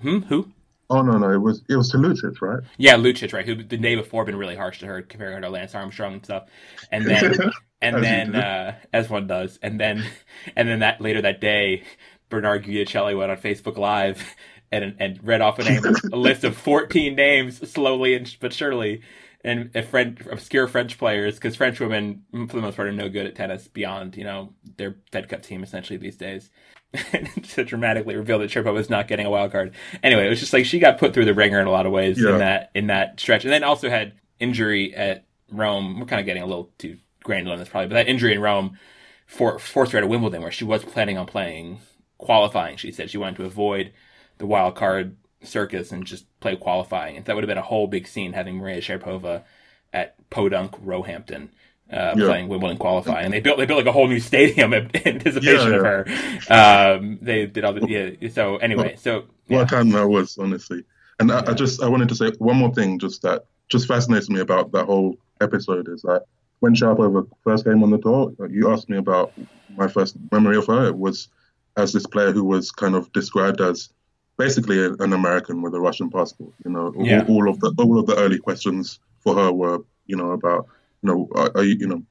Hmm? 0.00 0.18
Who? 0.20 0.52
Oh 0.88 1.02
no, 1.02 1.18
no, 1.18 1.30
it 1.32 1.40
was 1.40 1.62
it 1.68 1.76
was 1.76 1.90
to 1.90 1.96
Lucic, 1.96 2.40
right? 2.40 2.62
Yeah, 2.76 2.94
Lucic, 2.94 3.32
right? 3.32 3.44
Who 3.44 3.56
the 3.56 3.76
day 3.76 3.96
before 3.96 4.24
been 4.24 4.36
really 4.36 4.54
harsh 4.56 4.78
to 4.80 4.86
her, 4.86 5.02
comparing 5.02 5.34
her 5.34 5.40
to 5.40 5.50
Lance 5.50 5.74
Armstrong 5.74 6.14
and 6.14 6.24
stuff, 6.24 6.44
and 6.92 7.04
then 7.04 7.34
and 7.82 8.02
then 8.02 8.36
uh, 8.36 8.76
as 8.92 9.10
one 9.10 9.26
does, 9.26 9.58
and 9.62 9.80
then 9.80 10.04
and 10.56 10.68
then 10.68 10.80
that 10.80 11.00
later 11.00 11.22
that 11.22 11.40
day, 11.40 11.82
Bernard 12.28 12.64
Giudicelli 12.64 13.18
went 13.18 13.32
on 13.32 13.38
Facebook 13.38 13.76
Live 13.76 14.22
and 14.70 14.94
and 15.00 15.18
read 15.24 15.40
off 15.40 15.58
a 15.58 15.64
name 15.64 15.82
a 16.12 16.16
list 16.16 16.44
of 16.44 16.56
fourteen 16.56 17.16
names 17.16 17.68
slowly 17.68 18.14
and 18.14 18.36
but 18.38 18.52
surely, 18.52 19.02
and 19.42 19.70
a 19.74 19.82
friend 19.82 20.24
obscure 20.30 20.68
French 20.68 20.98
players 20.98 21.34
because 21.34 21.56
French 21.56 21.80
women 21.80 22.22
for 22.48 22.54
the 22.54 22.62
most 22.62 22.76
part 22.76 22.86
are 22.86 22.92
no 22.92 23.08
good 23.08 23.26
at 23.26 23.34
tennis 23.34 23.66
beyond 23.66 24.16
you 24.16 24.24
know 24.24 24.52
their 24.76 24.94
Fed 25.10 25.28
Cup 25.28 25.42
team 25.42 25.64
essentially 25.64 25.96
these 25.96 26.16
days, 26.16 26.50
to 27.42 27.64
dramatically 27.64 28.16
reveal 28.16 28.38
that 28.38 28.50
Sharapova 28.50 28.74
was 28.74 28.90
not 28.90 29.08
getting 29.08 29.26
a 29.26 29.30
wild 29.30 29.52
card. 29.52 29.74
Anyway, 30.02 30.26
it 30.26 30.30
was 30.30 30.40
just 30.40 30.52
like 30.52 30.64
she 30.64 30.78
got 30.78 30.98
put 30.98 31.12
through 31.12 31.24
the 31.24 31.34
ringer 31.34 31.60
in 31.60 31.66
a 31.66 31.70
lot 31.70 31.86
of 31.86 31.92
ways 31.92 32.20
yeah. 32.20 32.32
in 32.32 32.38
that 32.38 32.70
in 32.74 32.86
that 32.88 33.20
stretch, 33.20 33.44
and 33.44 33.52
then 33.52 33.64
also 33.64 33.88
had 33.88 34.12
injury 34.38 34.94
at 34.94 35.24
Rome. 35.50 35.98
We're 35.98 36.06
kind 36.06 36.20
of 36.20 36.26
getting 36.26 36.42
a 36.42 36.46
little 36.46 36.70
too 36.78 36.98
granular 37.22 37.54
on 37.54 37.58
this 37.58 37.68
probably, 37.68 37.88
but 37.88 37.94
that 37.94 38.08
injury 38.08 38.32
in 38.32 38.40
Rome 38.40 38.78
for, 39.26 39.58
forced 39.58 39.92
her 39.92 39.98
at 39.98 40.08
Wimbledon, 40.08 40.42
where 40.42 40.52
she 40.52 40.64
was 40.64 40.84
planning 40.84 41.18
on 41.18 41.26
playing 41.26 41.80
qualifying. 42.18 42.76
She 42.76 42.92
said 42.92 43.10
she 43.10 43.18
wanted 43.18 43.36
to 43.36 43.44
avoid 43.44 43.92
the 44.38 44.46
wild 44.46 44.76
card 44.76 45.16
circus 45.42 45.92
and 45.92 46.04
just 46.04 46.26
play 46.40 46.56
qualifying, 46.56 47.16
and 47.16 47.26
that 47.26 47.34
would 47.34 47.44
have 47.44 47.48
been 47.48 47.58
a 47.58 47.62
whole 47.62 47.86
big 47.86 48.06
scene 48.06 48.32
having 48.32 48.56
Maria 48.56 48.80
Sharapova 48.80 49.44
at 49.92 50.30
Podunk 50.30 50.74
Roehampton 50.80 51.50
uh, 51.92 52.14
yeah. 52.16 52.26
playing 52.26 52.48
Wimbledon 52.48 52.78
qualify, 52.78 53.22
and 53.22 53.32
they 53.32 53.40
built 53.40 53.58
they 53.58 53.66
built 53.66 53.78
like 53.78 53.86
a 53.86 53.92
whole 53.92 54.08
new 54.08 54.20
stadium 54.20 54.72
in 54.72 54.90
anticipation 55.04 55.42
yeah, 55.42 55.68
yeah. 55.68 55.76
of 55.76 55.82
her. 55.82 56.96
Um, 56.96 57.18
they 57.22 57.46
did 57.46 57.64
all 57.64 57.72
the 57.72 58.16
yeah. 58.20 58.28
So 58.30 58.56
anyway, 58.56 58.96
so 58.96 59.24
what 59.48 59.62
a 59.62 59.66
time 59.66 59.90
that 59.90 60.08
was, 60.08 60.38
honestly. 60.38 60.84
And 61.18 61.32
I, 61.32 61.44
I, 61.46 61.54
just 61.54 61.82
I 61.82 61.88
wanted 61.88 62.08
to 62.10 62.14
say 62.14 62.30
one 62.38 62.56
more 62.56 62.74
thing, 62.74 62.98
just 62.98 63.22
that 63.22 63.46
just 63.68 63.88
fascinates 63.88 64.28
me 64.28 64.40
about 64.40 64.72
that 64.72 64.86
whole 64.86 65.16
episode 65.40 65.88
is 65.88 66.02
that 66.02 66.24
when 66.60 66.74
Sharapova 66.74 67.28
first 67.42 67.64
came 67.64 67.82
on 67.82 67.90
the 67.90 67.98
tour, 67.98 68.32
you 68.50 68.70
asked 68.72 68.88
me 68.88 68.96
about 68.96 69.32
my 69.76 69.88
first 69.88 70.16
memory 70.32 70.56
of 70.56 70.66
her. 70.66 70.86
It 70.86 70.96
was 70.96 71.28
as 71.76 71.92
this 71.92 72.06
player 72.06 72.32
who 72.32 72.44
was 72.44 72.70
kind 72.70 72.94
of 72.94 73.12
described 73.12 73.60
as 73.60 73.90
basically 74.38 74.84
an 74.84 75.12
American 75.12 75.62
with 75.62 75.74
a 75.74 75.80
Russian 75.80 76.10
passport. 76.10 76.52
You 76.64 76.70
know, 76.70 76.92
yeah. 76.98 77.24
all, 77.28 77.36
all, 77.36 77.50
of 77.50 77.60
the 77.60 77.74
all 77.78 77.98
of 77.98 78.06
the 78.06 78.16
early 78.16 78.38
questions 78.38 78.98
for 79.20 79.34
her 79.34 79.52
were, 79.52 79.80
you 80.06 80.16
know, 80.16 80.32
about, 80.32 80.66
know, 81.06 81.28
are, 81.34 81.50
are 81.54 81.64
you, 81.64 81.76
you 81.80 81.86
know, 81.86 82.02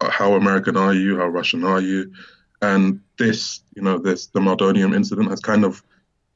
uh, 0.00 0.10
how 0.10 0.34
American 0.34 0.76
are 0.76 0.94
you? 0.94 1.18
How 1.18 1.26
Russian 1.26 1.64
are 1.64 1.80
you? 1.80 2.12
And 2.62 3.00
this, 3.18 3.60
you 3.74 3.82
know, 3.82 3.98
this 3.98 4.26
the 4.28 4.40
Meldonium 4.40 4.94
incident 4.94 5.30
has 5.30 5.40
kind 5.40 5.64
of 5.64 5.82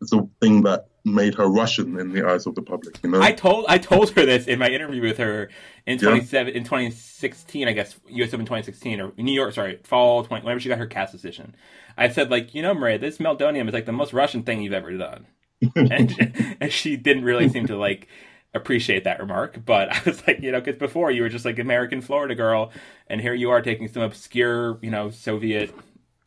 the 0.00 0.28
thing 0.40 0.62
that 0.62 0.86
made 1.04 1.34
her 1.34 1.46
Russian 1.46 1.98
in 1.98 2.12
the 2.12 2.26
eyes 2.26 2.46
of 2.46 2.54
the 2.54 2.62
public. 2.62 2.98
You 3.02 3.10
know, 3.10 3.20
I 3.20 3.32
told 3.32 3.66
I 3.68 3.78
told 3.78 4.10
her 4.10 4.26
this 4.26 4.46
in 4.46 4.58
my 4.58 4.68
interview 4.68 5.02
with 5.02 5.18
her 5.18 5.50
in 5.86 5.98
twenty 5.98 6.24
seven 6.24 6.52
yeah. 6.52 6.58
in 6.58 6.64
twenty 6.64 6.90
sixteen, 6.90 7.68
I 7.68 7.72
guess 7.72 7.98
U.S. 8.08 8.32
Open 8.34 8.46
twenty 8.46 8.62
sixteen 8.62 9.00
or 9.00 9.12
New 9.16 9.32
York, 9.32 9.54
sorry, 9.54 9.78
fall 9.84 10.24
twenty 10.24 10.44
whenever 10.44 10.60
she 10.60 10.68
got 10.68 10.78
her 10.78 10.86
cast 10.86 11.12
decision. 11.12 11.54
I 11.96 12.08
said 12.08 12.30
like, 12.30 12.54
you 12.54 12.62
know, 12.62 12.74
Maria, 12.74 12.98
this 12.98 13.18
Meldonium 13.18 13.68
is 13.68 13.74
like 13.74 13.86
the 13.86 13.92
most 13.92 14.12
Russian 14.12 14.42
thing 14.42 14.62
you've 14.62 14.72
ever 14.72 14.96
done, 14.96 15.26
and, 15.76 16.56
and 16.60 16.72
she 16.72 16.96
didn't 16.96 17.24
really 17.24 17.48
seem 17.48 17.66
to 17.66 17.76
like 17.76 18.08
appreciate 18.54 19.04
that 19.04 19.20
remark. 19.20 19.64
But 19.64 19.92
I 19.94 20.02
was 20.04 20.26
like, 20.26 20.40
you 20.40 20.52
know, 20.52 20.60
because 20.60 20.78
before 20.78 21.10
you 21.10 21.22
were 21.22 21.28
just 21.28 21.44
like 21.44 21.58
American 21.58 22.00
Florida 22.00 22.34
girl, 22.34 22.72
and 23.08 23.20
here 23.20 23.34
you 23.34 23.50
are 23.50 23.62
taking 23.62 23.88
some 23.88 24.02
obscure, 24.02 24.78
you 24.82 24.90
know, 24.90 25.10
Soviet 25.10 25.74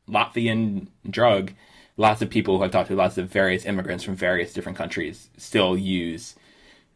Latvian 0.07 0.87
drug 1.09 1.51
lots 1.97 2.21
of 2.21 2.29
people 2.29 2.57
who 2.57 2.63
I've 2.63 2.71
talked 2.71 2.89
to, 2.89 2.95
lots 2.95 3.17
of 3.17 3.29
various 3.29 3.65
immigrants 3.65 4.03
from 4.03 4.15
various 4.15 4.53
different 4.53 4.77
countries, 4.77 5.29
still 5.37 5.77
use 5.77 6.35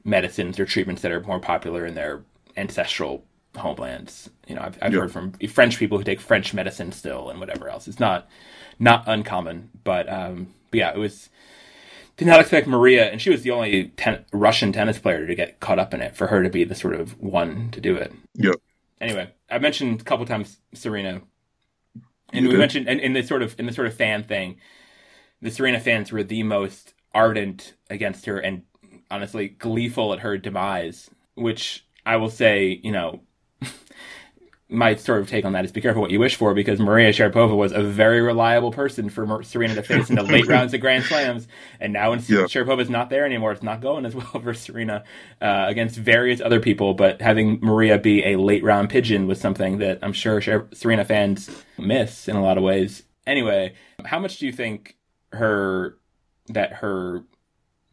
medicines 0.04 0.60
or 0.60 0.66
treatments 0.66 1.02
that 1.02 1.12
are 1.12 1.22
more 1.22 1.40
popular 1.40 1.86
in 1.86 1.96
their 1.96 2.22
ancestral 2.56 3.24
homelands. 3.56 4.30
You 4.48 4.56
know, 4.56 4.62
I've, 4.62 4.78
I've 4.82 4.94
heard 4.94 5.12
from 5.12 5.34
French 5.50 5.78
people 5.78 5.98
who 5.98 6.04
take 6.04 6.22
French 6.22 6.54
medicine 6.54 6.92
still 6.92 7.30
and 7.30 7.40
whatever 7.40 7.70
else. 7.70 7.88
It's 7.88 8.00
not 8.00 8.28
not 8.80 9.04
uncommon, 9.08 9.70
but 9.84 10.12
um, 10.12 10.54
but 10.72 10.78
yeah, 10.78 10.92
it 10.92 10.98
was. 10.98 11.30
Did 12.18 12.28
not 12.28 12.40
expect 12.40 12.68
Maria, 12.68 13.10
and 13.12 13.22
she 13.22 13.30
was 13.30 13.44
the 13.44 13.52
only 13.52 13.90
ten, 13.90 14.26
Russian 14.34 14.72
tennis 14.72 15.00
player 15.00 15.26
to 15.28 15.36
get 15.36 15.60
caught 15.60 15.80
up 15.80 15.94
in 15.94 16.02
it. 16.02 16.16
For 16.16 16.28
her 16.28 16.44
to 16.44 16.50
be 16.50 16.64
the 16.64 16.76
sort 16.76 16.96
of 16.96 17.20
one 17.20 17.70
to 17.72 17.80
do 17.80 17.96
it. 17.96 18.12
Yep. 18.34 18.56
Anyway, 19.00 19.30
I 19.50 19.60
mentioned 19.60 20.02
a 20.02 20.04
couple 20.04 20.26
times 20.26 20.60
Serena, 20.74 21.22
and 22.34 22.44
you 22.44 22.50
we 22.50 22.54
did. 22.54 22.60
mentioned 22.60 22.88
in, 22.88 23.00
in 23.00 23.14
the 23.14 23.22
sort 23.22 23.44
of 23.44 23.60
in 23.60 23.68
the 23.68 23.74
sort 23.74 23.88
of 23.88 23.94
fan 23.94 24.24
thing 24.24 24.58
the 25.42 25.52
Serena 25.52 25.80
fans 25.80 26.12
were 26.12 26.24
the 26.24 26.44
most 26.44 26.94
ardent 27.14 27.76
against 27.90 28.26
her 28.26 28.40
and 28.40 28.64
honestly 29.10 29.48
gleeful 29.48 30.14
at 30.14 30.20
her 30.20 30.38
demise, 30.38 31.10
which 31.36 31.86
I 32.06 32.18
will 32.18 32.30
say, 32.30 32.80
you 32.84 32.92
know, 32.92 33.22
my 34.70 34.96
sort 34.96 35.22
of 35.22 35.30
take 35.30 35.46
on 35.46 35.54
that 35.54 35.64
is 35.64 35.72
be 35.72 35.80
careful 35.80 36.02
what 36.02 36.12
you 36.12 36.20
wish 36.20 36.36
for 36.36 36.54
because 36.54 36.80
Maria 36.80 37.12
Sharapova 37.14 37.56
was 37.56 37.72
a 37.72 37.82
very 37.82 38.22
reliable 38.22 38.72
person 38.72 39.10
for 39.10 39.42
Serena 39.44 39.76
to 39.76 39.82
face 39.82 40.10
in 40.10 40.18
the 40.18 40.24
late 40.24 40.46
rounds 40.48 40.74
of 40.74 40.82
Grand 40.82 41.06
Slams, 41.06 41.48
and 41.80 41.94
now 41.94 42.10
when 42.10 42.20
yeah. 42.20 42.44
Sharapova's 42.44 42.90
not 42.90 43.10
there 43.10 43.26
anymore, 43.26 43.54
it's 43.54 43.64
not 43.64 43.80
going 43.80 44.06
as 44.06 44.14
well 44.14 44.26
for 44.44 44.54
Serena 44.54 45.06
uh, 45.42 45.66
against 45.68 45.96
various 45.96 46.42
other 46.42 46.60
people. 46.60 46.94
But 46.94 47.22
having 47.22 47.60
Maria 47.62 47.98
be 47.98 48.26
a 48.26 48.36
late 48.36 48.64
round 48.64 48.90
pigeon 48.90 49.26
was 49.26 49.40
something 49.40 49.78
that 49.78 50.00
I'm 50.02 50.14
sure 50.14 50.42
Serena 50.74 51.06
fans 51.06 51.50
miss 51.78 52.28
in 52.28 52.36
a 52.36 52.44
lot 52.44 52.58
of 52.58 52.64
ways. 52.64 53.04
Anyway, 53.26 53.74
how 54.04 54.20
much 54.20 54.38
do 54.38 54.46
you 54.46 54.52
think 54.52 54.98
her 55.32 55.98
that 56.50 56.74
her 56.74 57.24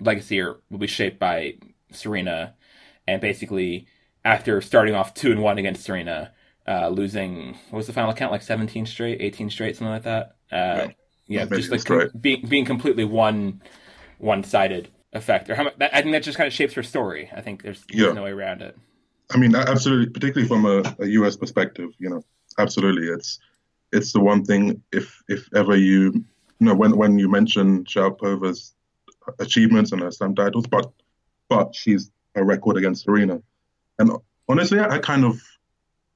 legacy 0.00 0.42
will 0.42 0.78
be 0.78 0.86
shaped 0.88 1.20
by 1.20 1.54
Serena, 1.92 2.54
and 3.06 3.20
basically 3.20 3.86
after 4.24 4.60
starting 4.60 4.94
off 4.94 5.14
two 5.14 5.30
and 5.30 5.42
one 5.42 5.58
against 5.58 5.84
Serena, 5.84 6.32
uh, 6.66 6.88
losing 6.88 7.56
what 7.70 7.78
was 7.78 7.86
the 7.86 7.92
final 7.92 8.12
count 8.14 8.32
like 8.32 8.42
seventeen 8.42 8.86
straight, 8.86 9.20
eighteen 9.20 9.50
straight, 9.50 9.76
something 9.76 9.92
like 9.92 10.04
that. 10.04 10.36
Uh, 10.50 10.88
yeah, 11.26 11.46
just 11.46 11.70
like 11.70 11.84
com- 11.84 12.10
being 12.20 12.46
being 12.46 12.64
completely 12.64 13.04
one 13.04 13.62
one 14.18 14.44
sided 14.44 14.88
effect. 15.12 15.50
Or 15.50 15.54
how 15.54 15.64
much, 15.64 15.74
that, 15.78 15.94
I 15.94 16.02
think 16.02 16.12
that 16.12 16.22
just 16.22 16.38
kind 16.38 16.46
of 16.46 16.52
shapes 16.52 16.74
her 16.74 16.82
story. 16.82 17.30
I 17.34 17.40
think 17.40 17.62
there's, 17.62 17.84
there's 17.88 18.06
yeah. 18.08 18.12
no 18.12 18.24
way 18.24 18.30
around 18.30 18.62
it. 18.62 18.76
I 19.30 19.38
mean, 19.38 19.54
absolutely, 19.54 20.10
particularly 20.10 20.48
from 20.48 20.66
a, 20.66 20.96
a 20.98 21.06
U.S. 21.06 21.36
perspective, 21.36 21.90
you 21.98 22.10
know, 22.10 22.22
absolutely, 22.58 23.08
it's 23.08 23.38
it's 23.92 24.12
the 24.12 24.20
one 24.20 24.44
thing 24.44 24.82
if 24.92 25.22
if 25.28 25.48
ever 25.54 25.76
you 25.76 26.24
you 26.60 26.66
know, 26.66 26.74
when 26.74 26.96
when 26.96 27.18
you 27.18 27.28
mention 27.28 27.84
Sharapova's 27.84 28.74
achievements 29.38 29.92
and 29.92 30.02
her 30.02 30.10
slam 30.10 30.34
titles, 30.34 30.66
but 30.66 30.90
but 31.48 31.74
she's 31.74 32.10
a 32.34 32.44
record 32.44 32.76
against 32.76 33.04
Serena, 33.04 33.40
and 33.98 34.12
honestly, 34.48 34.78
I, 34.78 34.96
I 34.96 34.98
kind 34.98 35.24
of, 35.24 35.40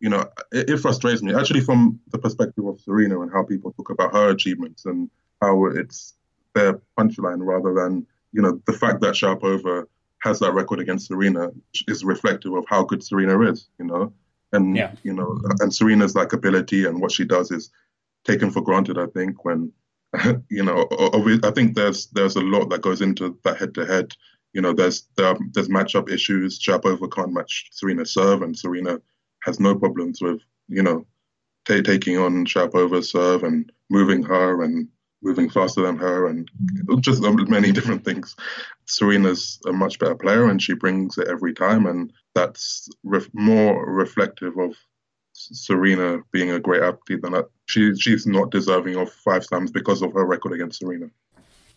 you 0.01 0.09
know, 0.09 0.29
it, 0.53 0.71
it, 0.71 0.79
frustrates 0.79 1.23
me 1.23 1.35
actually 1.35 1.61
from 1.61 1.99
the 2.11 2.19
perspective 2.19 2.65
of 2.67 2.81
Serena 2.81 3.21
and 3.21 3.33
how 3.33 3.43
people 3.43 3.73
talk 3.73 3.91
about 3.91 4.13
her 4.13 4.31
achievements 4.31 4.87
and 4.87 5.11
how 5.43 5.67
it's 5.67 6.15
their 6.55 6.81
punchline 6.99 7.39
rather 7.41 7.75
than 7.75 8.07
you 8.33 8.43
know 8.43 8.61
the 8.67 8.73
fact 8.73 9.01
that 9.01 9.15
Sharapova 9.15 9.87
has 10.23 10.39
that 10.41 10.55
record 10.55 10.81
against 10.81 11.09
Serena 11.09 11.51
is 11.87 12.05
reflective 12.05 12.53
of 12.55 12.65
how 12.69 12.83
good 12.85 13.03
Serena 13.03 13.41
is, 13.43 13.69
you 13.79 13.85
know, 13.85 14.13
and 14.53 14.77
yeah. 14.77 14.93
you 15.03 15.13
know, 15.13 15.41
and 15.61 15.75
Serena's 15.75 16.15
like 16.15 16.33
ability 16.33 16.87
and 16.87 17.01
what 17.01 17.13
she 17.13 17.25
does 17.25 17.51
is 17.51 17.71
taken 18.25 18.51
for 18.51 18.61
granted. 18.61 18.99
I 18.99 19.07
think 19.07 19.45
when 19.45 19.73
you 20.49 20.65
know, 20.65 20.89
I 21.45 21.51
think 21.51 21.75
there's 21.75 22.07
there's 22.07 22.37
a 22.37 22.41
lot 22.41 22.71
that 22.71 22.83
goes 22.83 23.03
into 23.03 23.39
that 23.45 23.59
head 23.59 23.75
to 23.75 23.85
head. 23.85 24.15
You 24.53 24.63
know, 24.63 24.73
there's 24.73 25.07
there, 25.17 25.37
there's 25.53 25.69
matchup 25.69 26.11
issues. 26.11 26.59
Sharapova 26.59 27.13
can't 27.13 27.33
match 27.33 27.69
Serena 27.73 28.07
serve, 28.07 28.43
and 28.43 28.59
Serena 28.59 29.01
has 29.49 29.59
no 29.59 29.75
problems 29.75 30.21
with 30.21 30.41
you 30.69 30.83
know 30.83 31.07
t- 31.65 31.83
taking 31.83 32.19
on 32.19 32.47
Sharapova's 32.47 33.11
serve 33.11 33.43
and 33.43 33.71
moving 33.91 34.23
her 34.23 34.63
and 34.63 34.89
moving 35.23 35.51
faster 35.51 35.83
than 35.83 35.97
her 35.97 36.29
and 36.29 36.49
just 37.01 37.23
many 37.23 37.73
different 37.73 38.05
things. 38.05 38.37
Serena's 38.87 39.59
a 39.67 39.73
much 39.73 39.99
better 39.99 40.15
player, 40.15 40.49
and 40.49 40.63
she 40.63 40.75
brings 40.75 41.19
it 41.19 41.27
every 41.29 41.53
time, 41.53 41.87
and 41.87 42.13
that's 42.35 42.89
ref- 43.03 43.29
more 43.33 43.85
reflective 43.85 44.57
of 44.59 44.75
Serena 45.33 46.21
being 46.31 46.51
a 46.51 46.61
great 46.61 46.83
athlete 46.83 47.23
than 47.23 47.33
that. 47.33 47.47
She 47.67 47.95
she's 47.97 48.27
not 48.27 48.51
deserving 48.51 48.97
of 48.97 49.13
five 49.13 49.45
slams 49.45 49.71
because 49.71 50.03
of 50.03 50.13
her 50.13 50.25
record 50.25 50.53
against 50.53 50.79
Serena. 50.79 51.11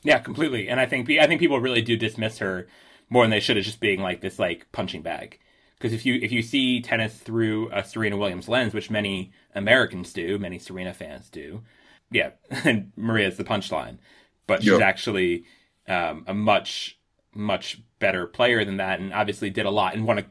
Yeah, 0.03 0.19
completely. 0.19 0.69
And 0.69 0.79
I 0.79 0.85
think 0.85 1.09
I 1.09 1.27
think 1.27 1.39
people 1.39 1.59
really 1.59 1.81
do 1.81 1.97
dismiss 1.97 2.39
her 2.39 2.67
more 3.09 3.23
than 3.23 3.31
they 3.31 3.39
should 3.39 3.57
as 3.57 3.65
just 3.65 3.79
being 3.79 4.01
like 4.01 4.21
this 4.21 4.39
like 4.39 4.71
punching 4.71 5.01
bag. 5.01 5.39
Because 5.81 5.93
if 5.93 6.05
you 6.05 6.19
if 6.21 6.31
you 6.31 6.43
see 6.43 6.79
tennis 6.79 7.17
through 7.17 7.71
a 7.71 7.83
Serena 7.83 8.15
Williams 8.15 8.47
lens, 8.47 8.71
which 8.71 8.91
many 8.91 9.31
Americans 9.55 10.13
do, 10.13 10.37
many 10.37 10.59
Serena 10.59 10.93
fans 10.93 11.27
do, 11.27 11.63
yeah, 12.11 12.31
and 12.63 12.91
Maria's 12.95 13.37
the 13.37 13.43
punchline, 13.43 13.97
but 14.45 14.61
she's 14.61 14.79
actually 14.79 15.45
um, 15.87 16.23
a 16.27 16.35
much 16.35 16.99
much 17.33 17.81
better 17.97 18.27
player 18.27 18.63
than 18.63 18.77
that, 18.77 18.99
and 18.99 19.11
obviously 19.11 19.49
did 19.49 19.65
a 19.65 19.71
lot 19.71 19.95
and 19.95 20.05
won 20.05 20.19
a 20.19 20.25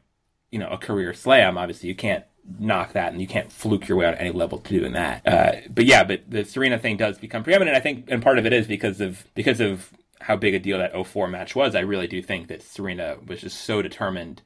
you 0.52 0.60
know 0.60 0.68
a 0.68 0.78
career 0.78 1.12
slam. 1.12 1.58
Obviously, 1.58 1.88
you 1.88 1.96
can't 1.96 2.24
knock 2.60 2.92
that, 2.92 3.10
and 3.10 3.20
you 3.20 3.26
can't 3.26 3.50
fluke 3.50 3.88
your 3.88 3.98
way 3.98 4.06
out 4.06 4.14
at 4.14 4.20
any 4.20 4.30
level 4.30 4.58
to 4.58 4.78
doing 4.78 4.92
that. 4.92 5.26
Uh, 5.26 5.52
but 5.68 5.84
yeah, 5.84 6.04
but 6.04 6.30
the 6.30 6.44
Serena 6.44 6.78
thing 6.78 6.96
does 6.96 7.18
become 7.18 7.42
preeminent. 7.42 7.76
I 7.76 7.80
think, 7.80 8.04
and 8.08 8.22
part 8.22 8.38
of 8.38 8.46
it 8.46 8.52
is 8.52 8.68
because 8.68 9.00
of 9.00 9.24
because 9.34 9.58
of 9.58 9.90
how 10.20 10.36
big 10.36 10.54
a 10.54 10.60
deal 10.60 10.78
that 10.78 10.92
04 10.94 11.26
match 11.26 11.56
was. 11.56 11.74
I 11.74 11.80
really 11.80 12.06
do 12.06 12.22
think 12.22 12.46
that 12.48 12.62
Serena 12.62 13.16
was 13.26 13.40
just 13.40 13.62
so 13.62 13.82
determined 13.82 14.42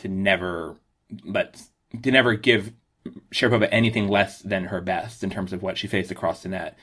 to 0.00 0.08
never 0.08 0.76
let 1.24 1.62
to 2.02 2.10
never 2.10 2.34
give 2.34 2.72
Sharapova 3.32 3.68
anything 3.70 4.08
less 4.08 4.40
than 4.40 4.64
her 4.64 4.80
best 4.80 5.24
in 5.24 5.30
terms 5.30 5.52
of 5.52 5.62
what 5.62 5.78
she 5.78 5.86
faced 5.86 6.10
across 6.10 6.42
the 6.42 6.48
net. 6.48 6.76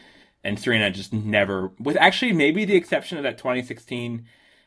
And 0.43 0.59
Serena 0.59 0.91
just 0.91 1.13
never, 1.13 1.71
with 1.79 1.97
actually 1.97 2.33
maybe 2.33 2.65
the 2.65 2.75
exception 2.75 3.17
of 3.17 3.23
that 3.23 3.37
2016 3.37 4.25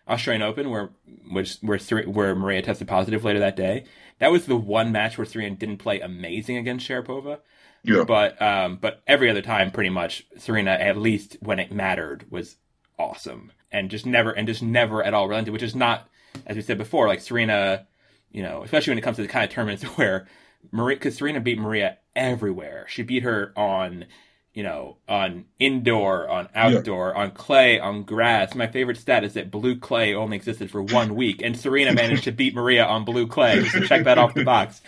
Australian 0.09 0.43
Open, 0.43 0.71
where 0.71 0.91
which 1.31 1.59
where 1.61 1.79
where 2.03 2.35
Maria 2.35 2.63
tested 2.63 2.89
positive 2.89 3.25
later 3.25 3.39
that 3.39 3.57
day. 3.57 3.85
That 4.19 4.33
was 4.33 4.47
the 4.47 4.57
one 4.57 4.93
match 4.93 5.17
where 5.17 5.25
Serena 5.25 5.55
didn't 5.55 5.79
play 5.79 6.01
amazing 6.01 6.57
against 6.57 6.89
Sharapova. 6.89 7.41
Yeah. 7.83 8.05
But 8.05 8.41
um, 8.43 8.79
but 8.81 9.03
every 9.07 9.31
other 9.31 9.43
time, 9.43 9.71
pretty 9.71 9.91
much 9.91 10.27
Serena, 10.37 10.73
at 10.73 10.97
least 10.97 11.37
when 11.41 11.59
it 11.59 11.73
mattered, 11.73 12.27
was 12.31 12.57
awesome 12.99 13.53
and 13.73 13.91
just 13.91 14.05
never 14.05 14.31
and 14.31 14.47
just 14.47 14.63
never 14.63 15.03
at 15.03 15.15
all 15.15 15.29
relented. 15.29 15.53
Which 15.53 15.63
is 15.63 15.75
not, 15.75 16.09
as 16.47 16.57
we 16.57 16.63
said 16.63 16.79
before, 16.79 17.07
like 17.07 17.21
Serena, 17.21 17.87
you 18.31 18.43
know, 18.43 18.63
especially 18.63 18.93
when 18.93 18.99
it 18.99 19.03
comes 19.03 19.17
to 19.17 19.23
the 19.23 19.29
kind 19.29 19.45
of 19.45 19.51
tournaments 19.51 19.85
where 19.97 20.27
Maria, 20.71 20.97
because 20.97 21.17
Serena 21.17 21.41
beat 21.41 21.59
Maria 21.59 21.99
everywhere. 22.15 22.87
She 22.89 23.03
beat 23.03 23.23
her 23.23 23.53
on 23.57 24.07
you 24.53 24.65
know, 24.65 24.97
on 25.09 25.45
indoor, 25.61 26.29
on 26.29 26.49
outdoor, 26.57 27.13
yeah. 27.15 27.23
on 27.23 27.31
clay, 27.31 27.79
on 27.79 28.03
grass. 28.03 28.55
My 28.55 28.67
favorite 28.67 28.97
stat 28.97 29.23
is 29.23 29.35
that 29.35 29.51
blue 29.51 29.79
clay 29.79 30.13
only 30.13 30.37
existed 30.37 30.71
for 30.71 30.83
one 30.83 31.15
week, 31.15 31.41
and 31.41 31.57
Serena 31.57 31.93
managed 31.95 32.25
to 32.25 32.33
beat 32.33 32.55
Maria 32.55 32.85
on 32.85 33.05
blue 33.05 33.29
clay. 33.29 33.63
To 33.63 33.87
check 33.87 34.05
that 34.05 34.19
off 34.19 34.35
the 34.35 34.45
box. 34.45 34.81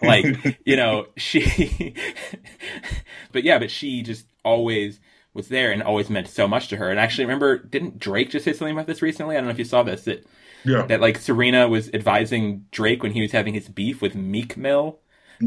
Like, 0.00 0.58
you 0.64 0.76
know, 0.76 1.06
she. 1.16 1.94
but 3.32 3.42
yeah, 3.42 3.58
but 3.58 3.70
she 3.70 4.02
just 4.02 4.26
always 4.44 5.00
was 5.34 5.48
there 5.48 5.72
and 5.72 5.82
always 5.82 6.08
meant 6.08 6.28
so 6.28 6.46
much 6.46 6.68
to 6.68 6.76
her. 6.76 6.88
And 6.88 6.98
actually, 6.98 7.24
remember, 7.24 7.58
didn't 7.58 7.98
Drake 7.98 8.30
just 8.30 8.44
say 8.44 8.52
something 8.52 8.74
about 8.74 8.86
this 8.86 9.02
recently? 9.02 9.36
I 9.36 9.40
don't 9.40 9.46
know 9.46 9.52
if 9.52 9.58
you 9.58 9.64
saw 9.64 9.82
this. 9.82 10.04
That 10.04 10.24
yeah. 10.64 10.82
that 10.86 11.00
like 11.00 11.18
Serena 11.18 11.68
was 11.68 11.92
advising 11.92 12.66
Drake 12.70 13.02
when 13.02 13.12
he 13.12 13.22
was 13.22 13.32
having 13.32 13.54
his 13.54 13.68
beef 13.68 14.00
with 14.02 14.14
Meek 14.14 14.56
Mill 14.56 14.98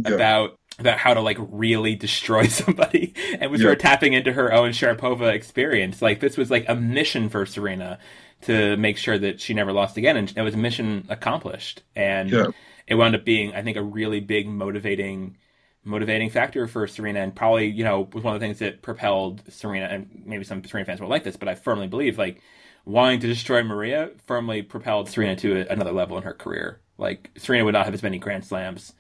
about 0.06 0.58
about 0.80 0.98
how 0.98 1.14
to 1.14 1.22
like 1.22 1.38
really 1.40 1.96
destroy 1.96 2.48
somebody 2.48 3.14
and 3.40 3.52
was 3.52 3.62
yeah. 3.62 3.66
sort 3.66 3.78
of 3.78 3.82
tapping 3.82 4.14
into 4.14 4.34
her 4.34 4.52
own 4.54 4.72
Sharapova 4.72 5.34
experience. 5.34 6.02
Like 6.02 6.20
this 6.20 6.38
was 6.38 6.50
like 6.50 6.66
a 6.68 6.76
mission 6.76 7.30
for 7.30 7.46
Serena 7.46 8.00
to 8.42 8.76
make 8.78 8.98
sure 8.98 9.18
that 9.18 9.40
she 9.40 9.54
never 9.54 9.72
lost 9.72 9.98
again, 9.98 10.18
and 10.18 10.34
it 10.36 10.42
was 10.42 10.54
a 10.54 10.58
mission 10.58 11.06
accomplished. 11.10 11.84
And 11.96 12.30
yeah. 12.30 12.48
it 12.88 12.96
wound 12.96 13.16
up 13.16 13.24
being, 13.24 13.54
I 13.54 13.62
think, 13.62 13.78
a 13.78 13.84
really 13.84 14.20
big 14.20 14.48
motivating 14.48 15.38
motivating 15.86 16.30
factor 16.30 16.66
for 16.68 16.88
Serena, 16.88 17.20
and 17.22 17.36
probably 17.36 17.68
you 17.68 17.84
know 17.84 18.10
was 18.14 18.24
one 18.24 18.34
of 18.34 18.42
the 18.42 18.46
things 18.46 18.60
that 18.60 18.82
propelled 18.82 19.44
Serena. 19.50 19.86
And 19.86 20.24
maybe 20.26 20.44
some 20.44 20.64
Serena 20.64 20.86
fans 20.86 21.00
won't 21.00 21.12
like 21.12 21.24
this, 21.24 21.38
but 21.38 21.48
I 21.48 21.56
firmly 21.56 21.88
believe 21.88 22.18
like 22.18 22.42
wanting 22.86 23.20
to 23.22 23.28
destroy 23.28 23.64
Maria 23.64 24.12
firmly 24.26 24.62
propelled 24.62 25.10
Serena 25.10 25.36
to 25.38 25.72
another 25.72 25.92
level 25.92 26.18
in 26.18 26.24
her 26.24 26.34
career. 26.34 26.82
Like 26.98 27.32
Serena 27.38 27.66
would 27.66 27.74
not 27.74 27.86
have 27.86 27.94
as 27.94 28.04
many 28.04 28.20
Grand 28.20 28.46
Slams 28.46 28.94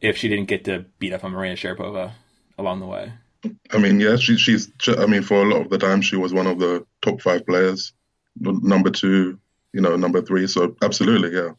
if 0.00 0.16
she 0.16 0.28
didn't 0.28 0.46
get 0.46 0.64
to 0.64 0.86
beat 0.98 1.12
up 1.12 1.24
on 1.24 1.32
Maria 1.32 1.54
Sharapova 1.54 2.12
along 2.58 2.80
the 2.80 2.86
way. 2.86 3.12
I 3.72 3.78
mean, 3.78 4.00
yeah, 4.00 4.16
she, 4.16 4.36
she's. 4.36 4.70
I 4.86 5.06
mean, 5.06 5.22
for 5.22 5.42
a 5.42 5.48
lot 5.48 5.62
of 5.62 5.70
the 5.70 5.78
time, 5.78 6.02
she 6.02 6.16
was 6.16 6.34
one 6.34 6.46
of 6.46 6.58
the 6.58 6.84
top 7.02 7.20
five 7.22 7.46
players, 7.46 7.92
number 8.40 8.90
two, 8.90 9.38
you 9.72 9.80
know, 9.80 9.94
number 9.96 10.20
three. 10.20 10.46
So 10.48 10.74
absolutely, 10.82 11.38
yeah. 11.38 11.50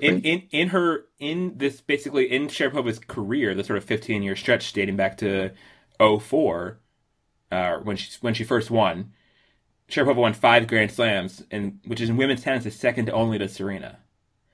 In, 0.00 0.22
in 0.22 0.42
in 0.50 0.68
her 0.68 1.06
in 1.18 1.58
this 1.58 1.80
basically 1.80 2.30
in 2.30 2.46
Sharapova's 2.46 2.98
career, 3.00 3.54
the 3.54 3.64
sort 3.64 3.76
of 3.76 3.84
15 3.84 4.22
year 4.22 4.36
stretch 4.36 4.72
dating 4.72 4.96
back 4.96 5.18
to 5.18 5.50
04, 5.98 6.78
uh, 7.50 7.76
when 7.78 7.96
she 7.96 8.10
when 8.20 8.32
she 8.32 8.44
first 8.44 8.70
won, 8.70 9.12
Sharapova 9.88 10.16
won 10.16 10.32
five 10.32 10.66
Grand 10.66 10.90
Slams, 10.90 11.42
and 11.50 11.80
which 11.84 12.00
is 12.00 12.08
in 12.08 12.16
women's 12.16 12.42
tennis 12.42 12.66
is 12.66 12.74
second 12.74 13.10
only 13.10 13.38
to 13.38 13.48
Serena. 13.48 13.98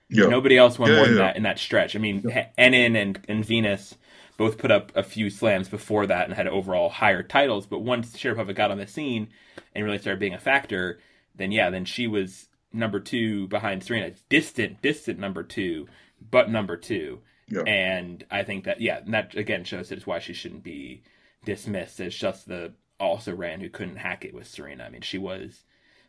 Yeah. 0.09 0.27
Nobody 0.27 0.57
else 0.57 0.79
won 0.79 0.91
yeah, 0.91 0.97
more 0.97 1.07
than 1.07 1.17
that 1.17 1.37
in 1.37 1.45
that 1.45 1.59
stretch. 1.59 1.95
I 1.95 2.01
mean, 2.01 2.23
yeah. 2.27 2.49
Henin 2.59 3.01
and, 3.01 3.25
and 3.29 3.45
Venus 3.45 3.95
both 4.37 4.59
put 4.59 4.73
up 4.73 4.91
a 4.97 5.03
few 5.03 5.31
slams 5.31 5.69
before 5.69 6.07
that 6.07 6.27
and 6.27 6.35
had 6.35 6.49
overall 6.49 6.89
higher 6.89 7.23
titles. 7.23 7.67
But 7.67 7.81
once 7.83 8.17
Sharapova 8.17 8.55
got 8.55 8.71
on 8.71 8.79
the 8.79 8.87
scene 8.87 9.29
and 9.75 9.85
really 9.85 9.99
started 9.99 10.19
being 10.19 10.35
a 10.35 10.39
factor, 10.39 10.99
then 11.37 11.53
yeah, 11.53 11.71
then 11.71 11.85
she 11.85 12.09
was 12.09 12.49
number 12.73 12.99
two 12.99 13.47
behind 13.49 13.85
Serena, 13.85 14.13
distant, 14.29 14.83
distant 14.83 15.19
number 15.19 15.43
two, 15.43 15.87
but 16.31 16.51
number 16.51 16.77
two. 16.77 17.21
Yeah. 17.49 17.63
And 17.63 18.25
I 18.31 18.43
think 18.43 18.65
that 18.65 18.81
yeah, 18.81 19.01
that 19.09 19.35
again 19.37 19.65
shows 19.65 19.89
that 19.89 19.99
it's 19.99 20.07
why 20.07 20.19
she 20.21 20.33
shouldn't 20.33 20.63
be 20.63 21.03
dismissed 21.45 22.01
as 22.01 22.15
just 22.15 22.49
the 22.49 22.73
also 23.01 23.35
ran 23.35 23.61
who 23.61 23.69
couldn't 23.69 23.97
hack 23.97 24.25
it 24.25 24.35
with 24.35 24.47
Serena. 24.47 24.85
I 24.85 24.91
mean, 24.91 25.01
she 25.01 25.19
was 25.19 25.65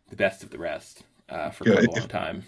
the 0.09 0.15
best 0.15 0.43
of 0.43 0.49
the 0.49 0.59
rest 0.59 1.03
uh, 1.29 1.49
for 1.49 1.67
yeah, 1.67 1.79
a 1.79 1.89
long 1.89 2.07
time. 2.07 2.43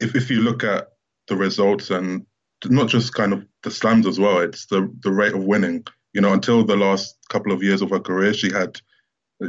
If 0.00 0.14
if 0.14 0.30
you 0.30 0.40
look 0.40 0.64
at 0.64 0.88
the 1.26 1.36
results 1.36 1.90
and 1.90 2.24
not 2.66 2.88
just 2.88 3.14
kind 3.14 3.32
of 3.32 3.46
the 3.62 3.70
slams 3.70 4.06
as 4.06 4.18
well. 4.18 4.38
It's 4.38 4.66
the 4.66 4.92
the 5.02 5.12
rate 5.12 5.34
of 5.34 5.44
winning. 5.44 5.86
You 6.12 6.20
know, 6.20 6.32
until 6.32 6.64
the 6.64 6.76
last 6.76 7.16
couple 7.28 7.52
of 7.52 7.62
years 7.62 7.82
of 7.82 7.90
her 7.90 8.00
career, 8.00 8.34
she 8.34 8.50
had 8.50 8.80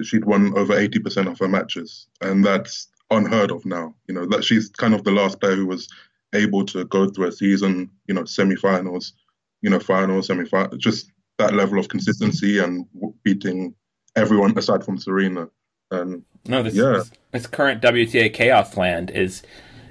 she'd 0.04 0.26
won 0.26 0.56
over 0.58 0.78
eighty 0.78 1.00
percent 1.00 1.28
of 1.28 1.40
her 1.40 1.48
matches, 1.48 2.08
and 2.22 2.46
that's 2.46 2.88
unheard 3.10 3.52
of 3.52 3.66
now. 3.66 3.96
You 4.08 4.14
know, 4.14 4.26
that 4.28 4.44
she's 4.44 4.70
kind 4.70 4.94
of 4.94 5.04
the 5.04 5.12
last 5.12 5.40
player 5.40 5.56
who 5.56 5.66
was 5.66 5.88
able 6.36 6.66
to 6.66 6.86
go 6.86 7.10
through 7.10 7.28
a 7.28 7.32
season, 7.32 7.90
you 8.08 8.14
know, 8.14 8.24
semi-finals, 8.24 9.14
you 9.62 9.70
know, 9.72 9.80
finals, 9.80 10.28
semi-finals, 10.28 10.78
just 10.78 11.12
that 11.40 11.56
level 11.56 11.80
of 11.80 11.88
consistency 11.88 12.60
and 12.60 12.86
beating 13.24 13.74
everyone 14.16 14.58
aside 14.58 14.84
from 14.84 14.98
Serena. 14.98 15.50
And 15.92 16.24
no, 16.48 16.64
this, 16.64 16.76
yeah. 16.76 16.92
this, 16.92 17.12
this 17.32 17.48
current 17.48 17.82
WTA 17.82 18.34
chaos 18.34 18.78
land 18.78 19.10
is 19.12 19.44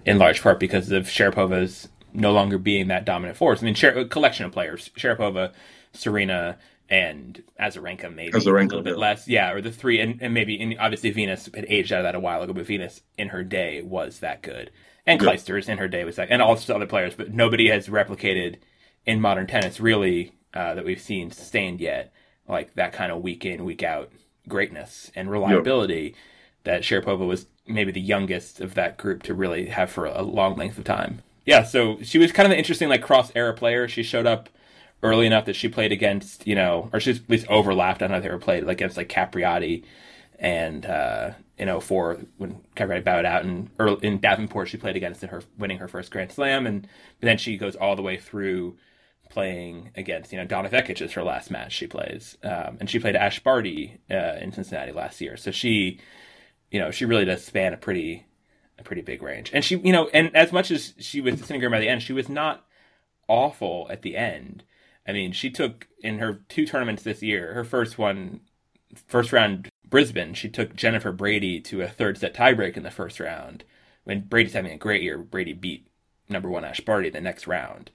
in 0.05 0.19
large 0.19 0.43
part 0.43 0.61
because 0.61 0.91
of 0.91 1.05
Sharapova's 1.05 1.89
no 2.13 2.33
longer 2.33 2.59
being 2.59 2.89
that 2.89 3.05
dominant 3.05 3.37
force. 3.37 3.63
I 3.63 3.67
mean, 3.67 3.77
a 3.83 4.05
collection 4.07 4.47
of 4.47 4.53
players: 4.53 4.91
Sharapova, 4.97 5.53
Serena, 5.93 6.59
and 6.89 7.43
Azarenka, 7.61 8.15
maybe 8.15 8.33
Azarenka, 8.33 8.73
a 8.73 8.77
little 8.77 8.83
bit 8.83 8.95
yeah. 8.95 9.01
less. 9.01 9.29
Yeah, 9.29 9.53
or 9.53 9.61
the 9.61 9.71
three, 9.73 10.01
and, 10.01 10.21
and 10.23 10.33
maybe 10.33 10.61
and 10.61 10.77
obviously 10.79 11.11
Venus 11.11 11.49
had 11.55 11.67
aged 11.69 11.93
out 11.93 12.01
of 12.01 12.05
that 12.05 12.15
a 12.15 12.21
while 12.21 12.43
ago, 12.43 12.53
but 12.53 12.67
Venus 12.67 13.03
in 13.17 13.29
her 13.29 13.43
day 13.43 13.83
was 13.83 14.21
that 14.21 14.43
good, 14.43 14.71
and 15.07 15.21
yeah. 15.21 15.29
Clijsters 15.29 15.69
in 15.69 15.79
her 15.79 15.89
day 15.89 16.05
was 16.05 16.17
that, 16.17 16.29
and 16.31 16.41
all 16.41 16.55
the 16.55 16.75
other 16.75 16.87
players, 16.87 17.15
but 17.15 17.33
nobody 17.33 17.69
has 17.69 17.89
replicated 17.89 18.57
in 19.05 19.21
modern 19.21 19.47
tennis 19.47 19.81
really 19.81 20.33
uh, 20.55 20.75
that 20.75 20.85
we've 20.85 21.01
seen 21.01 21.31
sustained 21.31 21.81
yet, 21.81 22.13
like 22.49 22.75
that 22.75 22.93
kind 22.93 23.13
of 23.13 23.23
week 23.23 23.45
in 23.45 23.65
week 23.65 23.83
out 23.83 24.11
greatness 24.49 25.11
and 25.15 25.31
reliability 25.31 26.15
yeah. 26.15 26.73
that 26.73 26.83
Sharapova 26.83 27.27
was 27.27 27.47
maybe 27.67 27.93
the 27.93 28.01
youngest 28.01 28.61
of 28.61 28.75
that 28.75 28.97
group 28.97 29.23
to 29.25 29.35
really 29.35 29.67
have 29.67 29.91
for 29.91 30.07
a 30.07 30.23
long 30.23 30.57
length 30.57 30.79
of 30.79 30.85
time. 30.85 31.23
Yeah, 31.45 31.63
so 31.63 31.99
she 32.03 32.19
was 32.19 32.33
kind 32.33 32.47
of 32.47 32.53
an 32.53 32.59
interesting 32.59 32.89
like 32.89 33.03
cross 33.03 33.31
era 33.35 33.55
player. 33.55 33.89
She 33.89 34.03
showed 34.03 34.27
up 34.27 34.49
early 35.03 35.27
enough 35.27 35.45
that 35.47 35.57
she 35.57 35.69
played 35.69 35.93
against, 35.93 36.47
you 36.47 36.55
know, 36.55 36.91
or 36.93 37.01
she's 37.01 37.21
at 37.21 37.31
least 37.31 37.47
overlapped. 37.49 38.03
I 38.03 38.07
don't 38.07 38.13
know 38.13 38.17
if 38.19 38.23
they 38.23 38.29
ever 38.29 38.39
played 38.39 38.65
like 38.65 38.79
against 38.79 38.97
like 38.97 39.09
Capriati 39.09 39.85
and 40.39 40.87
uh, 40.87 41.31
in 41.57 41.81
04 41.81 42.19
when 42.37 42.61
Capriati 42.77 43.05
bowed 43.05 43.25
out 43.25 43.45
and 43.45 43.71
early, 43.79 44.07
in 44.07 44.21
Davenport 44.21 44.69
she 44.69 44.77
played 44.77 44.97
against 44.97 45.23
her 45.23 45.43
winning 45.59 45.79
her 45.79 45.89
first 45.89 46.11
Grand 46.11 46.33
Slam 46.33 46.67
and 46.67 46.87
then 47.21 47.39
she 47.39 47.57
goes 47.57 47.75
all 47.77 47.97
the 47.97 48.03
way 48.03 48.17
through 48.17 48.77
playing 49.31 49.91
against, 49.95 50.33
you 50.33 50.39
know, 50.39 50.45
Donna 50.45 50.69
Vekic 50.69 51.01
is 51.01 51.13
her 51.13 51.23
last 51.23 51.51
match 51.51 51.73
she 51.73 51.87
plays. 51.87 52.37
Um, 52.43 52.79
and 52.81 52.89
she 52.89 52.99
played 52.99 53.17
Ash 53.17 53.41
Barty 53.41 54.01
uh, 54.11 54.37
in 54.41 54.53
Cincinnati 54.53 54.93
last 54.93 55.21
year. 55.21 55.37
So 55.37 55.51
she 55.51 56.01
you 56.71 56.79
know, 56.79 56.91
she 56.91 57.05
really 57.05 57.25
does 57.25 57.45
span 57.45 57.73
a 57.73 57.77
pretty 57.77 58.27
a 58.79 58.83
pretty 58.83 59.03
big 59.03 59.23
range. 59.23 59.51
And 59.53 59.65
she, 59.65 59.77
you 59.79 59.93
know, 59.93 60.09
and 60.15 60.35
as 60.37 60.53
much 60.53 60.71
as 60.71 60.95
she 60.99 61.21
was 61.21 61.35
disintegrating 61.35 61.73
by 61.73 61.81
the 61.81 61.89
end, 61.89 62.03
she 62.03 62.13
was 62.13 62.29
not 62.29 62.65
awful 63.27 63.89
at 63.91 64.03
the 64.03 64.17
end. 64.17 64.65
I 65.07 65.13
mean, 65.13 65.33
she 65.33 65.51
took 65.51 65.89
in 66.01 66.19
her 66.19 66.41
two 66.49 66.67
tournaments 66.67 67.03
this 67.03 67.23
year, 67.23 67.55
her 67.55 67.65
first 67.65 67.99
one, 67.99 68.41
first 69.07 69.33
round 69.33 69.69
Brisbane, 69.85 70.35
she 70.35 70.49
took 70.49 70.77
Jennifer 70.77 71.13
Brady 71.13 71.61
to 71.63 71.81
a 71.81 71.89
third 71.89 72.19
set 72.19 72.35
tiebreak 72.35 72.77
in 72.77 72.83
the 72.83 72.91
first 72.91 73.19
round. 73.19 73.65
When 74.05 74.21
Brady's 74.21 74.53
having 74.53 74.73
a 74.73 74.79
great 74.79 75.03
year, 75.03 75.19
Brady 75.19 75.55
beat 75.55 75.89
number 76.29 76.49
one 76.49 76.65
Ash 76.65 76.81
Barty 76.81 77.11
the 77.11 77.21
next 77.21 77.47
round, 77.47 77.91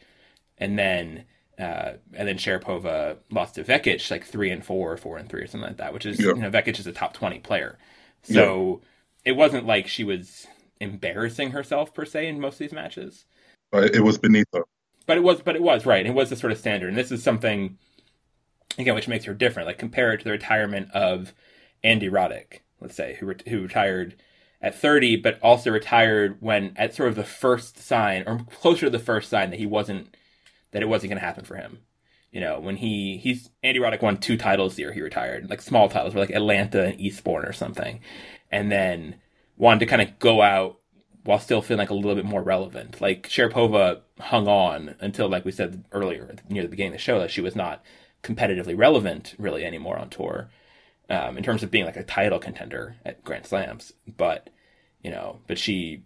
and 0.58 0.78
then 0.78 1.26
uh, 1.60 1.94
and 2.14 2.28
then 2.28 2.38
Sharapova 2.38 3.18
lost 3.30 3.56
to 3.56 3.64
Vekic 3.64 4.10
like 4.10 4.26
three 4.26 4.50
and 4.50 4.66
four, 4.66 4.98
four 4.98 5.18
and 5.18 5.30
three, 5.30 5.42
or 5.42 5.48
something 5.48 5.68
like 5.68 5.78
that. 5.78 5.94
Which 5.94 6.06
is 6.06 6.20
yep. 6.20 6.36
you 6.36 6.42
know 6.42 6.50
Vekic 6.50 6.80
is 6.80 6.88
a 6.88 6.92
top 6.92 7.14
twenty 7.14 7.40
player. 7.40 7.78
So 8.24 8.82
yeah. 8.82 9.32
it 9.32 9.36
wasn't 9.36 9.66
like 9.66 9.88
she 9.88 10.04
was 10.04 10.48
embarrassing 10.80 11.52
herself 11.52 11.94
per 11.94 12.06
se 12.06 12.28
in 12.28 12.40
most 12.40 12.56
of 12.56 12.60
these 12.60 12.74
matches. 12.74 13.26
But 13.72 13.96
it 13.96 14.02
was 14.02 14.18
beneath 14.18 14.48
her. 14.54 14.64
But 15.06 15.18
it 15.18 15.24
was, 15.24 15.42
but 15.42 15.56
it 15.56 15.62
was 15.62 15.86
right. 15.86 16.06
It 16.06 16.14
was 16.14 16.30
the 16.30 16.36
sort 16.36 16.52
of 16.52 16.58
standard, 16.58 16.90
and 16.90 16.98
this 16.98 17.12
is 17.12 17.24
something 17.24 17.78
again 18.78 18.96
which 18.96 19.08
makes 19.08 19.26
her 19.26 19.34
different. 19.34 19.68
Like 19.68 19.78
compare 19.78 20.14
it 20.14 20.20
to 20.20 20.24
the 20.24 20.32
retirement 20.32 20.92
of 20.92 21.34
Andy 21.84 22.10
Roddick, 22.10 22.60
let's 22.80 22.96
say, 22.96 23.18
who 23.20 23.28
re- 23.28 23.36
who 23.48 23.62
retired 23.62 24.16
at 24.62 24.74
30, 24.74 25.18
but 25.18 25.40
also 25.42 25.70
retired 25.70 26.38
when 26.40 26.74
at 26.78 26.96
sort 26.96 27.10
of 27.10 27.16
the 27.16 27.24
first 27.24 27.78
sign 27.78 28.24
or 28.26 28.40
closer 28.56 28.86
to 28.86 28.90
the 28.90 28.98
first 28.98 29.30
sign 29.30 29.50
that 29.50 29.60
he 29.60 29.66
wasn't 29.66 30.16
that 30.74 30.82
it 30.82 30.90
wasn't 30.90 31.10
going 31.10 31.20
to 31.20 31.26
happen 31.26 31.46
for 31.46 31.56
him 31.56 31.80
you 32.34 32.42
know, 32.42 32.60
when 32.60 32.78
he 32.78 33.18
he's 33.18 33.52
Andy 33.62 33.80
Roddick 33.80 34.02
won 34.02 34.18
two 34.18 34.36
titles 34.38 34.76
the 34.76 34.82
year 34.82 34.92
he 34.92 35.02
retired, 35.02 35.52
like 35.52 35.62
small 35.62 35.88
titles, 35.88 36.16
like 36.16 36.32
Atlanta 36.32 36.86
and 36.86 37.00
Eastbourne 37.00 37.46
or 37.46 37.54
something, 37.54 38.00
and 38.52 38.72
then 38.72 39.16
wanted 39.56 39.82
to 39.82 39.86
kind 39.86 40.02
of 40.02 40.18
go 40.18 40.42
out 40.42 40.80
while 41.26 41.38
still 41.38 41.62
feeling 41.62 41.78
like 41.78 41.92
a 41.92 41.94
little 41.94 42.16
bit 42.16 42.26
more 42.26 42.42
relevant. 42.42 43.00
Like 43.00 43.30
Sharapova 43.30 44.02
hung 44.20 44.48
on 44.48 44.96
until, 45.00 45.30
like 45.30 45.46
we 45.46 45.52
said 45.52 45.86
earlier, 45.92 46.36
near 46.50 46.64
the 46.64 46.70
beginning 46.70 46.94
of 46.94 46.98
the 46.98 47.04
show, 47.04 47.20
that 47.20 47.30
she 47.30 47.40
was 47.40 47.56
not 47.56 47.84
competitively 48.24 48.76
relevant 48.76 49.36
really 49.38 49.64
anymore 49.64 50.00
on 50.00 50.10
tour 50.10 50.50
um, 51.12 51.38
in 51.38 51.44
terms 51.44 51.62
of 51.62 51.70
being 51.70 51.86
like 51.86 51.98
a 51.98 52.04
title 52.04 52.40
contender 52.40 52.96
at 53.06 53.24
Grand 53.24 53.46
Slams. 53.46 53.94
But 54.08 54.50
you 55.04 55.12
know, 55.12 55.40
but 55.46 55.60
she 55.60 56.02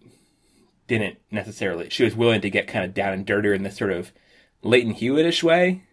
didn't 0.88 1.20
necessarily. 1.32 1.90
She 1.90 2.04
was 2.04 2.18
willing 2.18 2.42
to 2.42 2.50
get 2.50 2.68
kind 2.68 2.84
of 2.84 2.94
down 2.94 3.14
and 3.14 3.26
dirtier 3.26 3.54
in 3.54 3.64
this 3.64 3.78
sort 3.78 3.94
of 3.94 4.12
Lleyton 4.64 4.94
Hewitt-ish 4.94 5.44
way, 5.44 5.84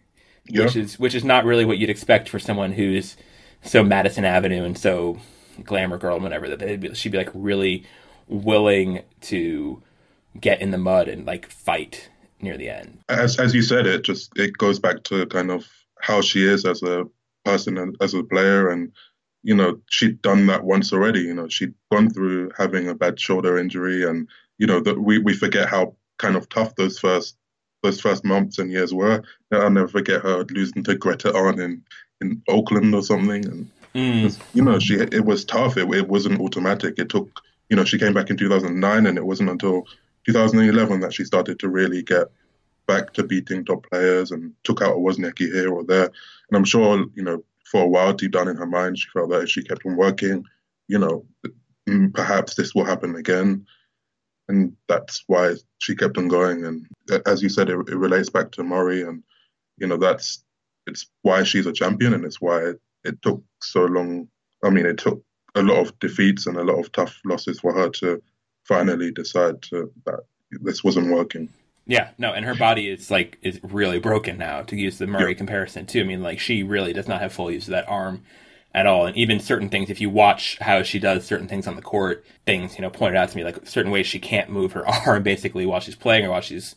yeah. 0.47 0.65
which 0.65 0.75
is 0.75 0.99
which 0.99 1.15
is 1.15 1.23
not 1.23 1.45
really 1.45 1.65
what 1.65 1.77
you'd 1.77 1.89
expect 1.89 2.29
for 2.29 2.39
someone 2.39 2.73
who's 2.73 3.15
so 3.61 3.83
Madison 3.83 4.25
Avenue 4.25 4.63
and 4.63 4.77
so 4.77 5.19
glamour 5.63 5.97
girl 5.97 6.15
and 6.15 6.23
whatever. 6.23 6.55
That 6.55 6.79
be, 6.79 6.93
she'd 6.93 7.11
be 7.11 7.17
like 7.17 7.31
really 7.33 7.85
willing 8.27 9.03
to 9.21 9.81
get 10.39 10.61
in 10.61 10.71
the 10.71 10.77
mud 10.77 11.07
and 11.07 11.25
like 11.25 11.49
fight 11.49 12.09
near 12.41 12.57
the 12.57 12.69
end. 12.69 12.99
As 13.09 13.39
as 13.39 13.53
you 13.53 13.61
said, 13.61 13.85
it 13.85 14.03
just 14.03 14.31
it 14.35 14.57
goes 14.57 14.79
back 14.79 15.03
to 15.05 15.25
kind 15.27 15.51
of 15.51 15.65
how 15.99 16.21
she 16.21 16.47
is 16.47 16.65
as 16.65 16.83
a 16.83 17.05
person 17.43 17.77
and 17.77 17.95
as 18.01 18.13
a 18.13 18.23
player, 18.23 18.69
and 18.69 18.91
you 19.43 19.55
know 19.55 19.79
she'd 19.89 20.21
done 20.21 20.47
that 20.47 20.63
once 20.63 20.91
already. 20.91 21.21
You 21.21 21.33
know 21.33 21.47
she'd 21.47 21.73
gone 21.91 22.09
through 22.09 22.51
having 22.57 22.87
a 22.87 22.95
bad 22.95 23.19
shoulder 23.19 23.57
injury, 23.57 24.03
and 24.03 24.27
you 24.57 24.67
know 24.67 24.79
that 24.81 24.99
we 24.99 25.19
we 25.19 25.33
forget 25.33 25.69
how 25.69 25.95
kind 26.17 26.35
of 26.35 26.49
tough 26.49 26.75
those 26.75 26.99
first 26.99 27.37
those 27.85 28.01
first 28.01 28.25
months 28.25 28.59
and 28.59 28.71
years 28.71 28.93
were. 28.93 29.23
I'll 29.51 29.69
never 29.69 29.87
forget 29.87 30.21
her 30.21 30.43
losing 30.49 30.83
to 30.83 30.95
Greta 30.95 31.33
Arn 31.33 31.59
in 31.59 31.83
in 32.21 32.41
Oakland 32.47 32.93
or 32.95 33.03
something, 33.03 33.45
and 33.45 33.71
mm. 33.93 34.39
you 34.53 34.63
know 34.63 34.79
she 34.79 34.95
it 34.95 35.25
was 35.25 35.45
tough. 35.45 35.77
It, 35.77 35.89
it 35.93 36.07
wasn't 36.07 36.41
automatic. 36.41 36.99
It 36.99 37.09
took 37.09 37.41
you 37.69 37.75
know 37.75 37.85
she 37.85 37.99
came 37.99 38.13
back 38.13 38.29
in 38.29 38.37
2009, 38.37 39.05
and 39.05 39.17
it 39.17 39.25
wasn't 39.25 39.49
until 39.49 39.85
2011 40.25 40.99
that 41.01 41.13
she 41.13 41.23
started 41.23 41.59
to 41.59 41.69
really 41.69 42.01
get 42.01 42.27
back 42.87 43.13
to 43.13 43.23
beating 43.23 43.65
top 43.65 43.85
players 43.89 44.31
and 44.31 44.53
took 44.63 44.81
out 44.81 44.95
a 44.95 44.99
Wozniacki 44.99 45.51
here 45.51 45.71
or 45.71 45.83
there. 45.83 46.05
And 46.05 46.57
I'm 46.57 46.63
sure, 46.63 47.05
you 47.15 47.23
know, 47.23 47.43
for 47.65 47.83
a 47.83 47.87
while 47.87 48.13
deep 48.13 48.31
down 48.31 48.47
in 48.47 48.57
her 48.57 48.65
mind, 48.65 48.99
she 48.99 49.09
felt 49.09 49.29
that 49.31 49.43
if 49.43 49.49
she 49.49 49.63
kept 49.63 49.85
on 49.85 49.95
working, 49.95 50.43
you 50.87 50.99
know, 50.99 51.25
perhaps 52.13 52.55
this 52.55 52.75
will 52.75 52.85
happen 52.85 53.15
again. 53.15 53.65
And 54.47 54.75
that's 54.87 55.23
why 55.27 55.55
she 55.79 55.95
kept 55.95 56.17
on 56.17 56.27
going. 56.27 56.65
And 56.65 56.85
as 57.25 57.41
you 57.41 57.49
said, 57.49 57.69
it, 57.69 57.77
it 57.89 57.95
relates 57.95 58.29
back 58.29 58.51
to 58.51 58.63
Murray. 58.63 59.01
And, 59.01 59.23
you 59.77 59.87
know, 59.87 59.97
that's 59.97 60.43
it's 60.87 61.07
why 61.23 61.43
she's 61.43 61.65
a 61.65 61.73
champion 61.73 62.13
and 62.13 62.23
it's 62.25 62.39
why 62.39 62.59
it, 62.59 62.81
it 63.03 63.21
took 63.21 63.43
so 63.61 63.85
long. 63.85 64.27
I 64.63 64.69
mean, 64.69 64.85
it 64.85 64.97
took 64.97 65.23
a 65.55 65.63
lot 65.63 65.79
of 65.79 65.99
defeats 65.99 66.45
and 66.45 66.57
a 66.57 66.63
lot 66.63 66.79
of 66.79 66.91
tough 66.91 67.19
losses 67.25 67.59
for 67.59 67.73
her 67.73 67.89
to 67.89 68.21
finally 68.63 69.11
decide 69.11 69.61
to, 69.63 69.91
that 70.05 70.19
this 70.51 70.83
wasn't 70.83 71.11
working. 71.11 71.49
Yeah, 71.87 72.09
no, 72.17 72.33
and 72.33 72.45
her 72.45 72.55
body 72.55 72.89
is 72.89 73.11
like 73.11 73.37
is 73.43 73.59
really 73.63 73.99
broken 73.99 74.39
now. 74.39 74.63
To 74.63 74.75
use 74.75 74.97
the 74.97 75.05
Murray 75.05 75.35
comparison 75.35 75.85
too, 75.85 76.01
I 76.01 76.03
mean, 76.03 76.23
like 76.23 76.39
she 76.39 76.63
really 76.63 76.93
does 76.93 77.07
not 77.07 77.21
have 77.21 77.31
full 77.31 77.51
use 77.51 77.65
of 77.65 77.71
that 77.71 77.87
arm 77.87 78.23
at 78.75 78.85
all. 78.85 79.05
And 79.07 79.15
even 79.15 79.39
certain 79.39 79.69
things, 79.69 79.89
if 79.89 80.01
you 80.01 80.09
watch 80.09 80.57
how 80.59 80.83
she 80.83 80.99
does 80.99 81.25
certain 81.25 81.47
things 81.47 81.65
on 81.65 81.77
the 81.77 81.81
court, 81.81 82.25
things 82.45 82.75
you 82.75 82.81
know 82.81 82.89
pointed 82.89 83.15
out 83.15 83.29
to 83.29 83.37
me 83.37 83.43
like 83.43 83.65
certain 83.65 83.91
ways 83.91 84.05
she 84.05 84.19
can't 84.19 84.49
move 84.49 84.73
her 84.73 84.87
arm 85.07 85.23
basically 85.23 85.65
while 85.65 85.79
she's 85.79 85.95
playing 85.95 86.25
or 86.25 86.29
while 86.29 86.41
she's 86.41 86.75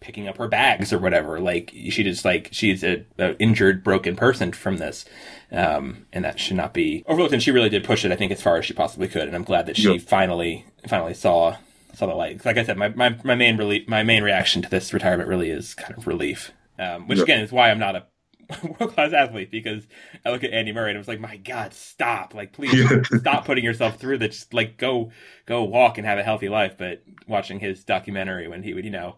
picking 0.00 0.28
up 0.28 0.36
her 0.36 0.46
bags 0.46 0.92
or 0.92 0.98
whatever. 0.98 1.40
Like 1.40 1.72
she 1.72 2.04
just 2.04 2.24
like 2.24 2.50
she's 2.52 2.84
a, 2.84 3.04
a 3.18 3.36
injured, 3.38 3.82
broken 3.82 4.14
person 4.14 4.52
from 4.52 4.76
this, 4.76 5.06
um, 5.50 6.06
and 6.12 6.24
that 6.24 6.38
should 6.38 6.58
not 6.58 6.74
be 6.74 7.02
overlooked. 7.08 7.32
And 7.32 7.42
she 7.42 7.50
really 7.50 7.70
did 7.70 7.82
push 7.82 8.04
it, 8.04 8.12
I 8.12 8.16
think, 8.16 8.30
as 8.30 8.42
far 8.42 8.58
as 8.58 8.66
she 8.66 8.74
possibly 8.74 9.08
could. 9.08 9.26
And 9.26 9.34
I'm 9.34 9.42
glad 9.42 9.66
that 9.66 9.76
she 9.78 9.90
yep. 9.90 10.02
finally 10.02 10.66
finally 10.86 11.14
saw 11.14 11.56
saw 11.94 12.06
the 12.06 12.14
light. 12.14 12.44
Like 12.44 12.58
I 12.58 12.64
said, 12.64 12.76
my, 12.76 12.88
my, 12.90 13.16
my 13.24 13.34
main 13.34 13.56
relief, 13.56 13.88
my 13.88 14.02
main 14.02 14.22
reaction 14.22 14.60
to 14.60 14.68
this 14.68 14.92
retirement 14.92 15.28
really 15.28 15.48
is 15.48 15.74
kind 15.74 15.96
of 15.96 16.06
relief, 16.06 16.52
um, 16.78 17.08
which 17.08 17.18
yeah. 17.18 17.24
again 17.24 17.40
is 17.40 17.50
why 17.50 17.70
I'm 17.70 17.78
not 17.78 17.96
a 17.96 18.04
world 18.62 18.94
class 18.94 19.12
athlete 19.12 19.50
because 19.50 19.86
I 20.24 20.30
look 20.30 20.42
at 20.42 20.52
Andy 20.52 20.72
Murray 20.72 20.90
and 20.90 20.96
I 20.96 21.00
was 21.00 21.08
like, 21.08 21.20
my 21.20 21.36
God, 21.36 21.74
stop! 21.74 22.34
Like, 22.34 22.52
please 22.52 22.88
stop 23.20 23.44
putting 23.44 23.64
yourself 23.64 23.98
through 23.98 24.18
this. 24.18 24.46
Like, 24.52 24.78
go 24.78 25.10
go 25.46 25.64
walk 25.64 25.98
and 25.98 26.06
have 26.06 26.18
a 26.18 26.22
healthy 26.22 26.48
life. 26.48 26.76
But 26.78 27.02
watching 27.26 27.60
his 27.60 27.84
documentary 27.84 28.48
when 28.48 28.62
he 28.62 28.72
would, 28.72 28.84
you 28.84 28.90
know, 28.90 29.16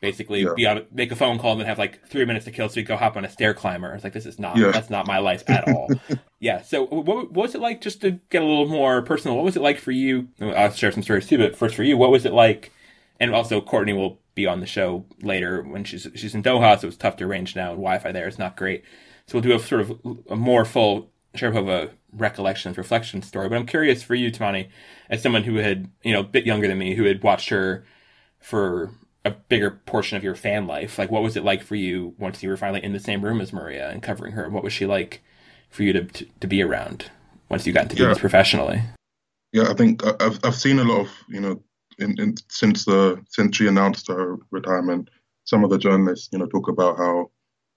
basically 0.00 0.42
yeah. 0.42 0.52
be 0.54 0.66
on 0.66 0.84
make 0.92 1.12
a 1.12 1.16
phone 1.16 1.38
call 1.38 1.52
and 1.52 1.60
then 1.60 1.66
have 1.66 1.78
like 1.78 2.06
three 2.08 2.24
minutes 2.24 2.44
to 2.44 2.50
kill 2.50 2.68
so 2.68 2.80
you 2.80 2.84
go 2.84 2.96
hop 2.96 3.16
on 3.16 3.24
a 3.24 3.30
stair 3.30 3.54
climber. 3.54 3.94
It's 3.94 4.04
like 4.04 4.12
this 4.12 4.26
is 4.26 4.38
not 4.38 4.56
yeah. 4.56 4.70
that's 4.70 4.90
not 4.90 5.06
my 5.06 5.18
life 5.18 5.48
at 5.48 5.68
all. 5.68 5.88
yeah. 6.40 6.62
So 6.62 6.84
what, 6.86 7.06
what, 7.06 7.32
was 7.32 7.54
it 7.54 7.60
like 7.60 7.80
just 7.80 8.00
to 8.00 8.12
get 8.30 8.42
a 8.42 8.44
little 8.44 8.68
more 8.68 9.02
personal? 9.02 9.36
What 9.36 9.44
was 9.44 9.56
it 9.56 9.62
like 9.62 9.78
for 9.78 9.92
you? 9.92 10.28
I'll 10.40 10.72
share 10.72 10.92
some 10.92 11.02
stories 11.02 11.26
too, 11.26 11.38
but 11.38 11.56
first 11.56 11.74
for 11.74 11.84
you, 11.84 11.96
what 11.96 12.10
was 12.10 12.26
it 12.26 12.32
like? 12.32 12.72
And 13.20 13.32
also 13.32 13.60
Courtney 13.60 13.92
will 13.92 14.18
be 14.34 14.46
on 14.46 14.60
the 14.60 14.66
show 14.66 15.04
later 15.22 15.62
when 15.62 15.84
she's 15.84 16.06
she's 16.14 16.34
in 16.34 16.42
Doha, 16.42 16.80
so 16.80 16.88
it's 16.88 16.96
tough 16.96 17.16
to 17.16 17.24
arrange 17.24 17.54
now 17.54 17.70
and 17.70 17.78
Wi-Fi 17.78 18.12
there 18.12 18.28
is 18.28 18.38
not 18.38 18.56
great. 18.56 18.84
So 19.26 19.34
we'll 19.34 19.42
do 19.42 19.54
a 19.54 19.58
sort 19.58 19.80
of 19.80 19.98
a 20.28 20.36
more 20.36 20.64
full 20.64 21.10
Sharapova 21.34 21.90
recollections, 22.12 22.76
reflection 22.78 23.22
story. 23.22 23.48
But 23.48 23.56
I'm 23.56 23.66
curious 23.66 24.02
for 24.02 24.14
you, 24.14 24.30
Tumaini, 24.30 24.68
as 25.10 25.22
someone 25.22 25.44
who 25.44 25.56
had, 25.56 25.90
you 26.02 26.12
know, 26.12 26.20
a 26.20 26.24
bit 26.24 26.46
younger 26.46 26.68
than 26.68 26.78
me, 26.78 26.94
who 26.94 27.04
had 27.04 27.22
watched 27.22 27.48
her 27.48 27.84
for 28.38 28.92
a 29.24 29.30
bigger 29.30 29.70
portion 29.70 30.16
of 30.16 30.24
your 30.24 30.34
fan 30.34 30.66
life. 30.66 30.98
Like, 30.98 31.10
what 31.10 31.22
was 31.22 31.36
it 31.36 31.44
like 31.44 31.62
for 31.62 31.74
you 31.74 32.14
once 32.18 32.42
you 32.42 32.50
were 32.50 32.56
finally 32.56 32.84
in 32.84 32.92
the 32.92 33.00
same 33.00 33.24
room 33.24 33.40
as 33.40 33.52
Maria 33.52 33.90
and 33.90 34.02
covering 34.02 34.32
her? 34.32 34.48
What 34.48 34.62
was 34.62 34.72
she 34.72 34.86
like 34.86 35.22
for 35.70 35.82
you 35.82 35.92
to 35.94 36.04
to, 36.04 36.26
to 36.40 36.46
be 36.46 36.62
around 36.62 37.10
once 37.48 37.66
you 37.66 37.72
got 37.72 37.84
into 37.84 37.96
yeah. 37.96 38.10
this 38.10 38.18
professionally? 38.18 38.82
Yeah, 39.52 39.70
I 39.70 39.74
think 39.74 40.04
I've 40.20 40.38
I've 40.44 40.54
seen 40.54 40.78
a 40.78 40.84
lot 40.84 41.00
of 41.00 41.08
you 41.28 41.40
know 41.40 41.62
in, 41.98 42.14
in 42.18 42.34
since 42.48 42.84
the 42.84 43.22
since 43.28 43.56
she 43.56 43.66
announced 43.66 44.08
her 44.08 44.36
retirement. 44.50 45.10
Some 45.44 45.62
of 45.62 45.70
the 45.70 45.78
journalists, 45.78 46.30
you 46.32 46.38
know, 46.38 46.46
talk 46.46 46.68
about 46.68 46.96
how, 46.96 47.30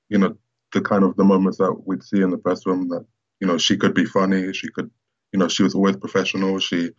you 0.10 0.18
know, 0.18 0.38
the 0.74 0.82
kind 0.82 1.04
of 1.04 1.16
the 1.18 1.24
moments 1.24 1.58
that 1.58 1.74
we'd 1.86 2.04
see 2.04 2.22
in 2.22 2.30
the 2.30 2.38
press 2.38 2.66
room 2.66 2.88
that 2.90 3.06
you 3.42 3.48
know 3.48 3.58
she 3.58 3.78
could 3.78 3.94
be 3.94 4.06
funny, 4.06 4.54
she 4.54 4.70
could, 4.70 4.90
you 5.34 5.40
know, 5.40 5.48
she 5.48 5.64
was 5.64 5.76
always 5.76 5.98
professional. 5.98 6.60
She, 6.60 6.92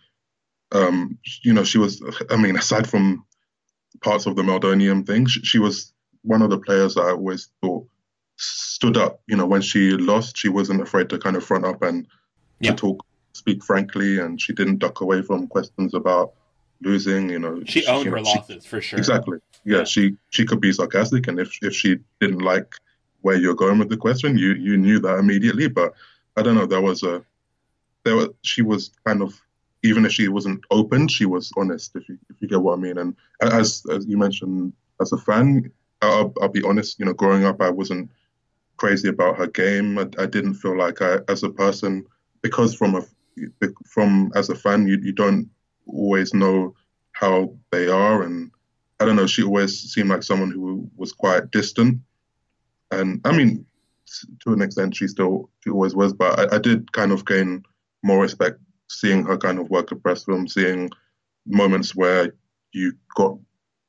um, 0.73 1.19
you 1.43 1.55
know, 1.55 1.65
she 1.65 1.79
was. 1.79 2.03
I 2.31 2.37
mean, 2.37 2.57
aside 2.57 2.89
from 2.89 3.25
parts 4.03 4.27
of 4.27 4.37
the 4.37 4.43
Meldonium 4.43 5.07
thing. 5.07 5.27
She, 5.27 5.41
she, 5.43 5.59
was 5.59 5.93
one 6.23 6.43
of 6.43 6.51
the 6.51 6.59
players 6.59 6.95
that 6.95 7.03
I 7.03 7.11
always 7.11 7.49
thought 7.63 7.87
stood 8.37 8.97
up. 8.97 9.21
You 9.27 9.37
know, 9.37 9.47
when 9.47 9.63
she 9.63 9.91
lost, 9.93 10.37
she 10.37 10.49
wasn't 10.49 10.83
afraid 10.83 11.09
to 11.11 11.19
kind 11.19 11.37
of 11.37 11.45
front 11.45 11.65
up 11.65 11.83
and 11.83 12.07
yeah. 12.61 12.71
to 12.71 12.77
talk, 12.77 13.07
speak 13.33 13.65
frankly, 13.65 14.19
and 14.19 14.41
she 14.41 14.53
didn't 14.53 14.79
duck 14.79 15.01
away 15.01 15.23
from 15.23 15.47
questions 15.49 15.95
about 15.95 16.35
losing. 16.83 17.31
You 17.31 17.39
know, 17.39 17.63
she 17.65 17.87
owned 17.87 18.05
you 18.05 18.11
know, 18.11 18.17
her 18.19 18.23
losses 18.23 18.67
for 18.67 18.81
sure. 18.81 18.99
Exactly. 18.99 19.39
Yeah, 19.65 19.79
yeah, 19.79 19.85
she 19.85 20.17
she 20.31 20.45
could 20.45 20.61
be 20.61 20.73
sarcastic, 20.73 21.29
and 21.29 21.39
if 21.39 21.57
if 21.63 21.75
she 21.75 21.99
didn't 22.21 22.41
like 22.41 22.75
where 23.23 23.37
you're 23.37 23.55
going 23.55 23.79
with 23.79 23.89
the 23.89 23.97
question, 23.97 24.39
you 24.39 24.55
you 24.55 24.77
knew 24.77 24.99
that 25.01 25.19
immediately. 25.19 25.69
But 25.69 25.95
I 26.37 26.43
don't 26.43 26.55
know, 26.55 26.67
there 26.67 26.83
was 26.83 27.03
a 27.03 27.25
there 28.05 28.17
was 28.17 28.29
she 28.43 28.63
was 28.63 28.91
kind 29.07 29.23
of 29.23 29.41
even 29.83 30.05
if 30.05 30.13
she 30.13 30.29
wasn't 30.29 30.65
open, 30.71 31.09
she 31.09 31.27
was 31.27 31.53
honest. 31.57 31.95
If 31.95 32.09
you 32.09 32.19
if 32.31 32.37
you 32.41 32.49
get 32.49 32.61
what 32.61 32.79
I 32.79 32.83
mean. 32.83 32.99
And 32.99 33.17
as 33.41 33.85
as 33.91 34.07
you 34.07 34.17
mentioned, 34.17 34.73
as 35.01 35.13
a 35.13 35.19
fan, 35.19 35.71
I'll, 36.03 36.33
I'll 36.41 36.49
be 36.49 36.63
honest. 36.63 36.99
You 36.99 37.07
know, 37.07 37.13
growing 37.13 37.45
up, 37.45 37.61
I 37.61 37.71
wasn't 37.71 38.11
crazy 38.77 39.09
about 39.09 39.37
her 39.39 39.47
game. 39.47 39.99
I, 39.99 40.09
I 40.19 40.27
didn't 40.27 40.55
feel 40.55 40.77
like 40.77 41.03
I, 41.03 41.19
as 41.29 41.43
a 41.43 41.51
person, 41.51 42.07
because 42.43 42.75
from 42.75 42.97
a 42.97 43.03
from 43.87 44.33
as 44.35 44.49
a 44.49 44.55
fan, 44.55 44.87
you 44.87 44.99
you 45.03 45.13
don't 45.13 45.49
always 45.89 46.35
know 46.35 46.75
how 47.13 47.55
they 47.71 47.89
are, 47.89 48.23
and 48.23 48.51
I 49.01 49.05
don't 49.05 49.17
know. 49.17 49.27
She 49.27 49.43
always 49.43 49.79
seemed 49.93 50.11
like 50.11 50.23
someone 50.23 50.51
who 50.51 50.91
was 50.97 51.13
quite 51.13 51.51
distant, 51.51 52.01
and 52.91 53.21
I 53.25 53.33
mean, 53.33 53.67
to 54.45 54.53
an 54.53 54.63
extent, 54.63 54.97
she 54.97 55.09
still 55.09 55.51
she 55.65 55.71
always 55.71 55.95
was. 55.95 56.13
But 56.13 56.39
I, 56.39 56.57
I 56.57 56.59
did 56.59 56.93
kind 56.93 57.13
of 57.13 57.27
gain 57.27 57.65
more 58.03 58.21
respect 58.23 58.59
seeing 58.91 59.25
her 59.25 59.37
kind 59.37 59.59
of 59.59 59.71
work 59.71 59.93
at 59.93 60.03
press 60.03 60.27
room, 60.27 60.49
seeing 60.49 60.91
moments 61.47 61.95
where 61.95 62.33
you 62.73 62.95
got 63.15 63.39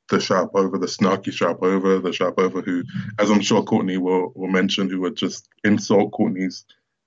the 0.08 0.20
sharp 0.20 0.50
over, 0.54 0.78
the 0.78 0.86
snarky 0.86 1.32
sharp 1.32 1.62
over, 1.62 1.98
the 1.98 2.12
sharp 2.12 2.38
over 2.38 2.60
who, 2.60 2.82
as 3.18 3.30
I'm 3.30 3.40
sure 3.40 3.62
Courtney 3.62 3.96
will, 3.96 4.32
will 4.34 4.48
mention, 4.48 4.90
who 4.90 5.00
would 5.00 5.16
just 5.16 5.48
insult 5.64 6.12
Courtney's 6.12 6.64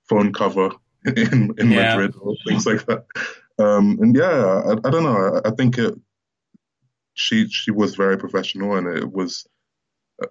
phone 0.08 0.32
cover 0.32 0.70
in, 1.04 1.54
in 1.58 1.70
yeah. 1.70 1.96
Madrid 1.96 2.14
or 2.20 2.34
things 2.46 2.66
like 2.66 2.84
that. 2.86 3.04
Um, 3.58 3.98
and 4.00 4.16
yeah, 4.16 4.62
I, 4.66 4.72
I, 4.72 4.90
don't 4.90 5.04
know. 5.04 5.40
I, 5.44 5.48
I, 5.48 5.50
think 5.52 5.78
it, 5.78 5.94
she 7.14 7.48
she 7.48 7.70
was 7.70 7.94
very 7.94 8.18
professional 8.18 8.76
and 8.76 8.86
it 8.86 9.12
was 9.12 9.46
uh, 10.22 10.26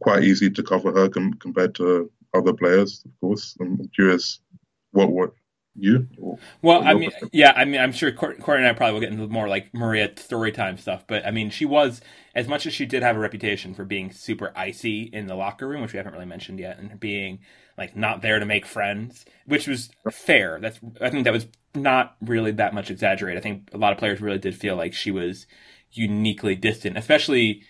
quite 0.00 0.24
easy 0.24 0.50
to 0.50 0.62
cover 0.62 0.92
her 0.92 1.08
com- 1.08 1.34
compared 1.34 1.74
to 1.76 2.10
other 2.34 2.52
players, 2.52 3.02
of 3.04 3.12
course. 3.20 3.56
I'm 3.60 3.88
curious 3.94 4.40
what 4.92 5.10
what 5.10 5.32
you? 5.78 6.08
Well, 6.62 6.82
I 6.84 6.94
mean, 6.94 7.10
yeah, 7.32 7.52
I 7.56 7.64
mean, 7.64 7.80
I'm 7.80 7.92
sure 7.92 8.12
Corey 8.12 8.58
and 8.58 8.66
I 8.66 8.72
probably 8.72 8.94
will 8.94 9.00
get 9.00 9.12
into 9.12 9.26
more 9.28 9.48
like 9.48 9.72
Maria 9.74 10.10
story 10.16 10.52
time 10.52 10.76
stuff, 10.78 11.04
but 11.06 11.26
I 11.26 11.30
mean, 11.30 11.50
she 11.50 11.64
was 11.64 12.00
as 12.34 12.48
much 12.48 12.66
as 12.66 12.74
she 12.74 12.86
did 12.86 13.02
have 13.02 13.16
a 13.16 13.20
reputation 13.20 13.74
for 13.74 13.84
being 13.84 14.10
super 14.12 14.52
icy 14.56 15.02
in 15.02 15.26
the 15.26 15.34
locker 15.34 15.68
room, 15.68 15.82
which 15.82 15.92
we 15.92 15.96
haven't 15.96 16.12
really 16.12 16.26
mentioned 16.26 16.58
yet, 16.58 16.78
and 16.78 16.98
being 17.00 17.40
like 17.78 17.96
not 17.96 18.22
there 18.22 18.38
to 18.38 18.46
make 18.46 18.66
friends, 18.66 19.24
which 19.46 19.66
was 19.66 19.90
fair. 20.10 20.58
That's 20.60 20.80
I 21.00 21.10
think 21.10 21.24
that 21.24 21.32
was 21.32 21.46
not 21.74 22.16
really 22.20 22.52
that 22.52 22.74
much 22.74 22.90
exaggerated. 22.90 23.38
I 23.38 23.42
think 23.42 23.70
a 23.72 23.78
lot 23.78 23.92
of 23.92 23.98
players 23.98 24.20
really 24.20 24.38
did 24.38 24.56
feel 24.56 24.76
like 24.76 24.94
she 24.94 25.10
was 25.10 25.46
uniquely 25.92 26.54
distant, 26.54 26.96
especially 26.98 27.62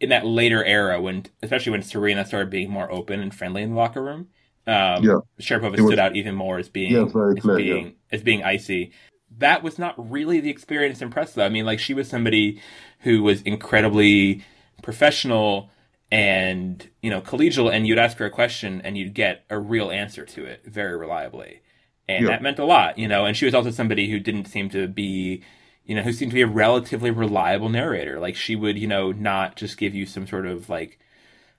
in 0.00 0.08
that 0.10 0.26
later 0.26 0.64
era 0.64 1.00
when, 1.00 1.24
especially 1.42 1.72
when 1.72 1.82
Serena 1.82 2.24
started 2.26 2.50
being 2.50 2.70
more 2.70 2.90
open 2.90 3.20
and 3.20 3.34
friendly 3.34 3.62
in 3.62 3.70
the 3.70 3.76
locker 3.76 4.02
room. 4.02 4.28
Um, 4.66 5.02
yeah. 5.04 5.18
Sharapova 5.40 5.74
stood 5.74 5.98
out 5.98 6.14
even 6.16 6.34
more 6.34 6.58
as 6.58 6.68
being 6.68 6.92
yeah, 6.92 7.04
very 7.04 7.36
as 7.36 7.44
being 7.44 7.86
yeah. 7.86 7.92
as 8.12 8.22
being 8.22 8.44
icy. 8.44 8.92
That 9.38 9.62
was 9.62 9.78
not 9.78 10.10
really 10.10 10.40
the 10.40 10.50
experience 10.50 11.02
in 11.02 11.10
press 11.10 11.32
though. 11.34 11.44
I 11.44 11.48
mean, 11.48 11.66
like 11.66 11.80
she 11.80 11.94
was 11.94 12.08
somebody 12.08 12.60
who 13.00 13.22
was 13.22 13.42
incredibly 13.42 14.44
professional 14.82 15.70
and 16.12 16.88
you 17.02 17.10
know 17.10 17.20
collegial, 17.20 17.72
and 17.72 17.86
you'd 17.86 17.98
ask 17.98 18.18
her 18.18 18.26
a 18.26 18.30
question 18.30 18.80
and 18.82 18.96
you'd 18.96 19.14
get 19.14 19.44
a 19.50 19.58
real 19.58 19.90
answer 19.90 20.24
to 20.26 20.44
it 20.44 20.64
very 20.64 20.96
reliably, 20.96 21.60
and 22.08 22.24
yeah. 22.24 22.30
that 22.30 22.42
meant 22.42 22.60
a 22.60 22.64
lot. 22.64 22.98
You 22.98 23.08
know, 23.08 23.24
and 23.24 23.36
she 23.36 23.46
was 23.46 23.54
also 23.54 23.72
somebody 23.72 24.10
who 24.10 24.20
didn't 24.20 24.44
seem 24.44 24.70
to 24.70 24.86
be 24.86 25.42
you 25.84 25.96
know, 25.96 26.02
who 26.02 26.12
seemed 26.12 26.30
to 26.30 26.36
be 26.36 26.42
a 26.42 26.46
relatively 26.46 27.10
reliable 27.10 27.68
narrator. 27.68 28.20
Like 28.20 28.36
she 28.36 28.54
would, 28.54 28.78
you 28.78 28.86
know, 28.86 29.10
not 29.10 29.56
just 29.56 29.76
give 29.76 29.96
you 29.96 30.06
some 30.06 30.28
sort 30.28 30.46
of 30.46 30.68
like 30.68 31.00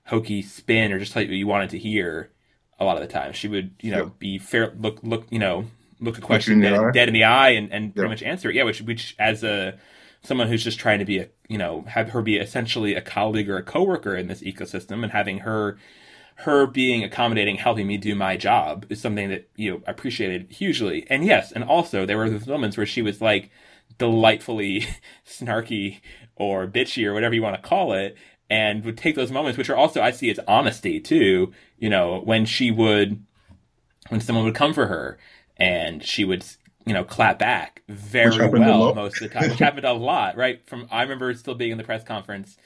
hokey 0.06 0.40
spin 0.40 0.92
or 0.92 0.98
just 0.98 1.12
tell 1.12 1.22
you 1.22 1.28
what 1.28 1.36
you 1.36 1.46
wanted 1.46 1.70
to 1.70 1.78
hear 1.78 2.30
a 2.78 2.84
lot 2.84 2.96
of 2.96 3.02
the 3.02 3.12
time. 3.12 3.32
She 3.32 3.48
would, 3.48 3.72
you 3.80 3.90
know, 3.90 4.04
Yeah. 4.04 4.10
be 4.18 4.38
fair, 4.38 4.72
look, 4.78 4.98
look, 5.02 5.26
you 5.30 5.38
know, 5.38 5.66
look 6.00 6.18
a 6.18 6.20
question 6.20 6.60
dead, 6.60 6.74
eye. 6.74 6.90
dead 6.92 7.08
in 7.08 7.14
the 7.14 7.24
eye 7.24 7.50
and, 7.50 7.72
and 7.72 7.94
pretty 7.94 8.08
much 8.08 8.22
answer 8.22 8.50
it. 8.50 8.56
Yeah, 8.56 8.64
which, 8.64 8.82
which 8.82 9.14
as 9.18 9.44
a, 9.44 9.78
someone 10.22 10.48
who's 10.48 10.64
just 10.64 10.78
trying 10.78 10.98
to 10.98 11.04
be 11.04 11.18
a, 11.18 11.28
you 11.48 11.58
know, 11.58 11.82
have 11.88 12.10
her 12.10 12.22
be 12.22 12.36
essentially 12.36 12.94
a 12.94 13.00
colleague 13.00 13.48
or 13.48 13.56
a 13.56 13.62
coworker 13.62 14.14
in 14.16 14.26
this 14.28 14.40
ecosystem 14.42 15.02
and 15.02 15.12
having 15.12 15.40
her, 15.40 15.78
her 16.38 16.66
being 16.66 17.04
accommodating, 17.04 17.56
helping 17.56 17.86
me 17.86 17.96
do 17.96 18.14
my 18.14 18.36
job 18.36 18.86
is 18.88 19.00
something 19.00 19.28
that, 19.28 19.48
you 19.56 19.70
know, 19.70 19.82
I 19.86 19.92
appreciated 19.92 20.50
hugely. 20.50 21.06
And 21.08 21.24
yes, 21.24 21.52
and 21.52 21.62
also 21.62 22.04
there 22.06 22.18
were 22.18 22.28
those 22.28 22.46
moments 22.46 22.76
where 22.76 22.86
she 22.86 23.02
was 23.02 23.20
like 23.20 23.50
delightfully 23.98 24.86
snarky 25.26 26.00
or 26.36 26.66
bitchy 26.66 27.06
or 27.06 27.14
whatever 27.14 27.34
you 27.34 27.42
want 27.42 27.54
to 27.54 27.68
call 27.68 27.92
it 27.92 28.16
and 28.50 28.84
would 28.84 28.98
take 28.98 29.14
those 29.14 29.32
moments, 29.32 29.58
which 29.58 29.70
are 29.70 29.76
also, 29.76 30.02
I 30.02 30.10
see 30.10 30.30
as 30.30 30.38
honesty 30.46 31.00
too, 31.00 31.52
you 31.78 31.88
know, 31.88 32.20
when 32.24 32.44
she 32.44 32.70
would, 32.70 33.24
when 34.08 34.20
someone 34.20 34.44
would 34.44 34.54
come 34.54 34.74
for 34.74 34.86
her 34.86 35.18
and 35.56 36.04
she 36.04 36.24
would, 36.24 36.44
you 36.84 36.92
know, 36.92 37.04
clap 37.04 37.38
back 37.38 37.82
very 37.88 38.30
Which 38.30 38.38
happened 38.38 38.64
a 38.64 38.68
well 38.68 38.94
most 38.94 39.22
of 39.22 39.28
the 39.28 39.38
time, 39.38 39.50
which 39.50 39.58
happened 39.58 39.86
a 39.86 39.92
lot, 39.94 40.36
right? 40.36 40.66
From, 40.66 40.86
I 40.90 41.02
remember 41.02 41.32
still 41.34 41.54
being 41.54 41.72
in 41.72 41.78
the 41.78 41.84
press 41.84 42.04
conference 42.04 42.56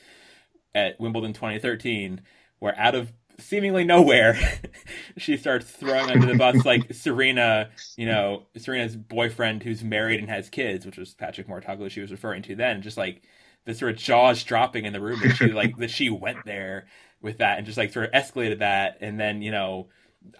at 0.74 0.98
Wimbledon 1.00 1.32
2013, 1.32 2.22
where 2.58 2.76
out 2.78 2.94
of 2.94 3.12
seemingly 3.38 3.84
nowhere, 3.84 4.38
she 5.16 5.36
starts 5.36 5.70
throwing 5.70 6.10
under 6.10 6.26
the 6.26 6.36
bus 6.36 6.64
like 6.64 6.92
Serena, 6.92 7.70
you 7.96 8.06
know, 8.06 8.46
Serena's 8.56 8.96
boyfriend 8.96 9.62
who's 9.62 9.84
married 9.84 10.20
and 10.20 10.28
has 10.28 10.48
kids, 10.50 10.84
which 10.84 10.98
was 10.98 11.14
Patrick 11.14 11.46
Mouratoglou 11.46 11.90
she 11.90 12.00
was 12.00 12.10
referring 12.10 12.42
to 12.42 12.56
then, 12.56 12.82
just 12.82 12.96
like 12.96 13.22
the 13.68 13.74
sort 13.74 13.92
of 13.92 13.98
jaws 13.98 14.42
dropping 14.44 14.86
in 14.86 14.94
the 14.94 15.00
room 15.00 15.20
that 15.22 15.34
she 15.36 15.48
like 15.52 15.76
that 15.76 15.90
she 15.90 16.08
went 16.08 16.38
there 16.46 16.86
with 17.20 17.36
that 17.36 17.58
and 17.58 17.66
just 17.66 17.76
like 17.76 17.92
sort 17.92 18.06
of 18.06 18.12
escalated 18.12 18.60
that, 18.60 18.96
and 19.02 19.20
then 19.20 19.42
you 19.42 19.50
know, 19.50 19.88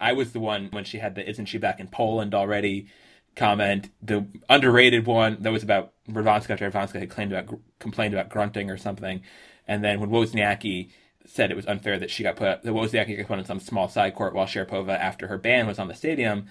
I 0.01 0.13
was 0.13 0.33
the 0.33 0.39
one 0.39 0.69
when 0.71 0.83
she 0.83 0.97
had 0.97 1.13
the 1.13 1.29
"Isn't 1.29 1.45
she 1.45 1.59
back 1.59 1.79
in 1.79 1.87
Poland 1.87 2.33
already?" 2.33 2.87
comment, 3.35 3.89
the 4.01 4.25
underrated 4.49 5.05
one 5.05 5.37
that 5.41 5.51
was 5.51 5.61
about 5.61 5.93
Radwanska 6.09 6.49
after 6.49 6.99
had 6.99 7.09
claimed 7.11 7.31
about 7.31 7.59
complained 7.77 8.15
about 8.15 8.29
grunting 8.29 8.71
or 8.71 8.77
something, 8.77 9.21
and 9.67 9.83
then 9.83 9.99
when 9.99 10.09
Wozniacki 10.09 10.89
said 11.27 11.51
it 11.51 11.55
was 11.55 11.67
unfair 11.67 11.99
that 11.99 12.09
she 12.09 12.23
got 12.23 12.35
put 12.35 12.63
that 12.63 12.73
Wozniacki 12.73 13.15
got 13.15 13.27
put 13.27 13.37
on 13.37 13.45
some 13.45 13.59
small 13.59 13.87
side 13.87 14.15
court 14.15 14.33
while 14.33 14.47
Sharapova 14.47 14.97
after 14.97 15.27
her 15.27 15.37
ban 15.37 15.67
was 15.67 15.77
on 15.77 15.87
the 15.87 15.93
stadium, 15.93 16.47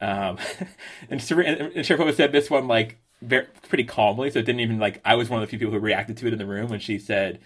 um, 0.00 0.38
and, 1.10 1.22
Serena, 1.22 1.66
and 1.74 1.84
Sharapova 1.84 2.14
said 2.14 2.32
this 2.32 2.48
one 2.48 2.66
like 2.66 2.98
very, 3.22 3.46
pretty 3.68 3.84
calmly, 3.84 4.30
so 4.30 4.38
it 4.40 4.46
didn't 4.46 4.60
even 4.60 4.78
like 4.78 5.00
I 5.04 5.14
was 5.14 5.30
one 5.30 5.42
of 5.42 5.46
the 5.48 5.50
few 5.50 5.58
people 5.58 5.72
who 5.74 5.80
reacted 5.80 6.16
to 6.18 6.26
it 6.26 6.32
in 6.32 6.38
the 6.38 6.46
room 6.46 6.68
when 6.70 6.80
she 6.80 6.98
said, 6.98 7.40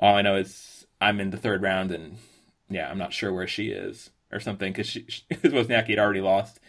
"All 0.00 0.16
I 0.16 0.22
know 0.22 0.36
is 0.36 0.86
I'm 1.00 1.20
in 1.20 1.30
the 1.30 1.36
third 1.36 1.62
round 1.62 1.90
and 1.92 2.18
yeah, 2.70 2.90
I'm 2.90 2.98
not 2.98 3.12
sure 3.12 3.32
where 3.32 3.46
she 3.48 3.68
is." 3.70 4.10
Or 4.30 4.40
something 4.40 4.72
because 4.72 4.86
she, 4.88 5.04
she 5.08 5.24
Wozniacki 5.30 5.90
had 5.90 5.98
already 5.98 6.20
lost, 6.20 6.60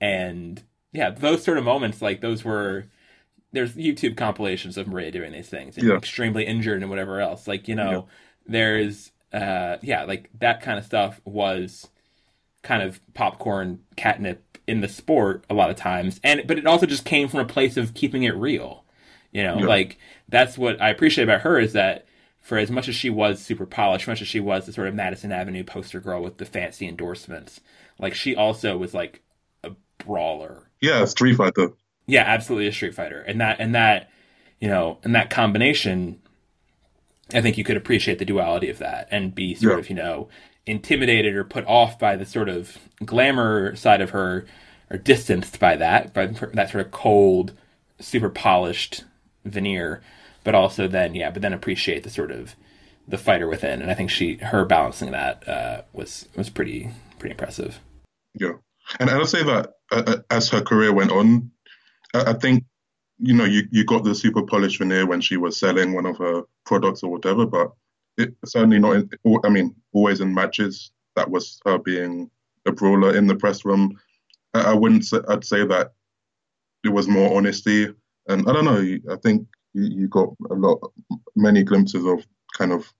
and 0.00 0.62
yeah, 0.92 1.10
those 1.10 1.44
sort 1.44 1.58
of 1.58 1.64
moments, 1.64 2.02
like 2.02 2.20
those 2.20 2.44
were. 2.44 2.86
There's 3.52 3.74
YouTube 3.76 4.16
compilations 4.16 4.76
of 4.76 4.88
Maria 4.88 5.12
doing 5.12 5.30
these 5.32 5.48
things, 5.48 5.78
and 5.78 5.86
Yeah. 5.88 5.94
extremely 5.94 6.44
injured 6.44 6.82
and 6.82 6.90
whatever 6.90 7.20
else. 7.20 7.46
Like 7.46 7.68
you 7.68 7.76
know, 7.76 7.90
Yeah. 7.90 8.00
there's 8.46 9.12
uh, 9.32 9.78
yeah, 9.82 10.04
like 10.04 10.30
that 10.38 10.60
kind 10.60 10.78
of 10.78 10.84
stuff 10.84 11.20
was 11.24 11.88
kind 12.62 12.82
of 12.82 13.00
popcorn 13.14 13.80
catnip 13.96 14.53
in 14.66 14.80
the 14.80 14.88
sport 14.88 15.44
a 15.50 15.54
lot 15.54 15.70
of 15.70 15.76
times, 15.76 16.20
and 16.24 16.46
but 16.46 16.58
it 16.58 16.66
also 16.66 16.86
just 16.86 17.04
came 17.04 17.28
from 17.28 17.40
a 17.40 17.44
place 17.44 17.76
of 17.76 17.94
keeping 17.94 18.22
it 18.22 18.34
real. 18.36 18.84
You 19.32 19.42
know, 19.42 19.58
Yeah. 19.60 19.66
like 19.66 19.98
that's 20.28 20.56
what 20.56 20.80
I 20.80 20.90
appreciate 20.90 21.24
about 21.24 21.42
her 21.42 21.58
is 21.58 21.72
that 21.74 22.06
for 22.40 22.58
as 22.58 22.70
much 22.70 22.88
as 22.88 22.94
she 22.94 23.10
was 23.10 23.40
super 23.42 23.66
polished, 23.66 24.06
much 24.06 24.20
as 24.22 24.28
she 24.28 24.40
was 24.40 24.66
the 24.66 24.72
sort 24.72 24.88
of 24.88 24.94
Madison 24.94 25.32
Avenue 25.32 25.64
poster 25.64 26.00
girl 26.00 26.22
with 26.22 26.38
the 26.38 26.44
fancy 26.44 26.86
endorsements, 26.86 27.60
like 27.98 28.14
she 28.14 28.36
also 28.36 28.76
was 28.76 28.94
like 28.94 29.22
a 29.62 29.72
brawler. 29.98 30.70
Yeah, 30.80 31.02
a 31.02 31.06
Street 31.06 31.36
Fighter. 31.36 31.72
Yeah, 32.06 32.22
absolutely 32.24 32.66
a 32.68 32.72
street 32.72 32.94
fighter. 32.94 33.22
And 33.22 33.40
that 33.40 33.60
and 33.60 33.74
that, 33.74 34.10
you 34.60 34.68
know, 34.68 34.98
and 35.04 35.14
that 35.14 35.30
combination 35.30 36.20
I 37.32 37.40
think 37.40 37.56
you 37.56 37.64
could 37.64 37.76
appreciate 37.78 38.18
the 38.18 38.24
duality 38.26 38.68
of 38.68 38.78
that 38.78 39.08
and 39.10 39.34
be 39.34 39.54
sort 39.54 39.72
Yeah. 39.74 39.78
of, 39.78 39.88
you 39.88 39.96
know, 39.96 40.28
intimidated 40.66 41.34
or 41.34 41.44
put 41.44 41.66
off 41.66 41.98
by 41.98 42.16
the 42.16 42.26
sort 42.26 42.48
of 42.48 42.78
glamour 43.04 43.76
side 43.76 44.00
of 44.00 44.10
her 44.10 44.46
or 44.90 44.98
distanced 44.98 45.58
by 45.60 45.76
that, 45.76 46.14
by 46.14 46.26
that 46.26 46.70
sort 46.70 46.84
of 46.86 46.90
cold, 46.90 47.52
super 48.00 48.30
polished 48.30 49.04
veneer, 49.44 50.02
but 50.42 50.54
also 50.54 50.88
then 50.88 51.14
yeah, 51.14 51.30
but 51.30 51.42
then 51.42 51.52
appreciate 51.52 52.02
the 52.02 52.10
sort 52.10 52.30
of 52.30 52.54
the 53.06 53.18
fighter 53.18 53.48
within. 53.48 53.82
And 53.82 53.90
I 53.90 53.94
think 53.94 54.10
she 54.10 54.36
her 54.36 54.64
balancing 54.64 55.10
that 55.12 55.46
uh, 55.48 55.82
was 55.92 56.28
was 56.36 56.50
pretty 56.50 56.90
pretty 57.18 57.32
impressive. 57.32 57.80
Yeah, 58.34 58.54
and 58.98 59.10
I'll 59.10 59.26
say 59.26 59.42
that 59.42 59.74
uh, 59.90 60.02
uh, 60.06 60.16
as 60.30 60.48
her 60.50 60.60
career 60.60 60.92
went 60.92 61.12
on, 61.12 61.50
I, 62.14 62.30
I 62.30 62.32
think 62.34 62.64
you 63.18 63.34
know 63.34 63.44
you, 63.44 63.62
you 63.70 63.84
got 63.84 64.04
the 64.04 64.14
super 64.14 64.42
polished 64.42 64.78
veneer 64.78 65.06
when 65.06 65.20
she 65.20 65.36
was 65.36 65.58
selling 65.58 65.92
one 65.92 66.06
of 66.06 66.18
her 66.18 66.42
products 66.64 67.02
or 67.02 67.10
whatever, 67.10 67.46
but 67.46 67.72
it 68.16 68.34
certainly 68.44 68.78
not. 68.78 68.96
In, 68.96 69.10
I 69.44 69.48
mean, 69.48 69.74
always 69.92 70.20
in 70.20 70.32
matches 70.34 70.90
that 71.16 71.30
was 71.30 71.60
her 71.64 71.78
being 71.78 72.30
a 72.66 72.72
brawler 72.72 73.16
in 73.16 73.26
the 73.26 73.34
press 73.36 73.64
room. 73.64 73.98
I, 74.52 74.72
I 74.72 74.74
wouldn't. 74.74 75.04
Say, 75.04 75.18
I'd 75.28 75.44
say 75.44 75.66
that 75.66 75.92
it 76.84 76.90
was 76.90 77.08
more 77.08 77.36
honesty, 77.36 77.88
and 78.28 78.48
I 78.48 78.52
don't 78.52 78.64
know. 78.64 78.98
I 79.12 79.16
think 79.16 79.46
you, 79.72 79.82
you 79.84 80.08
got 80.08 80.28
a 80.50 80.54
lot, 80.54 80.92
many 81.34 81.62
glimpses 81.62 82.04
of 82.04 82.26
kind 82.56 82.72
of 82.72 82.92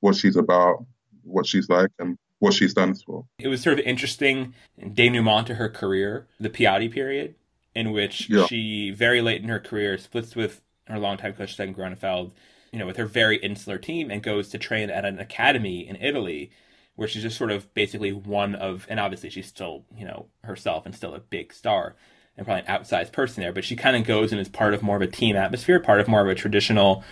what 0.00 0.14
she's 0.14 0.36
about, 0.36 0.84
what 1.22 1.46
she's 1.46 1.68
like, 1.68 1.90
and 1.98 2.16
what 2.38 2.54
she 2.54 2.68
stands 2.68 3.02
for. 3.02 3.24
it 3.38 3.48
was 3.48 3.60
sort 3.60 3.78
of 3.78 3.84
interesting 3.84 4.54
denouement 4.94 5.46
to 5.46 5.54
her 5.56 5.68
career, 5.68 6.26
the 6.38 6.48
Piatti 6.48 6.90
period, 6.90 7.34
in 7.74 7.92
which 7.92 8.30
Yeah. 8.30 8.46
she 8.46 8.90
very 8.92 9.20
late 9.20 9.42
in 9.42 9.48
her 9.50 9.60
career 9.60 9.98
splits 9.98 10.34
with 10.34 10.62
her 10.86 10.98
longtime 10.98 11.34
coach 11.34 11.54
Steffen 11.56 11.76
Groeneveld, 11.76 12.30
you 12.72 12.78
know, 12.78 12.86
with 12.86 12.96
her 12.96 13.06
very 13.06 13.36
insular 13.38 13.78
team, 13.78 14.10
and 14.10 14.22
goes 14.22 14.48
to 14.50 14.58
train 14.58 14.90
at 14.90 15.04
an 15.04 15.18
academy 15.18 15.86
in 15.86 15.96
Italy, 15.96 16.50
where 16.96 17.08
she's 17.08 17.22
just 17.22 17.38
sort 17.38 17.50
of 17.50 17.72
basically 17.74 18.12
one 18.12 18.54
of, 18.54 18.86
and 18.88 19.00
obviously 19.00 19.30
she's 19.30 19.46
still, 19.46 19.84
you 19.96 20.04
know, 20.04 20.26
herself 20.44 20.86
and 20.86 20.94
still 20.94 21.14
a 21.14 21.20
big 21.20 21.52
star 21.52 21.96
and 22.36 22.46
probably 22.46 22.64
an 22.66 22.80
outsized 22.80 23.12
person 23.12 23.42
there, 23.42 23.52
but 23.52 23.64
she 23.64 23.76
kind 23.76 23.96
of 23.96 24.04
goes 24.04 24.32
and 24.32 24.40
is 24.40 24.48
part 24.48 24.74
of 24.74 24.82
more 24.82 24.96
of 24.96 25.02
a 25.02 25.06
team 25.06 25.36
atmosphere, 25.36 25.80
part 25.80 26.00
of 26.00 26.08
more 26.08 26.22
of 26.22 26.28
a 26.28 26.34
traditional 26.34 27.04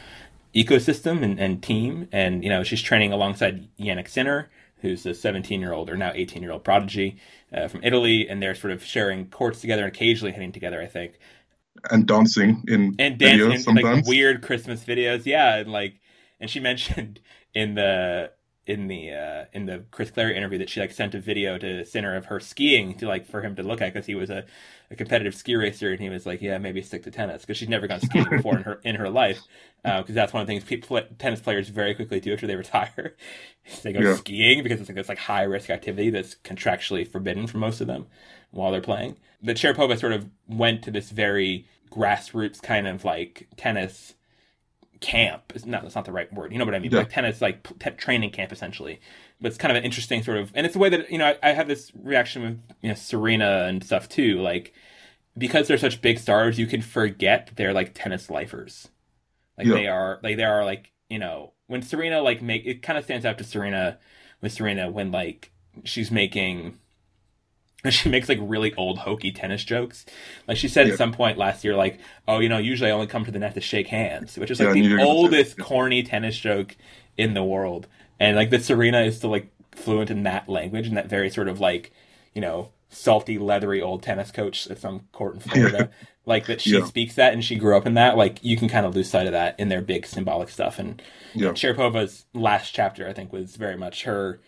ecosystem 0.55 1.23
and, 1.23 1.39
and 1.39 1.63
team. 1.63 2.09
And, 2.13 2.43
you 2.43 2.51
know, 2.51 2.63
she's 2.65 2.83
training 2.83 3.13
alongside 3.13 3.69
Jannik 3.79 4.09
Sinner, 4.09 4.51
who's 4.81 5.05
a 5.07 5.15
17 5.15 5.61
year 5.61 5.73
old 5.73 5.91
or 5.91 5.97
now 5.97 6.13
18 6.15 6.43
year 6.43 6.53
old 6.53 6.65
prodigy 6.65 7.19
uh, 7.53 7.69
from 7.69 7.83
Italy. 7.83 8.29
And 8.29 8.43
they're 8.43 8.55
sort 8.55 8.73
of 8.73 8.85
sharing 8.85 9.27
courts 9.29 9.61
together 9.61 9.85
and 9.85 9.95
occasionally 9.95 10.33
hitting 10.33 10.53
together, 10.53 10.81
I 10.81 10.87
think. 10.87 11.19
And 11.91 12.07
dancing 12.07 12.63
in 12.69 12.99
And 12.99 13.19
videos 13.19 13.57
dancing 13.57 13.61
in 13.67 13.75
like 13.75 13.89
sometimes. 13.89 14.07
weird 14.07 14.43
Christmas 14.43 14.85
videos. 14.85 15.25
Yeah. 15.25 15.57
And 15.57 15.71
like, 15.73 16.01
and 16.41 16.51
she 16.51 16.61
mentioned 16.61 17.21
in 17.55 17.75
the, 17.75 18.33
in 18.67 18.87
the 18.87 19.11
uh, 19.13 19.45
in 19.55 19.65
the 19.65 19.85
Chris 19.91 20.11
Clarey 20.11 20.37
interview 20.37 20.59
that 20.59 20.69
she 20.69 20.79
like 20.81 20.93
sent 20.93 21.15
a 21.15 21.21
video 21.21 21.57
to 21.57 21.87
Sinner 21.87 22.15
of 22.17 22.27
her 22.27 22.39
skiing 22.39 22.95
to 22.99 23.07
like 23.09 23.25
for 23.27 23.41
him 23.41 23.57
to 23.57 23.63
look 23.63 23.81
at 23.81 23.95
because 23.95 24.05
he 24.05 24.15
was 24.15 24.29
a, 24.29 24.45
a 24.91 24.97
competitive 24.97 25.35
ski 25.35 25.57
racer 25.57 25.91
and 25.91 25.99
he 26.01 26.11
was 26.11 26.27
like 26.27 26.43
yeah 26.43 26.59
maybe 26.59 26.83
stick 26.83 27.03
to 27.05 27.11
tennis 27.11 27.41
because 27.43 27.57
she'd 27.57 27.71
never 27.71 27.87
gone 27.87 28.03
skiing 28.03 28.29
before 28.29 28.59
in 28.59 28.65
her 28.65 28.79
in 28.85 28.97
her 28.97 29.09
life 29.09 29.47
because 29.83 30.15
that's 30.15 30.35
one 30.35 30.43
of 30.43 30.47
the 30.47 30.51
things 30.53 30.65
people 30.65 31.01
tennis 31.19 31.41
players 31.41 31.71
very 31.71 31.95
quickly 31.95 32.21
do 32.21 32.35
after 32.35 32.47
they 32.47 32.57
retire 32.57 33.17
they 33.83 33.93
go 33.95 34.03
Yeah. 34.03 34.05
skiing 34.05 34.63
because 34.63 34.81
it's 34.81 34.89
like 34.91 34.97
this 34.97 35.09
like 35.09 35.19
high 35.19 35.45
risk 35.45 35.71
activity 35.71 36.11
that's 36.11 36.35
contractually 36.45 37.07
forbidden 37.11 37.47
for 37.47 37.57
most 37.59 37.81
of 37.81 37.87
them 37.87 38.07
while 38.51 38.71
they're 38.73 38.81
playing. 38.81 39.17
But 39.43 39.57
Sharapova 39.57 39.99
sort 39.99 40.13
of 40.13 40.27
went 40.49 40.83
to 40.85 40.91
this 40.91 41.11
very 41.11 41.67
grassroots 41.91 42.61
kind 42.63 42.87
of 42.87 43.05
like 43.05 43.49
tennis 43.57 44.15
camp. 45.01 45.53
It's 45.55 45.65
not 45.65 45.83
that's 45.83 45.95
not 45.95 46.05
the 46.05 46.13
right 46.13 46.33
word. 46.33 46.53
You 46.53 46.59
know 46.59 46.65
what 46.65 46.75
I 46.75 46.79
mean? 46.79 46.91
Yeah. 46.91 46.99
Like 46.99 47.11
tennis 47.11 47.41
like 47.41 47.79
t- 47.79 47.91
training 47.91 48.31
camp 48.31 48.53
essentially. 48.53 49.01
But 49.41 49.49
it's 49.49 49.59
kind 49.59 49.71
of 49.71 49.77
an 49.77 49.85
interesting 49.85 50.23
sort 50.23 50.39
of 50.39 50.51
and 50.55 50.67
it's 50.67 50.73
the 50.73 50.79
way 50.81 50.89
that 50.89 51.11
you 51.11 51.19
know 51.19 51.27
I, 51.43 51.51
I 51.51 51.53
have 51.53 51.69
this 51.69 51.93
reaction 52.03 52.43
with 52.43 52.59
you 52.83 52.89
know 52.89 52.95
Serena 52.95 53.65
and 53.69 53.83
stuff 53.85 54.09
too. 54.09 54.41
Like 54.41 54.73
because 55.37 55.69
they're 55.69 55.79
such 55.79 56.03
big 56.03 56.19
stars, 56.19 56.59
you 56.59 56.67
can 56.67 56.83
forget 56.83 57.51
they're 57.57 57.73
like 57.73 57.95
tennis 57.95 58.29
lifers. 58.29 58.89
Like 59.57 59.67
Yeah. 59.69 59.75
they 59.75 59.87
are 59.87 60.19
like 60.23 60.37
they 60.37 60.45
are 60.45 60.65
like 60.65 60.93
you 61.09 61.19
know 61.21 61.53
when 61.69 61.83
Serena 61.83 62.21
like 62.21 62.43
make 62.43 62.67
it 62.67 62.83
kind 62.83 62.99
of 62.99 63.05
stands 63.05 63.25
out 63.25 63.39
to 63.39 63.45
Serena 63.45 63.99
with 64.41 64.53
Serena 64.53 64.91
when 64.91 65.13
like 65.13 65.53
she's 65.85 66.11
making 66.11 66.79
and 67.85 67.95
she 67.95 68.09
makes 68.09 68.29
like 68.29 68.39
really 68.43 68.75
old 68.75 68.99
hokey 68.99 69.31
tennis 69.33 69.63
jokes. 69.65 70.05
Like 70.47 70.57
she 70.57 70.69
said 70.69 70.87
Yeah. 70.87 70.93
at 70.95 70.99
some 70.99 71.13
point 71.13 71.39
last 71.39 71.65
year, 71.65 71.77
like, 71.77 72.01
"Oh, 72.27 72.41
you 72.41 72.49
know, 72.49 72.59
usually 72.59 72.91
I 72.91 72.95
only 72.95 73.07
come 73.07 73.25
to 73.25 73.31
the 73.31 73.39
net 73.39 73.55
to 73.55 73.61
shake 73.61 73.89
hands," 73.89 74.37
which 74.37 74.51
is 74.51 74.59
like 74.61 74.75
knew 74.75 74.83
the 74.83 74.89
you 74.89 74.91
were 74.95 74.99
gonna 74.99 75.07
say 75.11 75.13
oldest 75.17 75.59
yeah. 75.59 75.65
corny 75.65 76.03
tennis 76.03 76.37
joke 76.39 76.77
in 77.17 77.35
the 77.35 77.45
world. 77.45 77.87
And 78.21 78.37
like 78.37 78.51
that 78.51 78.63
Serena 78.65 79.03
is 79.03 79.17
still 79.17 79.31
like 79.31 79.49
fluent 79.73 80.11
in 80.11 80.25
that 80.25 80.49
language 80.49 80.89
and 80.89 80.97
that 80.97 81.09
very 81.09 81.31
sort 81.31 81.47
of 81.49 81.61
like, 81.61 81.93
you 82.35 82.41
know, 82.41 82.71
salty, 82.91 83.39
leathery 83.39 83.81
old 83.81 84.03
tennis 84.03 84.31
coach 84.33 84.69
at 84.69 84.79
some 84.79 85.03
court 85.13 85.35
in 85.35 85.41
Florida. 85.41 85.91
Like 86.27 86.47
that 86.47 86.61
she 86.61 86.77
Yeah. 86.77 86.85
speaks 86.85 87.15
that 87.15 87.33
and 87.33 87.45
she 87.45 87.55
grew 87.57 87.77
up 87.77 87.87
in 87.87 87.95
that. 87.95 88.17
Like 88.17 88.43
you 88.43 88.57
can 88.57 88.69
kind 88.69 88.85
of 88.87 88.95
lose 88.97 89.09
sight 89.09 89.27
of 89.27 89.33
that 89.33 89.59
in 89.59 89.69
their 89.69 89.81
big 89.81 90.05
symbolic 90.05 90.49
stuff. 90.49 90.79
And 90.81 91.01
Yeah. 91.35 91.51
Sharapova's 91.51 92.27
last 92.35 92.73
chapter, 92.75 93.09
I 93.09 93.13
think, 93.13 93.33
was 93.33 93.55
very 93.57 93.77
much 93.77 94.03
her 94.05 94.41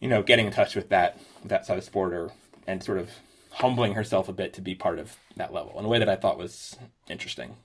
you 0.00 0.08
know, 0.08 0.22
getting 0.22 0.46
in 0.46 0.52
touch 0.52 0.76
with 0.76 0.90
that 0.90 1.18
that 1.44 1.66
side 1.66 1.78
of 1.78 1.84
sport 1.84 2.12
or 2.12 2.30
and 2.66 2.82
sort 2.82 2.98
of 2.98 3.10
humbling 3.50 3.94
herself 3.94 4.28
a 4.28 4.32
bit 4.32 4.52
to 4.54 4.60
be 4.60 4.74
part 4.74 4.98
of 4.98 5.16
that 5.36 5.52
level 5.52 5.78
in 5.78 5.84
a 5.84 5.88
way 5.88 5.98
that 5.98 6.08
I 6.08 6.16
thought 6.16 6.38
was 6.38 6.76
interesting. 7.08 7.56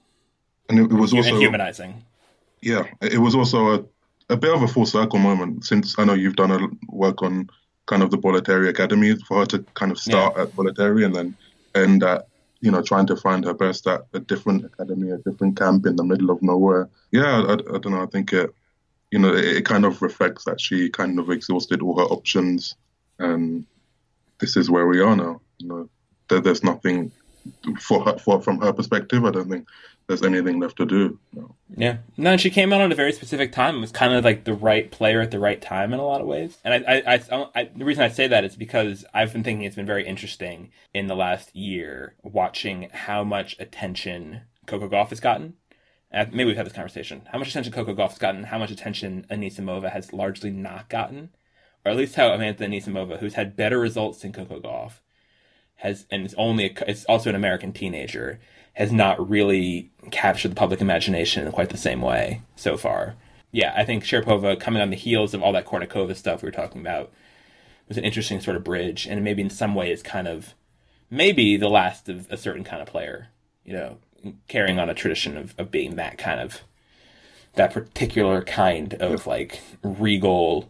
And 0.70 0.80
it, 0.80 0.84
it 0.84 0.96
was 0.96 1.14
also 1.14 1.30
and 1.30 1.38
humanizing. 1.38 2.04
Yeah, 2.62 2.86
it 3.02 3.20
was 3.20 3.36
also 3.36 3.76
a, 3.76 3.86
a 4.34 4.38
bit 4.38 4.54
of 4.54 4.64
a 4.64 4.68
full 4.68 4.86
circle 4.86 5.20
moment 5.20 5.66
since 5.66 6.00
I 6.00 6.06
know 6.06 6.14
you've 6.14 6.38
done 6.38 6.52
a 6.52 6.68
work 6.90 7.22
on 7.22 7.50
kind 7.86 8.02
of 8.02 8.12
the 8.12 8.18
Bollettieri 8.18 8.70
Academy 8.70 9.16
for 9.28 9.40
her 9.40 9.46
to 9.48 9.60
kind 9.74 9.92
of 9.92 10.00
start 10.00 10.34
yeah. 10.36 10.44
at 10.44 10.56
Bollettieri 10.56 11.06
and 11.06 11.16
then 11.16 11.38
end 11.76 12.04
at 12.04 12.28
you 12.62 12.72
know 12.72 12.82
trying 12.82 13.06
to 13.08 13.18
find 13.18 13.44
her 13.44 13.54
best 13.54 13.86
at 13.88 14.06
a 14.14 14.20
different 14.20 14.64
academy, 14.66 15.12
a 15.12 15.18
different 15.18 15.58
camp 15.58 15.86
in 15.86 15.98
the 15.98 16.04
middle 16.04 16.32
of 16.32 16.42
nowhere. 16.42 16.90
Yeah, 17.12 17.42
I, 17.42 17.54
I 17.54 17.78
don't 17.80 17.92
know. 17.92 18.04
I 18.04 18.08
think 18.08 18.32
it 18.32 18.50
you 19.12 19.20
know 19.20 19.34
it, 19.34 19.46
it 19.58 19.66
kind 19.66 19.84
of 19.86 20.02
reflects 20.02 20.46
that 20.46 20.62
she 20.62 20.90
kind 20.90 21.20
of 21.20 21.30
exhausted 21.30 21.82
all 21.82 22.00
her 22.00 22.06
options 22.06 22.76
and 23.24 23.66
this 24.40 24.58
is 24.58 24.70
where 24.70 24.88
we 24.88 25.00
are 25.00 25.16
now. 25.16 25.42
You 25.58 25.68
know, 25.68 25.90
there, 26.30 26.42
there's 26.42 26.64
nothing 26.64 27.12
for 27.80 28.04
her, 28.04 28.18
for 28.18 28.42
from 28.42 28.60
her 28.62 28.74
perspective. 28.74 29.26
I 29.26 29.32
don't 29.32 29.50
think 29.50 29.68
there's 30.08 30.24
anything 30.24 30.60
left 30.60 30.78
to 30.78 30.86
do. 30.86 31.20
Yeah, 31.76 31.98
no, 32.18 32.32
and 32.32 32.42
she 32.42 32.50
came 32.50 32.74
out 32.74 32.82
at 32.82 32.92
a 32.92 32.96
very 32.96 33.14
specific 33.14 33.52
time. 33.52 33.78
It 33.78 33.82
was 33.82 33.92
kind 33.92 34.14
of 34.14 34.24
like 34.24 34.44
the 34.44 34.54
right 34.54 34.92
player 34.92 35.22
at 35.22 35.32
the 35.32 35.40
right 35.40 35.62
time 35.62 35.94
in 35.94 36.00
a 36.00 36.06
lot 36.06 36.22
of 36.22 36.28
ways. 36.28 36.58
And 36.64 36.86
I, 36.86 36.94
I, 36.96 37.14
I, 37.16 37.46
I, 37.56 37.70
the 37.76 37.86
reason 37.86 38.04
I 38.04 38.10
say 38.10 38.28
that 38.28 38.44
is 38.44 38.56
because 38.56 39.06
I've 39.14 39.32
been 39.32 39.44
thinking 39.44 39.66
it's 39.66 39.76
been 39.76 39.86
very 39.86 40.06
interesting 40.06 40.72
in 40.94 41.08
the 41.08 41.16
last 41.16 41.56
year 41.56 42.16
watching 42.22 42.90
how 42.92 43.24
much 43.24 43.56
attention 43.60 44.42
Coco 44.66 44.90
Gauff 44.90 45.10
has 45.10 45.20
gotten. 45.20 45.56
Uh, 46.14 46.26
maybe 46.32 46.46
we've 46.46 46.58
had 46.58 46.66
this 46.66 46.74
conversation. 46.74 47.24
How 47.32 47.40
much 47.40 47.50
attention 47.50 47.74
Coco 47.74 47.96
Gauff 47.96 48.10
has 48.10 48.20
gotten, 48.20 48.44
how 48.44 48.60
much 48.60 48.72
attention 48.72 49.26
Anisimova 49.32 49.92
has 49.92 50.14
largely 50.14 50.52
not 50.52 50.88
gotten, 50.90 51.30
or 51.86 51.92
at 51.92 51.98
least 51.98 52.16
how 52.16 52.32
Amanda 52.32 52.66
Anisimova, 52.66 53.20
who's 53.20 53.34
had 53.34 53.56
better 53.56 53.80
results 53.80 54.22
than 54.22 54.34
Coco 54.34 54.60
Gauff, 54.60 54.94
has 55.78 56.06
and 56.10 56.26
is 56.26 56.36
only 56.36 56.66
a, 56.66 56.90
it's 56.90 57.06
also 57.06 57.30
an 57.30 57.36
American 57.36 57.74
teenager 57.74 58.40
has 58.74 58.92
not 58.92 59.30
really 59.30 59.92
captured 60.12 60.50
the 60.50 60.56
public 60.56 60.82
imagination 60.82 61.46
in 61.46 61.52
quite 61.52 61.70
the 61.70 61.78
same 61.78 62.02
way 62.02 62.42
so 62.56 62.76
far. 62.76 63.16
Yeah, 63.52 63.74
I 63.76 63.86
think 63.86 64.04
Sharapova 64.04 64.60
coming 64.60 64.82
on 64.82 64.90
the 64.90 64.96
heels 64.96 65.34
of 65.34 65.44
all 65.44 65.54
that 65.54 65.66
Kournikova 65.66 66.16
stuff 66.16 66.42
we 66.42 66.48
were 66.48 66.52
talking 66.52 66.82
about 66.82 67.12
was 67.88 67.98
an 67.98 68.04
interesting 68.04 68.40
sort 68.40 68.58
of 68.58 68.64
bridge, 68.64 69.06
and 69.06 69.24
maybe 69.24 69.44
in 69.44 69.50
some 69.50 69.76
ways 69.76 70.02
kind 70.02 70.28
of 70.28 70.56
maybe 71.12 71.58
the 71.58 71.70
last 71.70 72.10
of 72.10 72.28
a 72.32 72.38
certain 72.38 72.64
kind 72.64 72.82
of 72.82 72.88
player, 72.88 73.28
you 73.64 73.74
know, 73.74 73.98
carrying 74.48 74.80
on 74.80 74.90
a 74.90 74.96
tradition 74.96 75.38
of, 75.38 75.54
of 75.60 75.70
being 75.70 75.96
that 75.98 76.18
kind 76.18 76.40
of 76.40 76.62
that 77.56 77.72
particular 77.72 78.42
kind 78.42 78.96
of 78.96 79.28
like 79.28 79.60
regal 79.84 80.68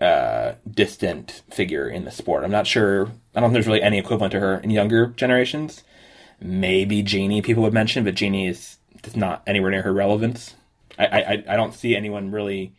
uh, 0.00 0.52
distant 0.70 1.42
figure 1.50 1.88
in 1.88 2.04
the 2.04 2.10
sport. 2.10 2.44
I'm 2.44 2.50
not 2.50 2.66
sure. 2.66 3.10
I 3.34 3.40
don't 3.40 3.50
think 3.50 3.54
there's 3.54 3.66
really 3.66 3.82
any 3.82 3.98
equivalent 3.98 4.32
to 4.32 4.40
her 4.40 4.58
in 4.58 4.70
younger 4.70 5.08
generations. 5.08 5.82
Maybe 6.40 7.02
Genie 7.02 7.42
people 7.42 7.62
would 7.62 7.72
mention, 7.72 8.04
but 8.04 8.14
Genie 8.14 8.46
is, 8.46 8.76
is 9.04 9.16
not 9.16 9.42
anywhere 9.46 9.70
near 9.70 9.82
her 9.82 9.92
relevance. 9.92 10.54
I, 10.98 11.06
I 11.06 11.44
I 11.48 11.56
don't 11.56 11.74
see 11.74 11.94
anyone 11.94 12.30
really 12.30 12.72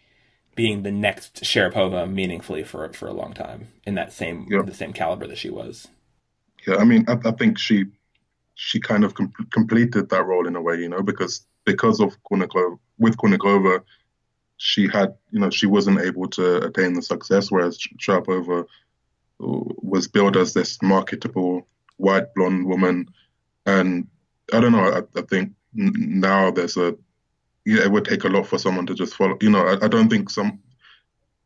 being 0.55 0.83
the 0.83 0.91
next 0.91 1.43
Sharapova 1.43 2.11
meaningfully 2.11 2.63
for 2.63 2.91
for 2.93 3.07
a 3.07 3.13
long 3.13 3.33
time 3.33 3.67
in 3.85 3.95
that 3.95 4.11
same 4.11 4.47
the 4.49 4.73
same 4.73 4.93
caliber 4.93 5.27
that 5.27 5.37
she 5.37 5.49
was. 5.49 5.87
Yeah, 6.67 6.77
I 6.77 6.83
mean, 6.83 7.05
I, 7.07 7.17
I 7.23 7.31
think 7.31 7.57
she 7.57 7.85
she 8.55 8.79
kind 8.79 9.03
of 9.03 9.13
com- 9.13 9.33
completed 9.51 10.09
that 10.09 10.25
role 10.25 10.47
in 10.47 10.55
a 10.55 10.61
way, 10.61 10.77
you 10.77 10.89
know, 10.89 11.03
because 11.03 11.45
because 11.65 11.99
of 11.99 12.17
Kournikova 12.23 12.77
with 12.97 13.17
Kournikova, 13.17 13.83
she 14.57 14.87
had, 14.87 15.15
you 15.31 15.39
know, 15.39 15.49
she 15.49 15.67
wasn't 15.67 16.01
able 16.01 16.27
to 16.29 16.65
attain 16.65 16.93
the 16.93 17.01
success, 17.01 17.51
whereas 17.51 17.77
Sharapova 17.99 18.65
was 19.39 20.07
billed 20.07 20.35
as 20.35 20.53
this 20.53 20.81
marketable 20.81 21.67
white 21.97 22.33
blonde 22.35 22.65
woman. 22.65 23.07
And 23.65 24.07
I 24.51 24.59
don't 24.59 24.71
know, 24.71 24.91
I, 24.91 25.19
I 25.19 25.21
think 25.23 25.53
now 25.73 26.51
there's 26.51 26.77
a, 26.77 26.95
yeah, 27.65 27.83
it 27.83 27.91
would 27.91 28.05
take 28.05 28.23
a 28.23 28.29
lot 28.29 28.47
for 28.47 28.57
someone 28.57 28.87
to 28.87 28.95
just 28.95 29.13
follow. 29.13 29.37
You 29.41 29.51
know, 29.51 29.65
I, 29.65 29.85
I 29.85 29.87
don't 29.87 30.09
think 30.09 30.29
some, 30.29 30.59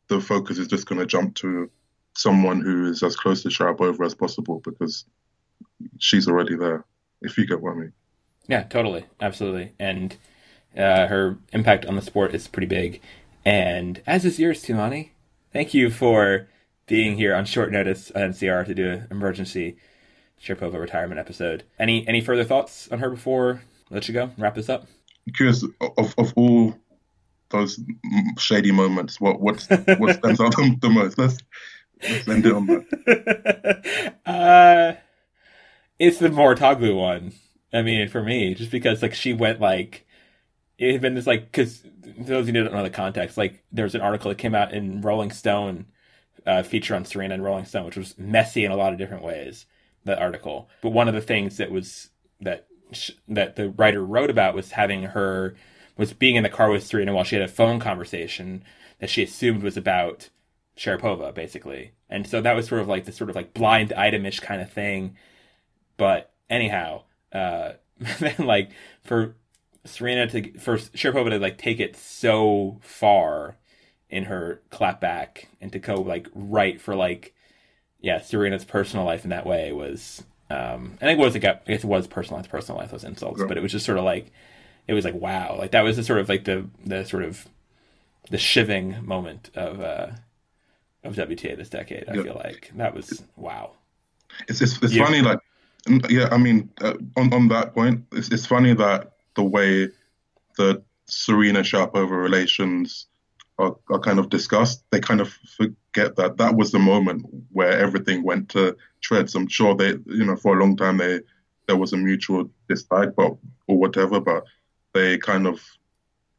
the 0.08 0.22
focus 0.22 0.58
is 0.58 0.68
just 0.68 0.88
going 0.88 1.00
to 1.00 1.06
jump 1.06 1.36
to 1.36 1.70
someone 2.16 2.62
who 2.62 2.90
is 2.90 3.04
as 3.04 3.16
close 3.16 3.44
to 3.44 3.50
Sharapova 3.50 4.06
as 4.06 4.16
possible 4.16 4.62
because 4.64 5.06
she's 6.00 6.28
already 6.28 6.56
there, 6.56 6.86
if 7.22 7.38
you 7.38 7.46
get 7.46 7.62
what 7.62 7.74
I 7.74 7.76
mean. 7.76 7.94
Yeah, 8.48 8.64
totally. 8.64 9.06
Absolutely. 9.20 9.74
And, 9.80 10.16
uh, 10.78 11.08
her 11.08 11.38
impact 11.54 11.86
on 11.86 11.96
the 11.96 12.02
sport 12.02 12.34
is 12.34 12.48
pretty 12.48 12.68
big, 12.68 13.02
and 13.46 14.02
as 14.06 14.26
is 14.26 14.40
yours, 14.40 14.64
Tumaini. 14.64 15.10
Thank 15.54 15.74
you 15.74 15.90
for 15.90 16.48
being 16.88 17.18
here 17.18 17.36
on 17.36 17.46
short 17.46 17.72
notice 17.72 18.12
on 18.12 18.22
NCR 18.22 18.66
to 18.66 18.74
do 18.74 18.90
an 18.90 19.08
emergency 19.12 19.78
Sharapova 20.42 20.80
retirement 20.80 21.20
episode. 21.20 21.64
Any 21.80 22.08
any 22.08 22.22
further 22.22 22.44
thoughts 22.44 22.88
on 22.92 23.00
her 23.00 23.10
before 23.10 23.62
I 23.90 23.94
let 23.94 24.08
you 24.08 24.14
go? 24.14 24.32
Wrap 24.38 24.56
this 24.56 24.70
up. 24.70 24.88
I'm 25.28 25.34
curious 25.34 25.64
of 25.98 26.14
of 26.18 26.34
all 26.36 26.76
those 27.52 27.80
shady 28.38 28.72
moments, 28.72 29.22
what 29.22 29.40
what 29.40 29.66
what 30.00 30.16
stands 30.16 30.40
out 30.40 30.56
the 30.56 30.90
most? 30.90 31.18
Let's 31.18 31.38
let's 32.02 32.28
end 32.28 32.46
it 32.46 32.54
on 32.54 32.66
that. 32.68 34.16
uh, 34.26 34.94
it's 36.00 36.18
the 36.18 36.30
Mouratoglou 36.30 36.96
one. 36.96 37.34
I 37.74 37.82
mean, 37.84 38.08
for 38.10 38.24
me, 38.24 38.54
just 38.54 38.72
because 38.72 39.02
like 39.02 39.14
she 39.14 39.34
went 39.34 39.62
like 39.62 40.06
it 40.82 40.94
had 40.94 41.02
been 41.02 41.14
this 41.14 41.28
like 41.28 41.52
because 41.52 41.84
those 42.18 42.48
who 42.48 42.52
don't 42.52 42.74
know 42.74 42.82
the 42.82 42.90
context, 42.90 43.38
like 43.38 43.64
there 43.72 43.86
was 43.86 43.94
an 43.94 44.02
article 44.02 44.30
that 44.30 44.40
came 44.40 44.56
out 44.56 44.74
in 44.74 45.02
Rolling 45.02 45.30
Stone, 45.30 45.86
uh, 46.46 46.64
feature 46.64 46.96
on 46.96 47.06
Serena 47.06 47.36
and 47.36 47.44
Rolling 47.44 47.66
Stone, 47.66 47.86
which 47.86 47.98
was 47.98 48.18
messy 48.18 48.66
in 48.66 48.72
a 48.72 48.76
lot 48.76 48.92
of 48.92 48.98
different 48.98 49.24
ways. 49.24 49.68
The 50.04 50.20
article, 50.20 50.68
but 50.82 50.90
one 50.90 51.08
of 51.08 51.14
the 51.14 51.22
things 51.22 51.58
that 51.58 51.70
was 51.70 52.10
that 52.40 52.66
sh- 52.92 53.12
that 53.28 53.56
the 53.56 53.70
writer 53.70 54.04
wrote 54.04 54.32
about 54.32 54.56
was 54.56 54.72
having 54.72 55.04
her 55.04 55.56
was 55.96 56.14
being 56.14 56.36
in 56.36 56.42
the 56.42 56.50
car 56.50 56.72
with 56.72 56.84
Serena 56.84 57.14
while 57.14 57.24
she 57.24 57.36
had 57.36 57.46
a 57.46 57.48
phone 57.48 57.80
conversation 57.80 58.64
that 58.98 59.12
she 59.12 59.22
assumed 59.22 59.62
was 59.62 59.78
about 59.78 60.30
Sharapova, 60.76 61.36
basically, 61.36 61.92
and 62.10 62.26
so 62.26 62.42
that 62.42 62.56
was 62.56 62.68
sort 62.68 62.82
of 62.82 62.88
like 62.88 63.06
this 63.06 63.16
sort 63.16 63.30
of 63.30 63.36
like 63.36 63.54
blind 63.54 63.94
itemish 63.96 64.42
kind 64.42 64.60
of 64.60 64.74
thing. 64.74 65.16
But 65.98 66.34
anyhow, 66.50 67.04
uh, 67.32 67.74
then 68.20 68.36
like 68.40 68.72
for 69.04 69.36
Serena 69.86 70.28
to 70.28 70.60
for 70.60 70.78
Sharapova 70.78 71.32
to 71.32 71.40
like 71.40 71.58
take 71.58 71.80
it 71.80 71.96
so 71.96 72.80
far 72.82 73.58
in 74.10 74.26
her 74.26 74.62
clapback 74.72 75.46
and 75.60 75.72
to 75.72 75.80
go 75.80 75.96
like 75.96 76.28
right 76.36 76.80
for 76.80 76.96
like 76.96 77.34
yeah 78.00 78.20
Serena's 78.20 78.66
personal 78.66 79.06
life 79.06 79.24
in 79.24 79.32
that 79.32 79.46
way 79.46 79.72
was 79.72 80.24
um 80.50 80.98
I 81.02 81.06
think 81.06 81.20
it 81.20 81.24
was 81.24 81.34
like 81.34 81.46
I 81.46 81.60
guess 81.66 81.84
it 81.84 81.88
was 81.88 82.08
personal 82.08 82.40
life 82.40 82.50
personal 82.50 82.80
life 82.80 82.92
those 82.92 83.04
insults 83.04 83.40
yeah. 83.40 83.48
but 83.48 83.58
it 83.58 83.64
was 83.64 83.72
just 83.72 83.86
sort 83.86 83.98
of 83.98 84.04
like 84.04 84.32
it 84.88 84.94
was 84.94 85.06
like 85.06 85.16
wow 85.16 85.56
like 85.58 85.72
that 85.72 85.84
was 85.84 85.98
the 85.98 86.04
sort 86.04 86.20
of 86.20 86.30
like 86.30 86.44
the 86.44 86.68
the 86.86 87.06
sort 87.06 87.24
of 87.24 87.48
the 88.30 88.38
shiving 88.38 89.04
moment 89.04 89.50
of 89.56 89.82
uh 89.82 90.08
of 91.04 91.16
WTA 91.16 91.58
this 91.58 91.70
decade 91.70 92.06
I 92.08 92.16
yeah. 92.16 92.24
feel 92.24 92.36
like 92.36 92.72
that 92.76 92.94
was 92.94 93.24
wow 93.36 93.72
it's 94.48 94.62
it's, 94.62 94.78
it's 94.84 94.96
funny 94.96 95.22
like 95.22 95.40
yeah 96.10 96.30
I 96.32 96.38
mean 96.38 96.70
uh, 96.82 96.94
on 97.18 97.34
on 97.34 97.48
that 97.48 97.74
point 97.74 98.06
it's, 98.12 98.30
it's 98.30 98.46
funny 98.46 98.76
that 98.76 99.11
the 99.36 99.44
way 99.44 99.90
that 100.58 100.84
Serena 101.06 101.62
Sharapova 101.62 102.12
relations 102.12 103.08
are, 103.58 103.76
are 103.90 104.00
kind 104.00 104.20
of 104.20 104.30
discussed, 104.30 104.84
they 104.92 105.00
kind 105.00 105.22
of 105.22 105.32
forget 105.58 106.16
that 106.16 106.38
that 106.38 106.56
was 106.56 106.72
the 106.72 106.80
moment 106.80 107.26
where 107.52 107.72
everything 107.72 108.24
went 108.24 108.50
to 108.50 108.76
treads. 109.02 109.36
I'm 109.36 109.48
sure 109.48 109.76
they, 109.76 109.96
you 110.06 110.26
know, 110.26 110.36
for 110.36 110.58
a 110.58 110.60
long 110.60 110.76
time 110.76 110.98
they 110.98 111.22
there 111.68 111.78
was 111.78 111.94
a 111.94 111.98
mutual 111.98 112.50
dislike, 112.68 113.16
but 113.16 113.36
or 113.68 113.78
whatever, 113.78 114.20
but 114.20 114.44
they 114.94 115.18
kind 115.18 115.48
of 115.48 115.62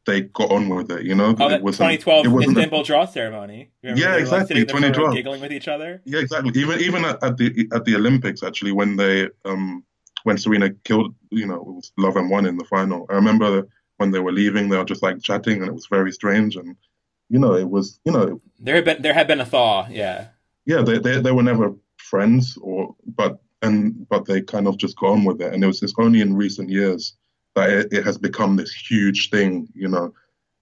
they 0.05 0.21
got 0.21 0.51
on 0.51 0.67
with 0.69 0.91
it, 0.91 1.03
you 1.03 1.15
know. 1.15 1.35
Oh, 1.39 1.49
that 1.49 1.61
2012 1.61 2.25
it 2.25 2.49
Istanbul 2.49 2.81
a... 2.81 2.83
draw 2.83 3.05
ceremony. 3.05 3.71
Remember 3.81 4.01
yeah, 4.01 4.15
exactly. 4.17 4.57
Like 4.57 4.67
2012, 4.67 5.13
giggling 5.13 5.41
with 5.41 5.53
each 5.53 5.67
other. 5.67 6.01
Yeah, 6.05 6.19
exactly. 6.19 6.51
Even 6.55 6.79
even 6.79 7.05
at, 7.05 7.23
at, 7.23 7.37
the 7.37 7.69
at 7.73 7.85
the 7.85 7.95
Olympics, 7.95 8.43
actually, 8.43 8.73
when 8.73 8.97
they 8.97 9.29
um 9.45 9.83
when 10.23 10.37
Serena 10.37 10.71
killed, 10.83 11.13
you 11.29 11.45
know, 11.45 11.55
it 11.55 11.65
was 11.65 11.91
Love 11.97 12.15
and 12.15 12.29
One 12.29 12.45
in 12.45 12.57
the 12.57 12.65
final. 12.65 13.05
I 13.09 13.13
remember 13.13 13.67
when 13.97 14.11
they 14.11 14.19
were 14.19 14.31
leaving, 14.31 14.69
they 14.69 14.77
were 14.77 14.85
just 14.85 15.03
like 15.03 15.21
chatting, 15.21 15.59
and 15.59 15.67
it 15.67 15.73
was 15.73 15.87
very 15.89 16.11
strange. 16.11 16.55
And 16.55 16.75
you 17.29 17.39
know, 17.39 17.53
it 17.53 17.69
was, 17.69 17.99
you 18.05 18.11
know, 18.11 18.41
there 18.59 18.75
had 18.75 18.85
been 18.85 19.01
there 19.01 19.13
had 19.13 19.27
been 19.27 19.41
a 19.41 19.45
thaw, 19.45 19.87
yeah. 19.89 20.27
Yeah, 20.65 20.81
they 20.81 20.97
they, 20.97 21.19
they 21.19 21.31
were 21.31 21.43
never 21.43 21.73
friends, 21.97 22.57
or 22.61 22.95
but 23.05 23.39
and 23.61 24.07
but 24.09 24.25
they 24.25 24.41
kind 24.41 24.67
of 24.67 24.77
just 24.77 24.97
got 24.97 25.11
on 25.11 25.25
with 25.25 25.41
it. 25.41 25.53
And 25.53 25.63
it 25.63 25.67
was 25.67 25.81
it's 25.83 25.93
only 25.97 26.21
in 26.21 26.35
recent 26.35 26.69
years 26.69 27.15
that 27.55 27.69
it, 27.69 27.93
it 27.93 28.05
has 28.05 28.17
become 28.17 28.55
this 28.55 28.73
huge 28.73 29.29
thing, 29.29 29.67
you 29.73 29.87
know. 29.87 30.13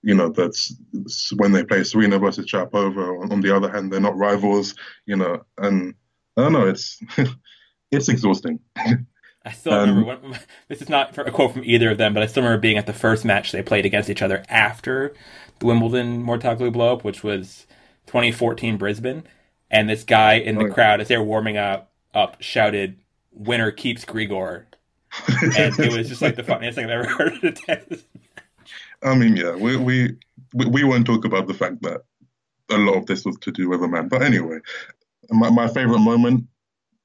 You 0.03 0.15
know 0.15 0.29
that's 0.29 0.73
when 1.35 1.51
they 1.51 1.63
play 1.63 1.83
Serena 1.83 2.17
versus 2.17 2.47
Sharapova. 2.47 3.21
On, 3.21 3.31
on 3.31 3.41
the 3.41 3.55
other 3.55 3.69
hand, 3.69 3.93
they're 3.93 3.99
not 3.99 4.17
rivals, 4.17 4.73
you 5.05 5.15
know. 5.15 5.43
And 5.59 5.93
I 6.37 6.41
don't 6.41 6.53
know, 6.53 6.67
it's 6.67 6.99
it's 7.91 8.09
exhausting. 8.09 8.59
I 9.43 9.51
still 9.51 9.73
um, 9.73 9.89
remember 9.89 10.27
when, 10.29 10.39
this 10.67 10.81
is 10.81 10.89
not 10.89 11.17
a 11.17 11.31
quote 11.31 11.53
from 11.53 11.63
either 11.65 11.91
of 11.91 11.97
them, 11.97 12.13
but 12.13 12.23
I 12.23 12.27
still 12.27 12.43
remember 12.43 12.61
being 12.61 12.77
at 12.77 12.85
the 12.85 12.93
first 12.93 13.25
match 13.25 13.51
they 13.51 13.63
played 13.63 13.85
against 13.85 14.09
each 14.09 14.21
other 14.21 14.43
after 14.49 15.13
the 15.59 15.65
Wimbledon 15.65 16.23
Mouratoglou 16.23 16.71
blow 16.71 16.93
up, 16.93 17.03
which 17.03 17.23
was 17.23 17.65
2014 18.07 18.77
Brisbane. 18.77 19.23
and 19.69 19.89
this 19.89 20.03
guy 20.03 20.33
in 20.33 20.57
the 20.57 20.69
crowd 20.69 20.99
as 20.99 21.07
they 21.07 21.17
were 21.17 21.23
warming 21.23 21.57
up 21.57 21.91
up 22.13 22.41
shouted, 22.41 22.97
"Winner 23.31 23.71
keeps 23.71 24.03
Grigor," 24.03 24.65
and 25.27 25.79
it 25.79 25.93
was 25.97 26.09
just 26.09 26.21
like 26.21 26.35
the 26.35 26.43
funniest 26.43 26.75
thing 26.75 26.85
I've 26.85 26.91
ever 26.91 27.07
heard 27.09 27.33
in 27.41 27.49
a 27.49 27.51
tennis. 27.51 28.03
I 29.01 29.15
mean, 29.15 29.37
yeah, 29.37 29.55
we 29.55 29.77
we 29.77 30.17
we 30.53 30.83
won't 30.83 31.05
talk 31.05 31.25
about 31.25 31.47
the 31.47 31.53
fact 31.53 31.81
that 31.83 32.03
a 32.69 32.77
lot 32.77 32.97
of 32.97 33.05
this 33.05 33.25
was 33.25 33.37
to 33.37 33.51
do 33.51 33.69
with 33.69 33.81
a 33.81 33.87
man, 33.87 34.09
but 34.09 34.21
anyway, 34.21 34.59
my 35.29 35.49
my 35.49 35.67
favorite 35.67 35.99
moment 35.99 36.47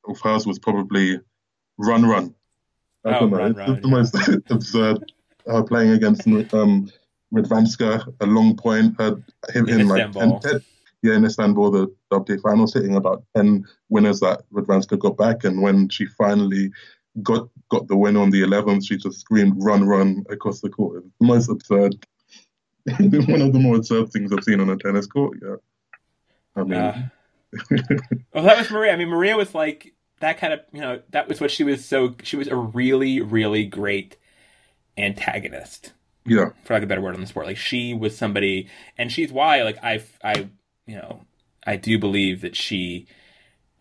of 0.09 0.21
hers 0.21 0.47
was 0.47 0.59
probably 0.59 1.21
"Run 1.79 2.07
Run." 2.07 2.35
I 3.05 3.17
oh, 3.17 3.21
don't 3.21 3.31
know, 3.31 3.37
run, 3.39 3.51
it's 3.51 3.59
run, 3.59 3.81
the 3.83 3.89
most 3.89 4.51
absurd. 4.51 5.13
Her 5.47 5.63
playing 5.63 5.93
against 5.93 6.27
um, 6.27 6.91
Radwanska, 7.33 8.13
a 8.21 8.27
long 8.27 8.57
point, 8.57 8.97
her 8.99 9.23
him 9.51 9.69
In 9.69 9.81
in 9.81 9.89
like 9.89 10.09
Istanbul. 10.09 10.41
10, 10.41 10.53
10 10.53 10.61
yeah, 11.07 11.15
in 11.15 11.25
Istanbul, 11.25 11.71
the 11.71 11.95
WTA 12.11 12.41
finals, 12.41 12.75
hitting 12.75 12.97
about 12.97 13.23
ten 13.35 13.65
winners 13.89 14.21
that 14.21 14.43
Radwanska 14.53 14.99
got 14.99 15.17
back, 15.17 15.45
and 15.45 15.63
when 15.63 15.89
she 15.89 16.07
finally 16.07 16.73
got 17.23 17.49
got 17.71 17.87
the 17.89 17.97
win 17.97 18.17
on 18.17 18.31
the 18.31 18.43
eleventh, 18.43 18.85
she 18.85 18.97
just 18.97 19.21
screamed 19.21 19.55
"Run, 19.57 19.87
run!" 19.87 20.25
across 20.31 20.61
the 20.61 20.69
court. 20.69 21.05
It's 21.05 21.15
the 21.21 21.27
most 21.27 21.49
absurd, 21.49 22.07
one 22.87 23.43
of 23.43 23.53
the 23.53 23.61
more 23.61 23.77
absurd 23.77 24.11
things 24.11 24.33
I've 24.33 24.45
seen 24.45 24.61
on 24.61 24.71
a 24.71 24.77
tennis 24.77 25.07
court. 25.07 25.39
Yeah, 25.43 25.57
I 26.57 26.65
mean, 26.65 26.75
Uh, 26.75 27.09
well, 28.35 28.45
that 28.45 28.59
was 28.59 28.71
Maria. 28.71 28.93
I 28.93 28.97
mean, 28.97 29.09
Maria 29.09 29.37
was 29.37 29.55
like 29.55 29.95
that 30.21 30.39
kind 30.39 30.53
of, 30.53 30.61
you 30.73 30.81
know, 30.81 31.01
that 31.11 31.29
was 31.29 31.41
what 31.41 31.51
she 31.51 31.65
was 31.65 31.85
so, 31.85 32.15
she 32.23 32.37
was 32.37 32.49
a 32.49 32.57
really, 32.57 33.21
really 33.21 33.65
great 33.65 34.17
antagonist, 34.97 35.93
yeah, 36.25 36.51
for 36.65 36.75
like 36.75 36.83
a 36.83 36.87
better 36.87 37.01
word 37.01 37.15
on 37.15 37.21
the 37.21 37.27
sport. 37.27 37.47
Like, 37.47 37.57
she 37.57 37.93
was 37.93 38.17
somebody, 38.17 38.69
and 38.97 39.13
she's 39.13 39.31
why, 39.31 39.63
like, 39.63 39.79
I, 39.83 40.03
I, 40.25 40.49
you 40.87 40.97
know, 40.97 41.23
I 41.67 41.77
do 41.77 41.99
believe 41.99 42.41
that 42.41 42.57
she 42.57 43.07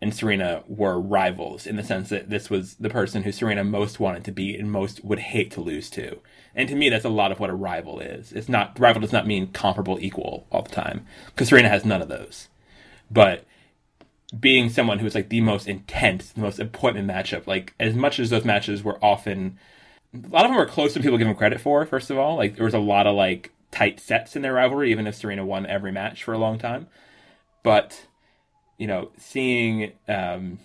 and 0.00 0.14
Serena 0.14 0.62
were 0.68 1.00
rivals 1.00 1.66
in 1.66 1.76
the 1.76 1.82
sense 1.82 2.10
that 2.10 2.28
this 2.28 2.50
was 2.50 2.74
the 2.74 2.90
person 2.90 3.22
who 3.22 3.32
Serena 3.32 3.64
most 3.64 3.98
wanted 3.98 4.24
to 4.24 4.32
beat 4.32 4.60
and 4.60 4.70
most 4.70 5.02
would 5.02 5.20
hate 5.20 5.50
to 5.52 5.62
lose 5.62 5.88
to. 5.90 6.18
And 6.54 6.68
to 6.68 6.74
me, 6.74 6.90
that's 6.90 7.06
a 7.06 7.08
lot 7.08 7.32
of 7.32 7.40
what 7.40 7.48
a 7.48 7.54
rival 7.54 8.00
is. 8.00 8.30
It's 8.32 8.48
not, 8.48 8.78
rival 8.78 9.00
does 9.00 9.12
not 9.12 9.26
mean 9.26 9.46
comparable, 9.52 9.98
equal 9.98 10.46
all 10.50 10.62
the 10.62 10.68
time, 10.68 11.06
because 11.28 11.48
Serena 11.48 11.70
has 11.70 11.86
none 11.86 12.02
of 12.02 12.08
those. 12.08 12.48
But 13.10 13.46
being 14.40 14.68
someone 14.68 14.98
who 14.98 15.04
was 15.04 15.14
like 15.14 15.28
the 15.28 15.40
most 15.40 15.68
intense, 15.68 16.30
the 16.30 16.40
most 16.40 16.58
appointment 16.58 17.08
matchup, 17.08 17.46
like 17.46 17.74
as 17.78 17.94
much 17.94 18.18
as 18.18 18.30
those 18.30 18.44
matches 18.44 18.82
were 18.82 19.02
often, 19.02 19.58
a 20.12 20.28
lot 20.28 20.44
of 20.44 20.50
them 20.50 20.56
were 20.56 20.66
closer 20.66 20.94
than 20.94 21.02
people 21.02 21.18
give 21.18 21.26
them 21.26 21.36
credit 21.36 21.60
for. 21.60 21.84
First 21.86 22.10
of 22.10 22.18
all, 22.18 22.36
like 22.36 22.56
there 22.56 22.64
was 22.64 22.74
a 22.74 22.78
lot 22.78 23.06
of 23.06 23.14
like 23.14 23.52
tight 23.70 24.00
sets 24.00 24.36
in 24.36 24.42
their 24.42 24.54
rivalry, 24.54 24.90
even 24.90 25.06
if 25.06 25.14
Serena 25.14 25.44
won 25.44 25.66
every 25.66 25.92
match 25.92 26.24
for 26.24 26.32
a 26.32 26.38
long 26.38 26.58
time. 26.58 26.88
But 27.62 28.06
you 28.78 28.86
know, 28.86 29.10
seeing 29.16 29.92
um, 30.08 30.58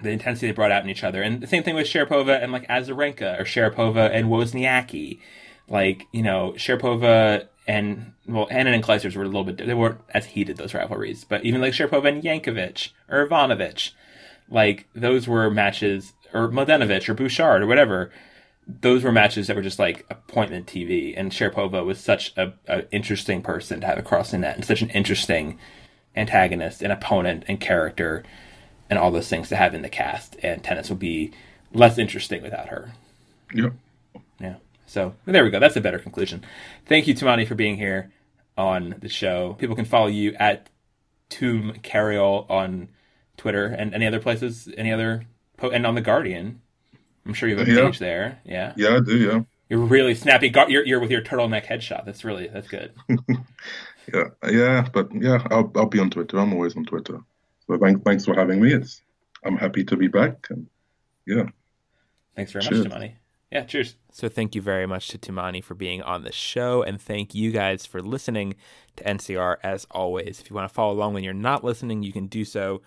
the 0.00 0.10
intensity 0.10 0.46
they 0.46 0.52
brought 0.52 0.72
out 0.72 0.84
in 0.84 0.90
each 0.90 1.04
other, 1.04 1.22
and 1.22 1.40
the 1.40 1.46
same 1.46 1.62
thing 1.62 1.74
with 1.74 1.86
Sharapova 1.86 2.42
and 2.42 2.52
like 2.52 2.68
Azarenka 2.68 3.40
or 3.40 3.44
Sharapova 3.44 4.10
and 4.12 4.28
Wozniacki, 4.28 5.20
like 5.68 6.06
you 6.12 6.22
know 6.22 6.54
Sharapova 6.56 7.48
and 7.66 8.12
well, 8.26 8.46
Anna 8.50 8.70
and 8.70 8.84
Clijsters 8.84 9.16
were 9.16 9.22
a 9.22 9.26
little 9.26 9.44
bit 9.44 9.58
they 9.66 9.74
weren't 9.74 10.00
as 10.10 10.26
heated 10.26 10.56
those 10.56 10.74
rivalries, 10.74 11.24
but 11.24 11.44
even 11.44 11.60
like 11.60 11.72
Sharapova 11.72 12.08
and 12.08 12.22
Jankovic 12.22 12.90
or 13.08 13.26
Ivanovic, 13.26 13.92
like 14.48 14.86
those 14.94 15.26
were 15.26 15.50
matches 15.50 16.12
or 16.32 16.48
Mladenovic 16.48 17.08
or 17.08 17.14
Bouchard 17.14 17.62
or 17.62 17.66
whatever. 17.66 18.10
Those 18.66 19.02
were 19.04 19.12
matches 19.12 19.46
that 19.46 19.56
were 19.56 19.62
just 19.62 19.78
like 19.78 20.06
appointment 20.08 20.66
TV, 20.66 21.14
and 21.16 21.32
Sharapova 21.32 21.84
was 21.84 22.00
such 22.00 22.32
a, 22.36 22.54
a 22.66 22.90
interesting 22.90 23.42
person 23.42 23.80
to 23.80 23.86
have 23.86 23.98
across 23.98 24.30
the 24.30 24.38
net, 24.38 24.56
and 24.56 24.64
such 24.64 24.80
an 24.80 24.90
interesting 24.90 25.58
antagonist 26.16 26.80
and 26.82 26.92
opponent 26.92 27.44
and 27.46 27.60
character, 27.60 28.24
and 28.88 28.98
all 28.98 29.10
those 29.10 29.28
things 29.28 29.48
to 29.50 29.56
have 29.56 29.74
in 29.74 29.82
the 29.82 29.88
cast. 29.90 30.36
And 30.42 30.62
tennis 30.64 30.88
would 30.88 30.98
be 30.98 31.32
less 31.74 31.98
interesting 31.98 32.42
without 32.42 32.68
her. 32.68 32.92
yeah. 33.52 33.70
Yeah. 34.40 34.56
So 34.86 35.14
there 35.24 35.44
we 35.44 35.50
go. 35.50 35.58
That's 35.60 35.76
a 35.76 35.80
better 35.80 35.98
conclusion. 35.98 36.44
Thank 36.86 37.06
you, 37.06 37.14
Tumaini, 37.14 37.46
for 37.46 37.54
being 37.54 37.76
here 37.76 38.12
on 38.56 38.94
the 39.00 39.08
show. 39.08 39.54
People 39.58 39.74
can 39.76 39.84
follow 39.84 40.06
you 40.06 40.34
at 40.38 40.68
Tomb 41.30 41.74
Carayol 41.82 42.48
on 42.50 42.88
Twitter 43.36 43.66
and 43.66 43.94
any 43.94 44.06
other 44.06 44.20
places, 44.20 44.68
any 44.76 44.92
other, 44.92 45.24
po- 45.56 45.70
and 45.70 45.86
on 45.86 45.94
the 45.94 46.00
Guardian. 46.00 46.60
I'm 47.26 47.34
sure 47.34 47.48
you 47.48 47.56
have 47.56 47.66
a 47.66 47.70
Yeah. 47.72 47.86
page 47.86 47.98
there. 47.98 48.40
Yeah. 48.44 48.74
Yeah, 48.76 48.96
I 48.96 49.00
do. 49.00 49.16
Yeah, 49.16 49.40
You're 49.68 49.80
really 49.80 50.14
snappy. 50.14 50.52
You're, 50.68 50.84
you're 50.86 51.00
with 51.00 51.10
your 51.10 51.22
turtleneck 51.22 51.64
headshot. 51.66 52.04
That's 52.04 52.22
really 52.24 52.48
that's 52.48 52.68
good. 52.68 52.92
yeah, 54.12 54.24
yeah. 54.48 54.86
But 54.92 55.08
yeah, 55.14 55.38
I'll 55.50 55.72
I'll 55.74 55.86
be 55.86 55.98
on 55.98 56.10
Twitter. 56.10 56.38
I'm 56.38 56.52
always 56.52 56.76
on 56.76 56.84
Twitter. 56.84 57.18
So 57.66 57.78
thanks 57.78 58.02
thanks 58.04 58.24
for 58.26 58.34
having 58.34 58.60
me. 58.60 58.74
It's 58.74 59.00
I'm 59.42 59.56
happy 59.56 59.84
to 59.84 59.96
be 59.96 60.08
back. 60.08 60.46
And 60.50 60.66
yeah, 61.26 61.44
Thanks 62.36 62.52
very 62.52 62.64
Cheers. 62.66 62.88
much, 62.88 62.92
Tumaini. 63.00 63.14
Yeah, 63.54 63.62
cheers. 63.62 63.94
So 64.10 64.28
thank 64.28 64.56
you 64.56 64.60
very 64.60 64.84
much 64.84 65.06
to 65.08 65.18
Tumaini 65.18 65.62
for 65.62 65.76
being 65.76 66.02
on 66.02 66.24
the 66.24 66.32
show, 66.32 66.82
and 66.82 67.00
thank 67.00 67.36
you 67.36 67.52
guys 67.52 67.86
for 67.86 68.02
listening 68.02 68.56
to 68.96 69.04
NCR 69.04 69.58
as 69.62 69.86
always. 69.92 70.40
If 70.40 70.50
you 70.50 70.56
want 70.56 70.68
to 70.68 70.74
follow 70.74 70.92
along 70.92 71.14
when 71.14 71.22
you're 71.22 71.32
not 71.32 71.62
listening, 71.62 72.02
you 72.02 72.12
can 72.12 72.26
do 72.26 72.44
so 72.44 72.82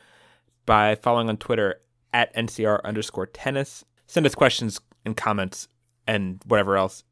by 0.66 0.96
following 0.96 1.30
on 1.30 1.38
Twitter 1.38 1.80
at 2.12 2.36
NCR 2.36 2.84
underscore 2.84 3.28
tennis. 3.28 3.86
Send 4.08 4.26
us 4.26 4.36
questions 4.36 4.82
and 5.06 5.16
comments 5.16 5.70
and 6.06 6.42
whatever 6.46 6.76
else 6.76 7.06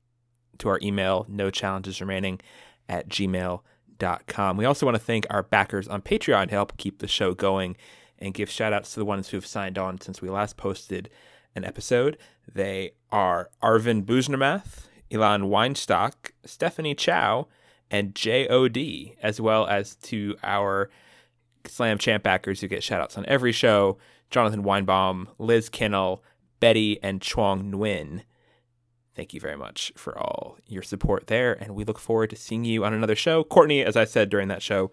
to 0.57 0.67
our 0.67 0.79
email, 0.81 1.25
no 1.29 1.49
challenges 1.49 2.01
remaining 2.01 2.41
at 2.89 3.07
gmail.com. 3.07 4.57
We 4.57 4.65
also 4.65 4.85
want 4.85 4.95
to 4.95 5.03
thank 5.03 5.27
our 5.29 5.43
backers 5.43 5.87
on 5.87 6.01
Patreon 6.01 6.49
to 6.49 6.55
help 6.55 6.75
keep 6.75 6.99
the 6.99 7.07
show 7.07 7.33
going 7.33 7.77
and 8.19 8.33
give 8.33 8.49
shout 8.49 8.73
outs 8.73 8.93
to 8.95 8.99
the 8.99 9.05
ones 9.05 9.29
who 9.29 9.37
have 9.37 9.45
signed 9.45 9.77
on 9.77 10.01
since 10.01 10.21
we 10.21 10.29
last 10.29 10.57
posted 10.57 11.09
an 11.55 11.63
episode. 11.65 12.17
They 12.51 12.91
are 13.11 13.49
Arvin 13.63 14.03
Buznermath, 14.03 14.87
Ilan 15.11 15.49
Weinstock, 15.49 16.31
Stephanie 16.45 16.95
Chow, 16.95 17.47
and 17.89 18.13
JOD, 18.13 19.15
as 19.21 19.39
well 19.39 19.67
as 19.67 19.95
to 19.95 20.35
our 20.43 20.89
Slam 21.65 21.97
Champ 21.97 22.23
backers 22.23 22.61
who 22.61 22.67
get 22.67 22.83
shout 22.83 23.01
outs 23.01 23.17
on 23.17 23.25
every 23.27 23.51
show 23.51 23.97
Jonathan 24.29 24.63
Weinbaum, 24.63 25.27
Liz 25.37 25.69
Kinnell, 25.69 26.19
Betty, 26.59 27.01
and 27.01 27.21
Chuang 27.21 27.71
Nguyen. 27.71 28.23
Thank 29.15 29.33
you 29.33 29.39
very 29.39 29.55
much 29.55 29.93
for 29.95 30.17
all 30.17 30.57
your 30.67 30.83
support 30.83 31.27
there, 31.27 31.53
and 31.53 31.73
we 31.73 31.85
look 31.85 31.99
forward 31.99 32.31
to 32.31 32.35
seeing 32.35 32.65
you 32.65 32.83
on 32.83 32.93
another 32.93 33.15
show. 33.15 33.43
Courtney, 33.43 33.83
as 33.83 33.95
I 33.95 34.03
said 34.03 34.29
during 34.29 34.49
that 34.49 34.61
show, 34.61 34.91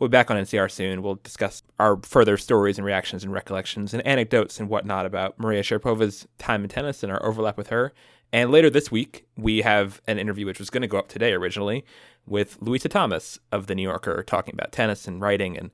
we'll 0.00 0.08
be 0.08 0.12
back 0.12 0.30
on 0.30 0.36
NCR 0.36 0.70
soon. 0.70 1.02
We'll 1.02 1.20
discuss 1.22 1.62
our 1.78 2.00
further 2.02 2.36
stories 2.36 2.78
and 2.78 2.84
reactions 2.84 3.22
and 3.22 3.32
recollections 3.32 3.94
and 3.94 4.04
anecdotes 4.04 4.58
and 4.58 4.68
whatnot 4.68 5.06
about 5.06 5.38
Maria 5.38 5.62
Sharapova's 5.62 6.26
time 6.38 6.64
in 6.64 6.70
tennis 6.70 7.04
and 7.04 7.12
our 7.12 7.24
overlap 7.24 7.56
with 7.56 7.68
her. 7.68 7.92
And 8.32 8.50
later 8.50 8.70
this 8.70 8.90
week, 8.90 9.26
we 9.36 9.62
have 9.62 10.00
an 10.06 10.18
interview 10.18 10.46
which 10.46 10.58
was 10.58 10.70
going 10.70 10.82
to 10.82 10.88
go 10.88 10.98
up 10.98 11.08
today 11.08 11.32
originally 11.32 11.84
with 12.26 12.58
Louisa 12.60 12.88
Thomas 12.88 13.38
of 13.52 13.66
The 13.66 13.74
New 13.74 13.82
Yorker 13.82 14.22
talking 14.22 14.54
about 14.54 14.72
tennis 14.72 15.06
and 15.06 15.20
writing 15.20 15.56
and 15.58 15.70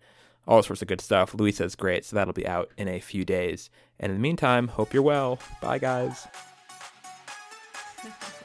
all 0.47 0.63
sorts 0.63 0.83
of 0.83 0.89
good 0.89 1.01
stuff. 1.01 1.35
Louisa's 1.35 1.75
great, 1.75 2.05
so 2.05 2.17
that'll 2.17 2.33
be 2.33 2.47
out 2.47 2.71
in 2.77 2.89
a 2.89 3.01
few 3.01 3.25
days. 3.25 3.71
And 4.01 4.11
in 4.11 4.19
the 4.19 4.23
meantime, 4.23 4.69
hope 4.69 4.93
you're 4.93 5.03
well. 5.03 5.39
Bye, 5.61 5.79
guys. 5.79 6.27